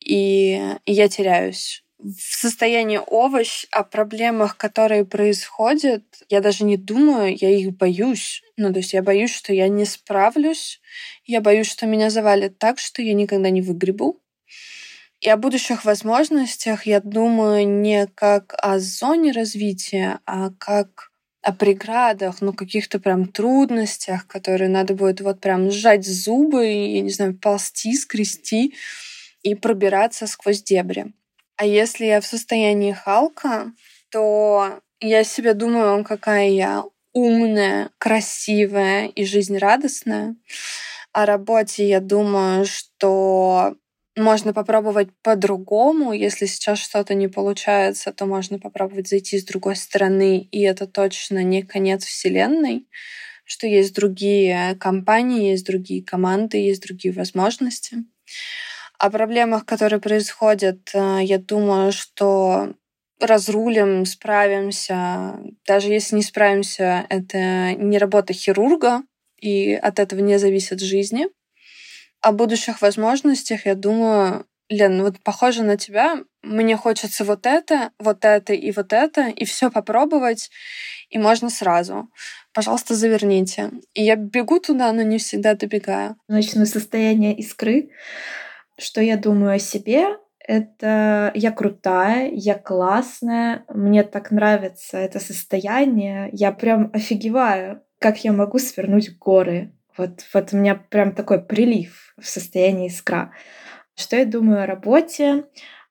и, 0.00 0.60
и 0.84 0.92
я 0.92 1.08
теряюсь. 1.08 1.84
В 2.04 2.36
состоянии 2.36 3.00
овощ 3.06 3.64
о 3.70 3.84
проблемах, 3.84 4.56
которые 4.56 5.04
происходят, 5.04 6.02
я 6.28 6.40
даже 6.40 6.64
не 6.64 6.76
думаю, 6.76 7.36
я 7.40 7.50
их 7.50 7.76
боюсь. 7.76 8.42
Ну, 8.56 8.72
то 8.72 8.78
есть 8.78 8.92
я 8.92 9.02
боюсь, 9.02 9.32
что 9.32 9.52
я 9.52 9.68
не 9.68 9.84
справлюсь, 9.84 10.80
я 11.24 11.40
боюсь, 11.40 11.68
что 11.70 11.86
меня 11.86 12.10
завалит 12.10 12.58
так, 12.58 12.80
что 12.80 13.02
я 13.02 13.14
никогда 13.14 13.50
не 13.50 13.62
выгребу. 13.62 14.20
И 15.20 15.28
о 15.28 15.36
будущих 15.36 15.84
возможностях 15.84 16.86
я 16.86 17.00
думаю 17.00 17.68
не 17.68 18.08
как 18.08 18.54
о 18.58 18.80
зоне 18.80 19.30
развития, 19.30 20.18
а 20.26 20.50
как 20.58 21.10
о 21.42 21.52
преградах, 21.52 22.40
ну, 22.40 22.52
каких-то 22.52 22.98
прям 22.98 23.26
трудностях, 23.28 24.26
которые 24.26 24.68
надо 24.68 24.94
будет 24.94 25.20
вот 25.20 25.40
прям 25.40 25.70
сжать 25.70 26.04
зубы 26.04 26.66
и, 26.68 26.96
я 26.96 27.00
не 27.02 27.10
знаю, 27.10 27.38
ползти, 27.38 27.94
скрести 27.94 28.74
и 29.42 29.54
пробираться 29.54 30.26
сквозь 30.26 30.62
дебри. 30.62 31.12
А 31.62 31.64
если 31.64 32.06
я 32.06 32.20
в 32.20 32.26
состоянии 32.26 32.90
Халка, 32.90 33.70
то 34.10 34.80
я 34.98 35.22
себе 35.22 35.54
думаю, 35.54 36.02
какая 36.02 36.48
я 36.48 36.82
умная, 37.12 37.90
красивая 37.98 39.06
и 39.06 39.24
жизнерадостная. 39.24 40.34
О 41.12 41.24
работе 41.24 41.86
я 41.86 42.00
думаю, 42.00 42.64
что 42.64 43.76
можно 44.16 44.52
попробовать 44.52 45.10
по-другому. 45.22 46.12
Если 46.12 46.46
сейчас 46.46 46.80
что-то 46.80 47.14
не 47.14 47.28
получается, 47.28 48.12
то 48.12 48.26
можно 48.26 48.58
попробовать 48.58 49.06
зайти 49.06 49.38
с 49.38 49.44
другой 49.44 49.76
стороны, 49.76 50.48
и 50.50 50.62
это 50.62 50.88
точно 50.88 51.44
не 51.44 51.62
конец 51.62 52.04
Вселенной, 52.04 52.88
что 53.44 53.68
есть 53.68 53.94
другие 53.94 54.74
компании, 54.80 55.50
есть 55.50 55.64
другие 55.64 56.02
команды, 56.02 56.58
есть 56.58 56.82
другие 56.82 57.14
возможности. 57.14 57.98
О 58.98 59.10
проблемах, 59.10 59.64
которые 59.66 60.00
происходят, 60.00 60.90
э, 60.94 61.20
я 61.22 61.38
думаю, 61.38 61.92
что 61.92 62.74
разрулим, 63.20 64.04
справимся. 64.04 65.38
Даже 65.66 65.88
если 65.88 66.16
не 66.16 66.22
справимся, 66.22 67.06
это 67.08 67.74
не 67.74 67.98
работа 67.98 68.32
хирурга, 68.32 69.02
и 69.38 69.74
от 69.74 69.98
этого 69.98 70.20
не 70.20 70.38
зависит 70.38 70.80
жизни 70.80 71.28
о 72.22 72.32
будущих 72.32 72.80
возможностях, 72.80 73.66
я 73.66 73.74
думаю, 73.74 74.46
Лен, 74.68 75.02
вот 75.02 75.20
похоже 75.22 75.64
на 75.64 75.76
тебя, 75.76 76.22
мне 76.42 76.76
хочется 76.76 77.24
вот 77.24 77.46
это, 77.46 77.90
вот 77.98 78.24
это 78.24 78.54
и 78.54 78.72
вот 78.72 78.92
это, 78.92 79.28
и 79.28 79.44
все 79.44 79.70
попробовать, 79.70 80.50
и 81.10 81.18
можно 81.18 81.50
сразу. 81.50 82.08
Пожалуйста, 82.54 82.94
заверните. 82.94 83.70
И 83.92 84.02
я 84.02 84.16
бегу 84.16 84.60
туда, 84.60 84.92
но 84.92 85.02
не 85.02 85.18
всегда 85.18 85.54
добегаю. 85.54 86.16
Начну 86.28 86.64
состояние 86.64 87.36
искры. 87.36 87.90
Что 88.78 89.00
я 89.00 89.16
думаю 89.16 89.54
о 89.54 89.58
себе? 89.58 90.18
Это 90.44 91.30
я 91.34 91.52
крутая, 91.52 92.30
я 92.32 92.54
классная, 92.54 93.64
мне 93.72 94.02
так 94.02 94.32
нравится 94.32 94.98
это 94.98 95.20
состояние, 95.20 96.30
я 96.32 96.50
прям 96.50 96.90
офигеваю, 96.92 97.82
как 98.00 98.24
я 98.24 98.32
могу 98.32 98.58
свернуть 98.58 99.16
горы. 99.18 99.72
Вот, 99.96 100.24
вот 100.34 100.48
у 100.52 100.56
меня 100.56 100.74
прям 100.74 101.12
такой 101.12 101.44
прилив 101.44 102.14
в 102.18 102.26
состоянии 102.26 102.88
искра. 102.88 103.32
Что 103.94 104.16
я 104.16 104.24
думаю 104.24 104.62
о 104.62 104.66
работе? 104.66 105.44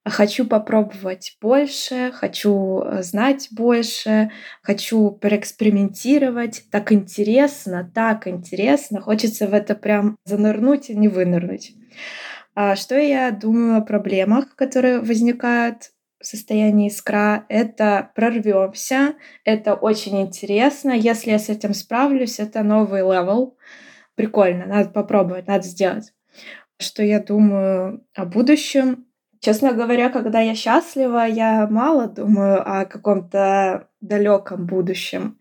Хочу 0.03 0.47
попробовать 0.47 1.37
больше, 1.39 2.11
хочу 2.11 2.81
э, 2.81 3.03
знать 3.03 3.49
больше, 3.51 4.31
хочу 4.63 5.11
проэкспериментировать. 5.11 6.63
Так 6.71 6.91
интересно, 6.91 7.89
так 7.93 8.27
интересно. 8.27 8.99
Хочется 8.99 9.45
в 9.45 9.53
это 9.53 9.75
прям 9.75 10.17
занырнуть 10.25 10.89
и 10.89 10.95
не 10.95 11.07
вынырнуть. 11.07 11.75
А 12.53 12.75
что 12.75 12.97
я 12.97 13.31
думаю 13.31 13.77
о 13.77 13.81
проблемах, 13.81 14.55
которые 14.55 14.99
возникают 14.99 15.91
в 16.19 16.25
состоянии 16.25 16.89
искра? 16.89 17.45
Это 17.47 18.11
прорвемся, 18.13 19.15
это 19.45 19.73
очень 19.73 20.21
интересно. 20.21 20.91
Если 20.91 21.31
я 21.31 21.39
с 21.39 21.49
этим 21.49 21.73
справлюсь, 21.73 22.39
это 22.39 22.63
новый 22.63 23.01
level 23.01 23.57
прикольно, 24.15 24.65
надо 24.65 24.89
попробовать, 24.89 25.47
надо 25.47 25.63
сделать. 25.63 26.13
Что 26.77 27.03
я 27.03 27.19
думаю 27.19 28.03
о 28.13 28.25
будущем? 28.25 29.05
Честно 29.39 29.71
говоря, 29.73 30.09
когда 30.09 30.39
я 30.41 30.53
счастлива, 30.53 31.25
я 31.25 31.67
мало 31.67 32.07
думаю 32.07 32.61
о 32.61 32.85
каком-то 32.85 33.87
далеком 34.01 34.67
будущем. 34.67 35.39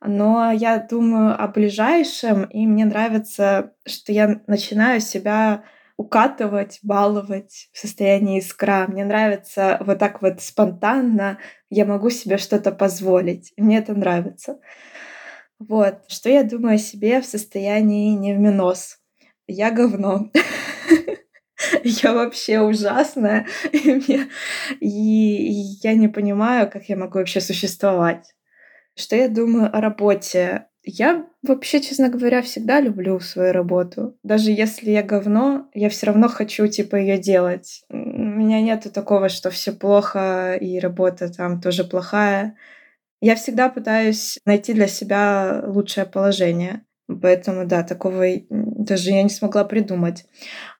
Но 0.00 0.50
я 0.52 0.78
думаю 0.78 1.38
о 1.38 1.48
ближайшем, 1.48 2.44
и 2.44 2.66
мне 2.66 2.84
нравится, 2.84 3.74
что 3.84 4.12
я 4.12 4.40
начинаю 4.46 5.00
себя 5.00 5.64
укатывать, 5.96 6.78
баловать 6.82 7.68
в 7.72 7.78
состоянии 7.78 8.38
искра. 8.38 8.86
Мне 8.88 9.04
нравится 9.04 9.78
вот 9.80 9.98
так 9.98 10.22
вот 10.22 10.40
спонтанно, 10.40 11.38
я 11.70 11.84
могу 11.84 12.10
себе 12.10 12.38
что-то 12.38 12.72
позволить. 12.72 13.52
мне 13.56 13.78
это 13.78 13.94
нравится. 13.94 14.58
Вот. 15.58 16.04
Что 16.08 16.28
я 16.28 16.42
думаю 16.44 16.74
о 16.76 16.78
себе 16.78 17.20
в 17.20 17.26
состоянии 17.26 18.14
невминос? 18.14 18.98
Я 19.46 19.70
говно. 19.70 20.30
Я 21.84 22.12
вообще 22.12 22.60
ужасная, 22.60 23.46
и 23.72 24.26
я 24.80 25.94
не 25.94 26.08
понимаю, 26.08 26.68
как 26.68 26.88
я 26.88 26.96
могу 26.96 27.18
вообще 27.18 27.40
существовать. 27.40 28.34
Что 28.96 29.16
я 29.16 29.28
думаю 29.28 29.74
о 29.74 29.80
работе? 29.80 30.66
Я 30.84 31.26
вообще, 31.42 31.80
честно 31.80 32.08
говоря, 32.08 32.42
всегда 32.42 32.80
люблю 32.80 33.20
свою 33.20 33.52
работу. 33.52 34.16
Даже 34.24 34.50
если 34.50 34.90
я 34.90 35.02
говно, 35.04 35.68
я 35.74 35.88
все 35.88 36.06
равно 36.06 36.28
хочу 36.28 36.66
типа 36.66 36.96
ее 36.96 37.18
делать. 37.18 37.84
У 37.88 37.96
меня 37.96 38.60
нету 38.60 38.90
такого, 38.90 39.28
что 39.28 39.50
все 39.50 39.72
плохо 39.72 40.56
и 40.60 40.80
работа 40.80 41.32
там 41.32 41.60
тоже 41.60 41.84
плохая. 41.84 42.56
Я 43.20 43.36
всегда 43.36 43.68
пытаюсь 43.68 44.38
найти 44.44 44.72
для 44.72 44.88
себя 44.88 45.62
лучшее 45.66 46.04
положение. 46.04 46.84
Поэтому, 47.20 47.66
да, 47.66 47.82
такого 47.82 48.24
даже 48.50 49.10
я 49.10 49.22
не 49.22 49.28
смогла 49.28 49.64
придумать. 49.64 50.24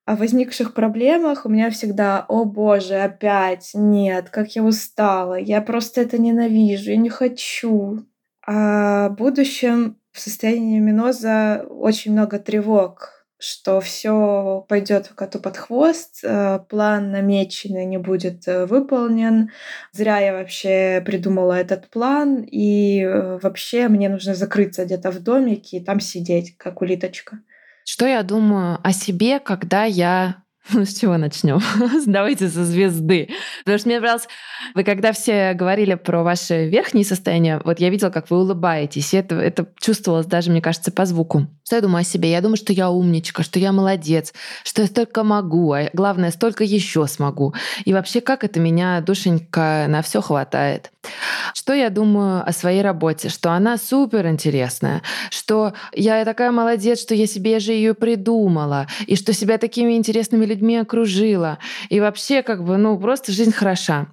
О 0.04 0.16
возникших 0.16 0.74
проблемах 0.74 1.46
у 1.46 1.48
меня 1.48 1.70
всегда, 1.70 2.24
о 2.28 2.44
боже, 2.44 2.96
опять, 2.96 3.70
нет, 3.74 4.30
как 4.30 4.56
я 4.56 4.64
устала, 4.64 5.38
я 5.38 5.60
просто 5.60 6.00
это 6.00 6.18
ненавижу, 6.18 6.90
я 6.90 6.96
не 6.96 7.10
хочу. 7.10 8.04
А 8.46 9.08
в 9.08 9.14
будущем 9.14 9.98
в 10.12 10.20
состоянии 10.20 10.78
миноза 10.78 11.64
очень 11.68 12.12
много 12.12 12.38
тревог, 12.38 13.26
что 13.38 13.80
все 13.80 14.64
пойдет 14.68 15.08
коту 15.08 15.40
под 15.40 15.56
хвост, 15.56 16.20
э, 16.22 16.60
план 16.68 17.10
намеченный 17.10 17.86
не 17.86 17.98
будет 17.98 18.46
э, 18.46 18.66
выполнен, 18.66 19.50
зря 19.90 20.18
я 20.18 20.32
вообще 20.32 21.02
придумала 21.04 21.54
этот 21.54 21.88
план, 21.88 22.42
и 22.42 23.00
э, 23.00 23.38
вообще 23.42 23.88
мне 23.88 24.08
нужно 24.08 24.34
закрыться 24.34 24.84
где-то 24.84 25.10
в 25.10 25.20
домике 25.20 25.78
и 25.78 25.84
там 25.84 25.98
сидеть, 25.98 26.56
как 26.56 26.82
улиточка. 26.82 27.40
Что 27.84 28.06
я 28.06 28.22
думаю 28.22 28.78
о 28.84 28.92
себе, 28.92 29.40
когда 29.40 29.84
я 29.84 30.41
ну, 30.72 30.84
с 30.84 30.94
чего 30.94 31.16
начнем? 31.16 31.60
Давайте 32.06 32.48
со 32.48 32.64
звезды. 32.64 33.30
Потому 33.60 33.78
что 33.78 33.88
мне 33.88 34.00
нравилось, 34.00 34.28
вы 34.74 34.84
когда 34.84 35.12
все 35.12 35.54
говорили 35.54 35.94
про 35.94 36.22
ваши 36.22 36.68
верхние 36.68 37.04
состояния, 37.04 37.60
вот 37.64 37.80
я 37.80 37.90
видела, 37.90 38.10
как 38.10 38.30
вы 38.30 38.38
улыбаетесь, 38.38 39.12
и 39.12 39.16
это, 39.16 39.34
это 39.36 39.66
чувствовалось 39.80 40.26
даже, 40.26 40.50
мне 40.50 40.60
кажется, 40.60 40.92
по 40.92 41.04
звуку. 41.04 41.48
Что 41.64 41.76
я 41.76 41.82
думаю 41.82 42.02
о 42.02 42.04
себе? 42.04 42.30
Я 42.30 42.40
думаю, 42.40 42.56
что 42.56 42.72
я 42.72 42.90
умничка, 42.90 43.42
что 43.42 43.58
я 43.58 43.72
молодец, 43.72 44.32
что 44.62 44.82
я 44.82 44.88
столько 44.88 45.24
могу, 45.24 45.72
а 45.72 45.90
главное, 45.92 46.30
столько 46.30 46.64
еще 46.64 47.06
смогу. 47.06 47.54
И 47.84 47.92
вообще, 47.92 48.20
как 48.20 48.44
это 48.44 48.60
меня, 48.60 49.00
душенька, 49.00 49.86
на 49.88 50.02
все 50.02 50.20
хватает. 50.20 50.91
Что 51.54 51.72
я 51.72 51.90
думаю 51.90 52.46
о 52.46 52.52
своей 52.52 52.82
работе? 52.82 53.28
Что 53.28 53.52
она 53.52 53.76
супер 53.76 54.26
интересная, 54.26 55.02
что 55.30 55.74
я 55.92 56.24
такая 56.24 56.50
молодец, 56.50 57.00
что 57.00 57.14
я 57.14 57.26
себе 57.26 57.58
же 57.58 57.72
ее 57.72 57.94
придумала, 57.94 58.86
и 59.06 59.16
что 59.16 59.32
себя 59.32 59.58
такими 59.58 59.96
интересными 59.96 60.44
людьми 60.44 60.76
окружила. 60.76 61.58
И 61.88 62.00
вообще, 62.00 62.42
как 62.42 62.64
бы, 62.64 62.76
ну, 62.76 62.98
просто 62.98 63.32
жизнь 63.32 63.52
хороша. 63.52 64.06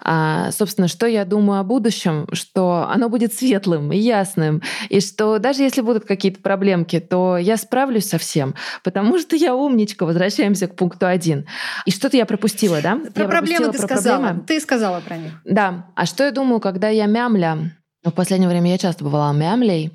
А, 0.00 0.50
собственно, 0.52 0.88
что 0.88 1.06
я 1.06 1.24
думаю 1.24 1.60
о 1.60 1.64
будущем? 1.64 2.26
Что 2.32 2.88
оно 2.90 3.08
будет 3.08 3.32
светлым 3.34 3.92
и 3.92 3.98
ясным, 3.98 4.62
и 4.88 5.00
что 5.00 5.38
даже 5.38 5.62
если 5.62 5.80
будут 5.80 6.04
какие-то 6.04 6.40
проблемки, 6.40 6.98
то 7.00 7.36
я 7.36 7.56
справлюсь 7.56 8.08
со 8.08 8.18
всем, 8.18 8.54
потому 8.82 9.18
что 9.18 9.36
я 9.36 9.54
умничка. 9.54 10.04
Возвращаемся 10.04 10.66
к 10.66 10.74
пункту 10.76 11.06
один. 11.06 11.46
И 11.86 11.90
что-то 11.90 12.16
я 12.16 12.26
пропустила, 12.26 12.80
да? 12.80 12.98
Про 13.14 13.22
я 13.22 13.28
проблемы 13.28 13.72
ты 13.72 13.78
про 13.78 13.86
сказала. 13.86 14.18
Проблемы. 14.18 14.46
Ты 14.46 14.60
сказала 14.60 15.00
про 15.00 15.16
них. 15.16 15.32
Да. 15.44 15.86
А 15.94 16.06
что 16.06 16.24
я 16.24 16.31
думаю, 16.32 16.60
когда 16.60 16.88
я 16.88 17.06
мямля? 17.06 17.76
В 18.04 18.10
последнее 18.10 18.48
время 18.48 18.72
я 18.72 18.78
часто 18.78 19.04
бывала 19.04 19.32
мямлей. 19.32 19.92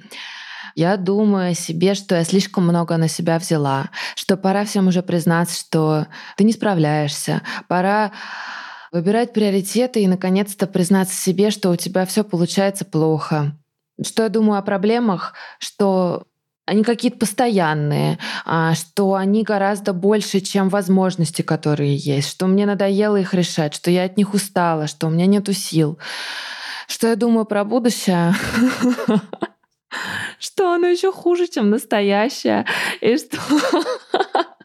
Я 0.76 0.96
думаю 0.96 1.52
о 1.52 1.56
себе, 1.56 1.96
что 1.96 2.16
я 2.16 2.24
слишком 2.24 2.66
много 2.66 2.98
на 2.98 3.08
себя 3.08 3.40
взяла, 3.40 3.90
что 4.16 4.38
пора 4.38 4.64
всем 4.64 4.88
уже 4.88 5.02
признаться, 5.02 5.60
что 5.60 6.08
ты 6.38 6.44
не 6.44 6.54
справляешься, 6.54 7.42
пора 7.68 8.12
выбирать 8.92 9.34
приоритеты 9.34 10.04
и 10.04 10.08
наконец-то 10.08 10.68
признаться 10.68 11.16
себе, 11.16 11.52
что 11.52 11.72
у 11.72 11.76
тебя 11.76 12.06
все 12.06 12.24
получается 12.24 12.86
плохо. 12.86 13.58
Что 14.02 14.24
я 14.24 14.30
думаю 14.30 14.60
о 14.60 14.62
проблемах, 14.62 15.34
что 15.60 16.28
они 16.68 16.84
какие-то 16.84 17.18
постоянные, 17.18 18.20
а, 18.46 18.76
что 18.76 19.16
они 19.16 19.44
гораздо 19.44 19.94
больше, 19.94 20.42
чем 20.42 20.68
возможности, 20.68 21.42
которые 21.42 21.96
есть, 21.96 22.30
что 22.30 22.46
мне 22.46 22.66
надоело 22.66 23.16
их 23.16 23.34
решать, 23.34 23.74
что 23.74 23.90
я 23.90 24.04
от 24.04 24.18
них 24.18 24.34
устала, 24.34 24.88
что 24.88 25.08
у 25.08 25.10
меня 25.10 25.26
нету 25.26 25.54
сил. 25.54 25.98
Что 26.88 27.08
я 27.08 27.16
думаю 27.16 27.46
про 27.46 27.64
будущее? 27.64 28.36
что 30.40 30.74
оно 30.74 30.88
еще 30.88 31.14
хуже, 31.14 31.48
чем 31.48 31.70
настоящее, 31.70 32.66
и 33.00 33.18
что 33.18 33.38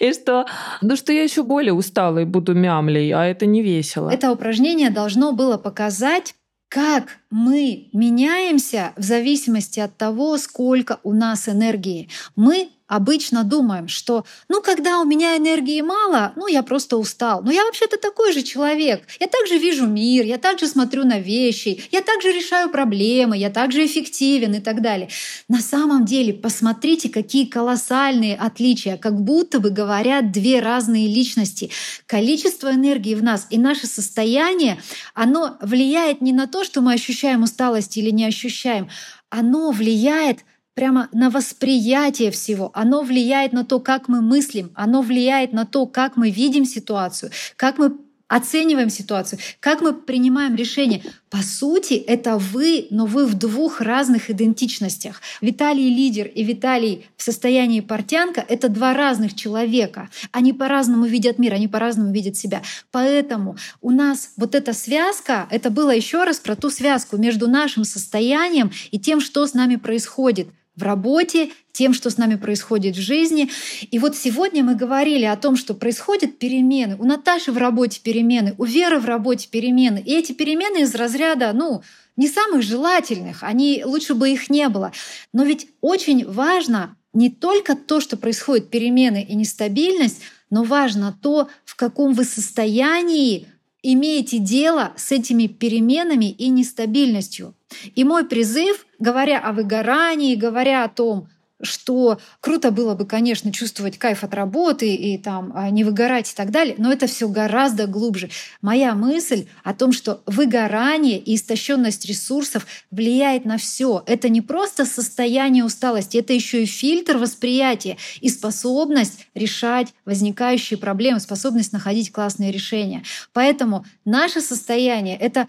и 0.00 0.12
что, 0.12 0.44
ну 0.80 0.96
что 0.96 1.12
я 1.12 1.22
еще 1.22 1.44
более 1.44 1.72
устала 1.72 2.18
и 2.18 2.24
буду 2.24 2.54
мямлей, 2.54 3.12
а 3.12 3.24
это 3.24 3.46
не 3.46 3.62
весело. 3.62 4.10
Это 4.10 4.32
упражнение 4.32 4.90
должно 4.90 5.32
было 5.32 5.56
показать, 5.56 6.34
как 6.68 7.18
мы 7.30 7.88
меняемся 7.92 8.92
в 8.96 9.02
зависимости 9.02 9.80
от 9.80 9.96
того, 9.96 10.36
сколько 10.38 11.00
у 11.02 11.12
нас 11.12 11.48
энергии. 11.48 12.08
Мы 12.36 12.70
обычно 12.88 13.44
думаем, 13.44 13.86
что 13.86 14.24
ну 14.48 14.60
когда 14.60 14.98
у 14.98 15.04
меня 15.04 15.36
энергии 15.36 15.80
мало, 15.82 16.32
ну 16.36 16.48
я 16.48 16.62
просто 16.62 16.96
устал. 16.96 17.42
Но 17.42 17.52
я 17.52 17.64
вообще-то 17.64 17.98
такой 17.98 18.32
же 18.32 18.42
человек. 18.42 19.02
Я 19.20 19.28
также 19.28 19.58
вижу 19.58 19.86
мир, 19.86 20.24
я 20.24 20.38
также 20.38 20.66
смотрю 20.66 21.04
на 21.04 21.20
вещи, 21.20 21.82
я 21.92 22.00
также 22.00 22.32
решаю 22.32 22.70
проблемы, 22.70 23.36
я 23.36 23.50
также 23.50 23.84
эффективен 23.84 24.54
и 24.54 24.60
так 24.60 24.82
далее. 24.82 25.08
На 25.48 25.60
самом 25.60 26.04
деле 26.04 26.32
посмотрите, 26.32 27.08
какие 27.08 27.44
колоссальные 27.44 28.36
отличия, 28.36 28.96
как 28.96 29.20
будто 29.20 29.60
бы 29.60 29.70
говорят 29.70 30.32
две 30.32 30.60
разные 30.60 31.06
личности. 31.06 31.70
Количество 32.06 32.72
энергии 32.72 33.14
в 33.14 33.22
нас 33.22 33.46
и 33.50 33.58
наше 33.58 33.86
состояние, 33.86 34.80
оно 35.14 35.58
влияет 35.60 36.22
не 36.22 36.32
на 36.32 36.46
то, 36.46 36.64
что 36.64 36.80
мы 36.80 36.94
ощущаем 36.94 37.42
усталость 37.42 37.96
или 37.98 38.10
не 38.10 38.24
ощущаем, 38.24 38.88
оно 39.30 39.70
влияет 39.72 40.38
прямо 40.78 41.08
на 41.10 41.28
восприятие 41.28 42.30
всего. 42.30 42.70
Оно 42.72 43.02
влияет 43.02 43.52
на 43.52 43.64
то, 43.64 43.80
как 43.80 44.06
мы 44.06 44.22
мыслим, 44.22 44.70
оно 44.74 45.02
влияет 45.02 45.52
на 45.52 45.66
то, 45.66 45.86
как 45.86 46.16
мы 46.16 46.30
видим 46.30 46.64
ситуацию, 46.64 47.32
как 47.56 47.78
мы 47.78 47.96
оцениваем 48.28 48.88
ситуацию, 48.88 49.40
как 49.58 49.80
мы 49.80 49.92
принимаем 49.92 50.54
решения. 50.54 51.02
По 51.30 51.38
сути, 51.38 51.94
это 51.94 52.38
вы, 52.38 52.86
но 52.90 53.06
вы 53.06 53.26
в 53.26 53.34
двух 53.34 53.80
разных 53.80 54.30
идентичностях. 54.30 55.20
Виталий 55.40 55.88
лидер 55.92 56.28
и 56.28 56.44
Виталий 56.44 57.06
в 57.16 57.24
состоянии 57.24 57.80
портянка— 57.80 58.44
это 58.48 58.68
два 58.68 58.94
разных 58.94 59.34
человека. 59.34 60.10
Они 60.30 60.52
по-разному 60.52 61.06
видят 61.06 61.40
мир, 61.40 61.54
они 61.54 61.66
по-разному 61.66 62.12
видят 62.12 62.36
себя. 62.36 62.62
Поэтому 62.92 63.56
у 63.80 63.90
нас 63.90 64.30
вот 64.36 64.54
эта 64.54 64.72
связка, 64.74 65.48
это 65.50 65.70
было 65.70 65.90
еще 65.90 66.22
раз 66.22 66.38
про 66.38 66.54
ту 66.54 66.70
связку 66.70 67.16
между 67.16 67.48
нашим 67.48 67.82
состоянием 67.82 68.70
и 68.92 69.00
тем, 69.00 69.20
что 69.20 69.44
с 69.44 69.54
нами 69.54 69.74
происходит 69.74 70.48
в 70.78 70.82
работе, 70.82 71.50
тем, 71.72 71.92
что 71.92 72.10
с 72.10 72.16
нами 72.16 72.36
происходит 72.36 72.96
в 72.96 73.00
жизни. 73.00 73.50
И 73.90 73.98
вот 73.98 74.16
сегодня 74.16 74.64
мы 74.64 74.74
говорили 74.74 75.24
о 75.24 75.36
том, 75.36 75.56
что 75.56 75.74
происходят 75.74 76.38
перемены. 76.38 76.96
У 76.98 77.04
Наташи 77.04 77.52
в 77.52 77.58
работе 77.58 78.00
перемены, 78.02 78.54
у 78.58 78.64
Веры 78.64 78.98
в 78.98 79.04
работе 79.04 79.48
перемены. 79.48 80.02
И 80.04 80.14
эти 80.14 80.32
перемены 80.32 80.82
из 80.82 80.94
разряда, 80.94 81.52
ну, 81.52 81.82
не 82.16 82.28
самых 82.28 82.62
желательных, 82.62 83.42
они 83.42 83.82
лучше 83.84 84.14
бы 84.14 84.30
их 84.30 84.50
не 84.50 84.68
было. 84.68 84.92
Но 85.32 85.44
ведь 85.44 85.68
очень 85.80 86.26
важно 86.26 86.96
не 87.12 87.30
только 87.30 87.76
то, 87.76 88.00
что 88.00 88.16
происходит 88.16 88.70
перемены 88.70 89.22
и 89.22 89.34
нестабильность, 89.34 90.20
но 90.50 90.64
важно 90.64 91.16
то, 91.22 91.48
в 91.64 91.76
каком 91.76 92.12
вы 92.12 92.24
состоянии 92.24 93.46
имеете 93.82 94.38
дело 94.38 94.92
с 94.96 95.12
этими 95.12 95.46
переменами 95.46 96.30
и 96.30 96.48
нестабильностью. 96.48 97.54
И 97.94 98.04
мой 98.04 98.26
призыв, 98.26 98.86
говоря 98.98 99.38
о 99.38 99.52
выгорании, 99.52 100.34
говоря 100.34 100.84
о 100.84 100.88
том, 100.88 101.28
что 101.60 102.20
круто 102.40 102.70
было 102.70 102.94
бы, 102.94 103.06
конечно, 103.06 103.52
чувствовать 103.52 103.98
кайф 103.98 104.24
от 104.24 104.34
работы 104.34 104.94
и 104.94 105.18
там 105.18 105.52
а, 105.54 105.70
не 105.70 105.84
выгорать 105.84 106.30
и 106.30 106.34
так 106.34 106.50
далее, 106.50 106.74
но 106.78 106.92
это 106.92 107.06
все 107.06 107.28
гораздо 107.28 107.86
глубже. 107.86 108.30
Моя 108.62 108.94
мысль 108.94 109.46
о 109.64 109.74
том, 109.74 109.92
что 109.92 110.22
выгорание 110.26 111.18
и 111.18 111.34
истощенность 111.34 112.06
ресурсов 112.06 112.66
влияет 112.90 113.44
на 113.44 113.58
все. 113.58 114.02
Это 114.06 114.28
не 114.28 114.40
просто 114.40 114.84
состояние 114.84 115.64
усталости, 115.64 116.16
это 116.16 116.32
еще 116.32 116.62
и 116.62 116.66
фильтр 116.66 117.16
восприятия 117.16 117.96
и 118.20 118.28
способность 118.28 119.26
решать 119.34 119.88
возникающие 120.04 120.78
проблемы, 120.78 121.20
способность 121.20 121.72
находить 121.72 122.12
классные 122.12 122.52
решения. 122.52 123.02
Поэтому 123.32 123.84
наше 124.04 124.40
состояние— 124.40 125.16
это 125.20 125.48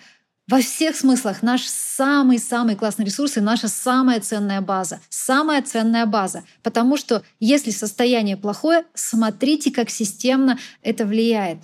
во 0.50 0.62
всех 0.62 0.96
смыслах 0.96 1.44
наш 1.44 1.66
самый-самый 1.66 2.76
классный 2.76 3.06
ресурс 3.06 3.38
и 3.38 3.42
наша 3.42 3.68
самая 3.68 4.20
ценная 4.20 4.62
база. 4.62 5.00
Самая 5.10 5.62
ценная 5.62 6.08
база. 6.08 6.44
Потому 6.64 6.98
что 6.98 7.22
если 7.40 7.70
состояние 7.70 8.36
плохое, 8.36 8.86
смотрите, 8.96 9.72
как 9.72 9.92
системно 9.92 10.58
это 10.82 11.06
влияет. 11.06 11.60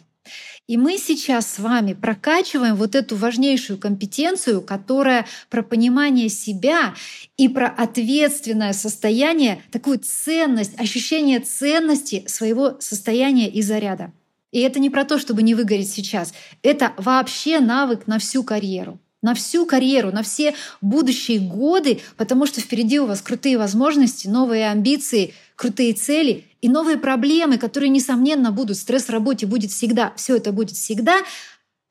И 0.67 0.77
мы 0.77 0.97
сейчас 0.97 1.47
с 1.47 1.59
вами 1.59 1.93
прокачиваем 1.93 2.75
вот 2.75 2.93
эту 2.95 3.15
важнейшую 3.15 3.79
компетенцию, 3.79 4.61
которая 4.61 5.25
про 5.49 5.63
понимание 5.63 6.29
себя 6.29 6.93
и 7.37 7.47
про 7.47 7.67
ответственное 7.67 8.73
состояние, 8.73 9.63
такую 9.71 9.99
ценность, 9.99 10.79
ощущение 10.79 11.39
ценности 11.39 12.23
своего 12.27 12.77
состояния 12.79 13.49
и 13.49 13.61
заряда. 13.63 14.11
И 14.55 14.59
это 14.61 14.79
не 14.79 14.89
про 14.89 15.03
то, 15.03 15.19
чтобы 15.19 15.43
не 15.43 15.53
выгореть 15.53 15.91
сейчас. 15.91 16.33
Это 16.63 16.93
вообще 16.95 17.59
навык 17.59 18.07
на 18.07 18.19
всю 18.19 18.41
карьеру 18.41 18.99
на 19.21 19.33
всю 19.33 19.65
карьеру, 19.65 20.11
на 20.11 20.21
все 20.21 20.53
будущие 20.81 21.39
годы, 21.39 21.99
потому 22.15 22.45
что 22.45 22.61
впереди 22.61 22.99
у 22.99 23.07
вас 23.07 23.23
крутые 23.23 23.57
возможности, 23.57 24.27
новые 24.27 24.69
амбиции, 24.69 25.33
крутые 25.55 25.93
цели 25.93 26.45
и 26.61 26.69
новые 26.69 26.97
проблемы, 26.97 27.57
которые, 27.57 27.89
несомненно, 27.89 28.51
будут. 28.51 28.77
Стресс 28.77 29.05
в 29.05 29.09
работе 29.09 29.47
будет 29.47 29.71
всегда, 29.71 30.13
все 30.15 30.35
это 30.35 30.51
будет 30.51 30.77
всегда, 30.77 31.21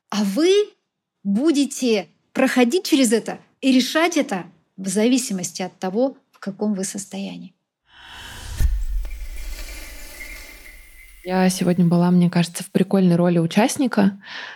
а 0.09 0.23
вы 0.23 0.69
будете 1.25 2.07
проходить 2.31 2.85
через 2.85 3.11
это 3.11 3.39
и 3.59 3.73
решать 3.73 4.15
это 4.15 4.45
в 4.77 4.87
зависимости 4.87 5.61
от 5.61 5.77
того, 5.77 6.15
в 6.31 6.39
каком 6.39 6.73
вы 6.73 6.85
состоянии. 6.85 7.53
Я 11.27 11.49
сегодня 11.49 11.85
была, 11.85 12.11
мне 12.11 12.29
кажется, 12.29 12.63
в 12.63 12.69
прикольной 12.69 13.15
роли 13.15 13.39
участника 13.39 14.11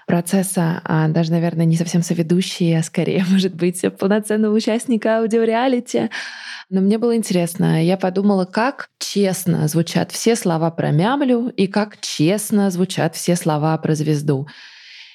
процесса, 0.05 0.81
а 0.83 1.07
даже, 1.07 1.31
наверное, 1.31 1.65
не 1.65 1.75
совсем 1.75 2.03
соведущей, 2.03 2.77
а 2.77 2.83
скорее, 2.83 3.25
может 3.29 3.55
быть, 3.55 3.83
полноценного 3.97 4.53
участника 4.53 5.17
аудиореалити. 5.17 6.11
Но 6.69 6.81
мне 6.81 6.99
было 6.99 7.15
интересно. 7.15 7.83
Я 7.83 7.97
подумала, 7.97 8.45
как 8.45 8.89
честно 8.99 9.67
звучат 9.67 10.11
все 10.11 10.35
слова 10.35 10.69
про 10.69 10.91
мямлю 10.91 11.47
и 11.49 11.65
как 11.65 11.99
честно 12.01 12.69
звучат 12.69 13.15
все 13.15 13.35
слова 13.35 13.75
про 13.79 13.95
звезду. 13.95 14.47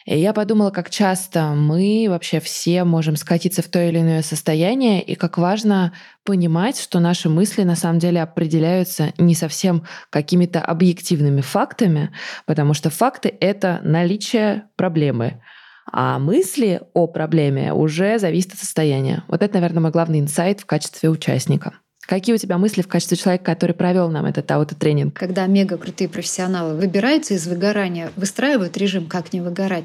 И 0.04 0.18
я 0.18 0.34
подумала, 0.34 0.70
как 0.70 0.90
часто 0.90 1.54
мы 1.54 2.06
вообще 2.10 2.38
все 2.38 2.84
можем 2.84 3.16
скатиться 3.16 3.62
в 3.62 3.68
то 3.68 3.82
или 3.82 4.00
иное 4.00 4.20
состояние, 4.20 5.02
и 5.02 5.14
как 5.14 5.38
важно 5.38 5.94
понимать, 6.24 6.78
что 6.78 7.00
наши 7.00 7.30
мысли 7.30 7.62
на 7.62 7.74
самом 7.74 8.00
деле 8.00 8.20
определяются 8.20 9.14
не 9.16 9.34
совсем 9.34 9.84
какими-то 10.10 10.60
объективными 10.60 11.40
фактами, 11.40 12.10
потому 12.44 12.74
что 12.74 12.90
факты— 12.90 13.34
это 13.40 13.80
наличие 13.82 14.64
проблемы. 14.76 15.42
А 15.90 16.18
мысли 16.18 16.82
о 16.92 17.06
проблеме 17.06 17.72
уже 17.72 18.18
зависят 18.18 18.54
от 18.54 18.58
состояния. 18.58 19.24
Вот 19.28 19.42
это, 19.42 19.54
наверное, 19.54 19.82
мой 19.82 19.90
главный 19.90 20.20
инсайт 20.20 20.60
в 20.60 20.66
качестве 20.66 21.08
участника. 21.08 21.74
Какие 22.06 22.34
у 22.34 22.38
тебя 22.38 22.58
мысли 22.58 22.82
в 22.82 22.88
качестве 22.88 23.16
человека, 23.16 23.44
который 23.44 23.74
провел 23.74 24.10
нам 24.10 24.26
этот 24.26 24.50
аутотренинг? 24.50 25.14
Когда 25.14 25.46
мега 25.46 25.78
крутые 25.78 26.08
профессионалы 26.08 26.74
выбираются 26.74 27.34
из 27.34 27.46
выгорания, 27.46 28.12
выстраивают 28.16 28.76
режим, 28.76 29.06
как 29.06 29.32
не 29.32 29.40
выгорать. 29.40 29.84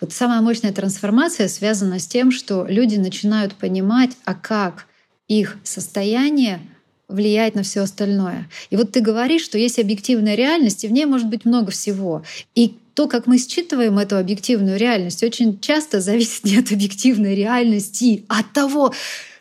Вот 0.00 0.12
самая 0.12 0.40
мощная 0.40 0.72
трансформация 0.72 1.48
связана 1.48 1.98
с 1.98 2.06
тем, 2.06 2.30
что 2.30 2.66
люди 2.66 2.96
начинают 2.96 3.54
понимать, 3.54 4.10
а 4.24 4.34
как 4.34 4.86
их 5.28 5.58
состояние 5.62 6.60
влияет 7.08 7.54
на 7.54 7.62
все 7.62 7.80
остальное. 7.80 8.48
И 8.70 8.76
вот 8.76 8.92
ты 8.92 9.00
говоришь, 9.00 9.42
что 9.42 9.58
есть 9.58 9.78
объективная 9.78 10.34
реальность, 10.34 10.84
и 10.84 10.88
в 10.88 10.92
ней 10.92 11.06
может 11.06 11.28
быть 11.28 11.44
много 11.44 11.70
всего. 11.70 12.22
И 12.54 12.76
то, 12.94 13.08
как 13.08 13.26
мы 13.26 13.38
считываем 13.38 13.98
эту 13.98 14.18
объективную 14.18 14.76
реальность, 14.76 15.22
очень 15.22 15.60
часто 15.60 16.00
зависит 16.00 16.44
не 16.44 16.58
от 16.58 16.72
объективной 16.72 17.34
реальности, 17.34 18.24
а 18.28 18.40
от 18.40 18.52
того, 18.52 18.92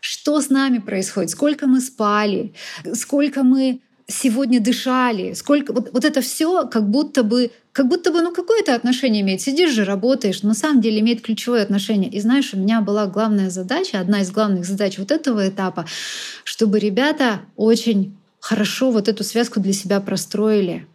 что 0.07 0.39
с 0.39 0.49
нами 0.49 0.77
происходит, 0.77 1.31
сколько 1.31 1.67
мы 1.67 1.81
спали, 1.81 2.53
сколько 2.93 3.43
мы 3.43 3.81
сегодня 4.07 4.61
дышали, 4.61 5.33
сколько 5.33 5.73
вот, 5.73 5.91
вот 5.91 6.05
это 6.05 6.21
все 6.21 6.65
как 6.65 6.89
будто 6.89 7.23
бы 7.23 7.51
как 7.73 7.89
будто 7.89 8.11
бы 8.11 8.21
ну 8.21 8.33
какое-то 8.33 8.73
отношение 8.73 9.21
имеет. 9.21 9.41
Сидишь 9.41 9.73
же, 9.73 9.83
работаешь, 9.83 10.43
но 10.43 10.49
на 10.49 10.55
самом 10.55 10.79
деле 10.79 11.01
имеет 11.01 11.21
ключевое 11.21 11.61
отношение. 11.61 12.09
И 12.09 12.21
знаешь, 12.21 12.53
у 12.53 12.57
меня 12.57 12.79
была 12.79 13.07
главная 13.07 13.49
задача, 13.49 13.99
одна 13.99 14.21
из 14.21 14.31
главных 14.31 14.63
задач 14.63 14.97
вот 14.97 15.11
этого 15.11 15.49
этапа, 15.49 15.85
чтобы 16.45 16.79
ребята 16.79 17.41
очень 17.57 18.15
хорошо 18.39 18.91
вот 18.91 19.09
эту 19.09 19.25
связку 19.25 19.59
для 19.59 19.73
себя 19.73 19.99
простроили. 19.99 20.87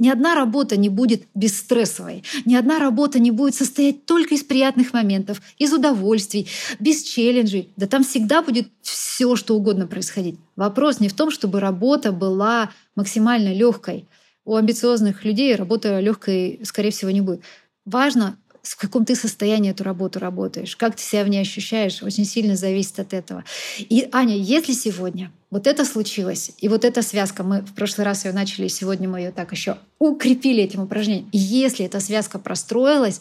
Ни 0.00 0.08
одна 0.08 0.34
работа 0.34 0.78
не 0.78 0.88
будет 0.88 1.24
бесстрессовой. 1.34 2.24
Ни 2.46 2.54
одна 2.54 2.78
работа 2.78 3.18
не 3.18 3.30
будет 3.30 3.54
состоять 3.54 4.06
только 4.06 4.34
из 4.34 4.42
приятных 4.42 4.94
моментов, 4.94 5.42
из 5.58 5.74
удовольствий, 5.74 6.48
без 6.78 7.02
челленджей. 7.02 7.68
Да 7.76 7.86
там 7.86 8.02
всегда 8.02 8.40
будет 8.40 8.68
все, 8.80 9.36
что 9.36 9.54
угодно 9.54 9.86
происходить. 9.86 10.36
Вопрос 10.56 11.00
не 11.00 11.10
в 11.10 11.12
том, 11.12 11.30
чтобы 11.30 11.60
работа 11.60 12.12
была 12.12 12.70
максимально 12.96 13.52
легкой. 13.52 14.08
У 14.46 14.56
амбициозных 14.56 15.26
людей 15.26 15.54
работа 15.54 16.00
легкой, 16.00 16.60
скорее 16.64 16.92
всего, 16.92 17.10
не 17.10 17.20
будет. 17.20 17.42
Важно 17.84 18.38
в 18.62 18.76
каком 18.76 19.04
ты 19.04 19.14
состоянии 19.14 19.70
эту 19.70 19.84
работу 19.84 20.18
работаешь, 20.18 20.76
как 20.76 20.96
ты 20.96 21.02
себя 21.02 21.24
в 21.24 21.28
ней 21.28 21.40
ощущаешь, 21.40 22.02
очень 22.02 22.24
сильно 22.24 22.56
зависит 22.56 22.98
от 23.00 23.12
этого. 23.12 23.44
И, 23.78 24.08
Аня, 24.12 24.36
если 24.36 24.72
сегодня 24.72 25.32
вот 25.50 25.66
это 25.66 25.84
случилось, 25.84 26.52
и 26.58 26.68
вот 26.68 26.84
эта 26.84 27.02
связка, 27.02 27.42
мы 27.42 27.62
в 27.62 27.74
прошлый 27.74 28.04
раз 28.04 28.24
ее 28.24 28.32
начали, 28.32 28.68
сегодня 28.68 29.08
мы 29.08 29.20
ее 29.20 29.32
так 29.32 29.52
еще 29.52 29.78
укрепили 29.98 30.62
этим 30.62 30.82
упражнением. 30.82 31.28
И 31.32 31.38
если 31.38 31.84
эта 31.84 32.00
связка 32.00 32.38
простроилась, 32.38 33.20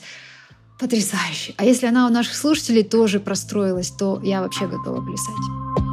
потрясающе. 0.80 1.54
А 1.58 1.66
если 1.66 1.88
она 1.88 2.08
у 2.08 2.10
наших 2.10 2.36
слушателей 2.36 2.84
тоже 2.84 3.20
простроилась, 3.20 3.92
то 3.92 4.22
я 4.24 4.42
вообще 4.42 4.68
готова 4.68 5.02
плясать. 5.06 5.89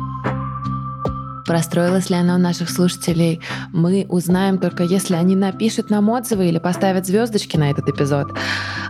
Простроилась 1.47 2.11
ли 2.11 2.17
она 2.17 2.35
у 2.35 2.39
наших 2.39 2.71
слушателей, 2.71 3.41
мы 3.73 4.07
узнаем 4.09 4.59
только 4.59 4.83
если 4.83 5.15
они 5.15 5.37
напишут 5.37 5.91
нам 5.91 6.09
отзывы 6.09 6.49
или 6.49 6.59
поставят 6.59 7.07
звездочки 7.07 7.57
на 7.57 7.71
этот 7.71 7.89
эпизод. 7.89 8.29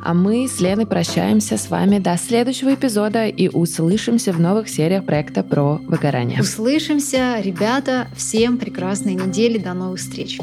А 0.03 0.15
мы 0.15 0.49
с 0.49 0.61
Леной 0.61 0.87
прощаемся 0.87 1.59
с 1.59 1.69
вами 1.69 1.99
до 1.99 2.17
следующего 2.17 2.75
эпизода 2.75 3.27
и 3.27 3.49
услышимся 3.49 4.33
в 4.33 4.41
новых 4.41 4.69
сериях 4.69 5.05
проекта 5.05 5.43
про 5.43 5.81
выгорание. 5.87 6.41
Услышимся, 6.41 7.41
ребята. 7.41 8.09
Всем 8.17 8.59
прекрасной 8.59 9.15
недели. 9.15 9.59
До 9.59 9.75
новых 9.75 9.99
встреч. 9.99 10.39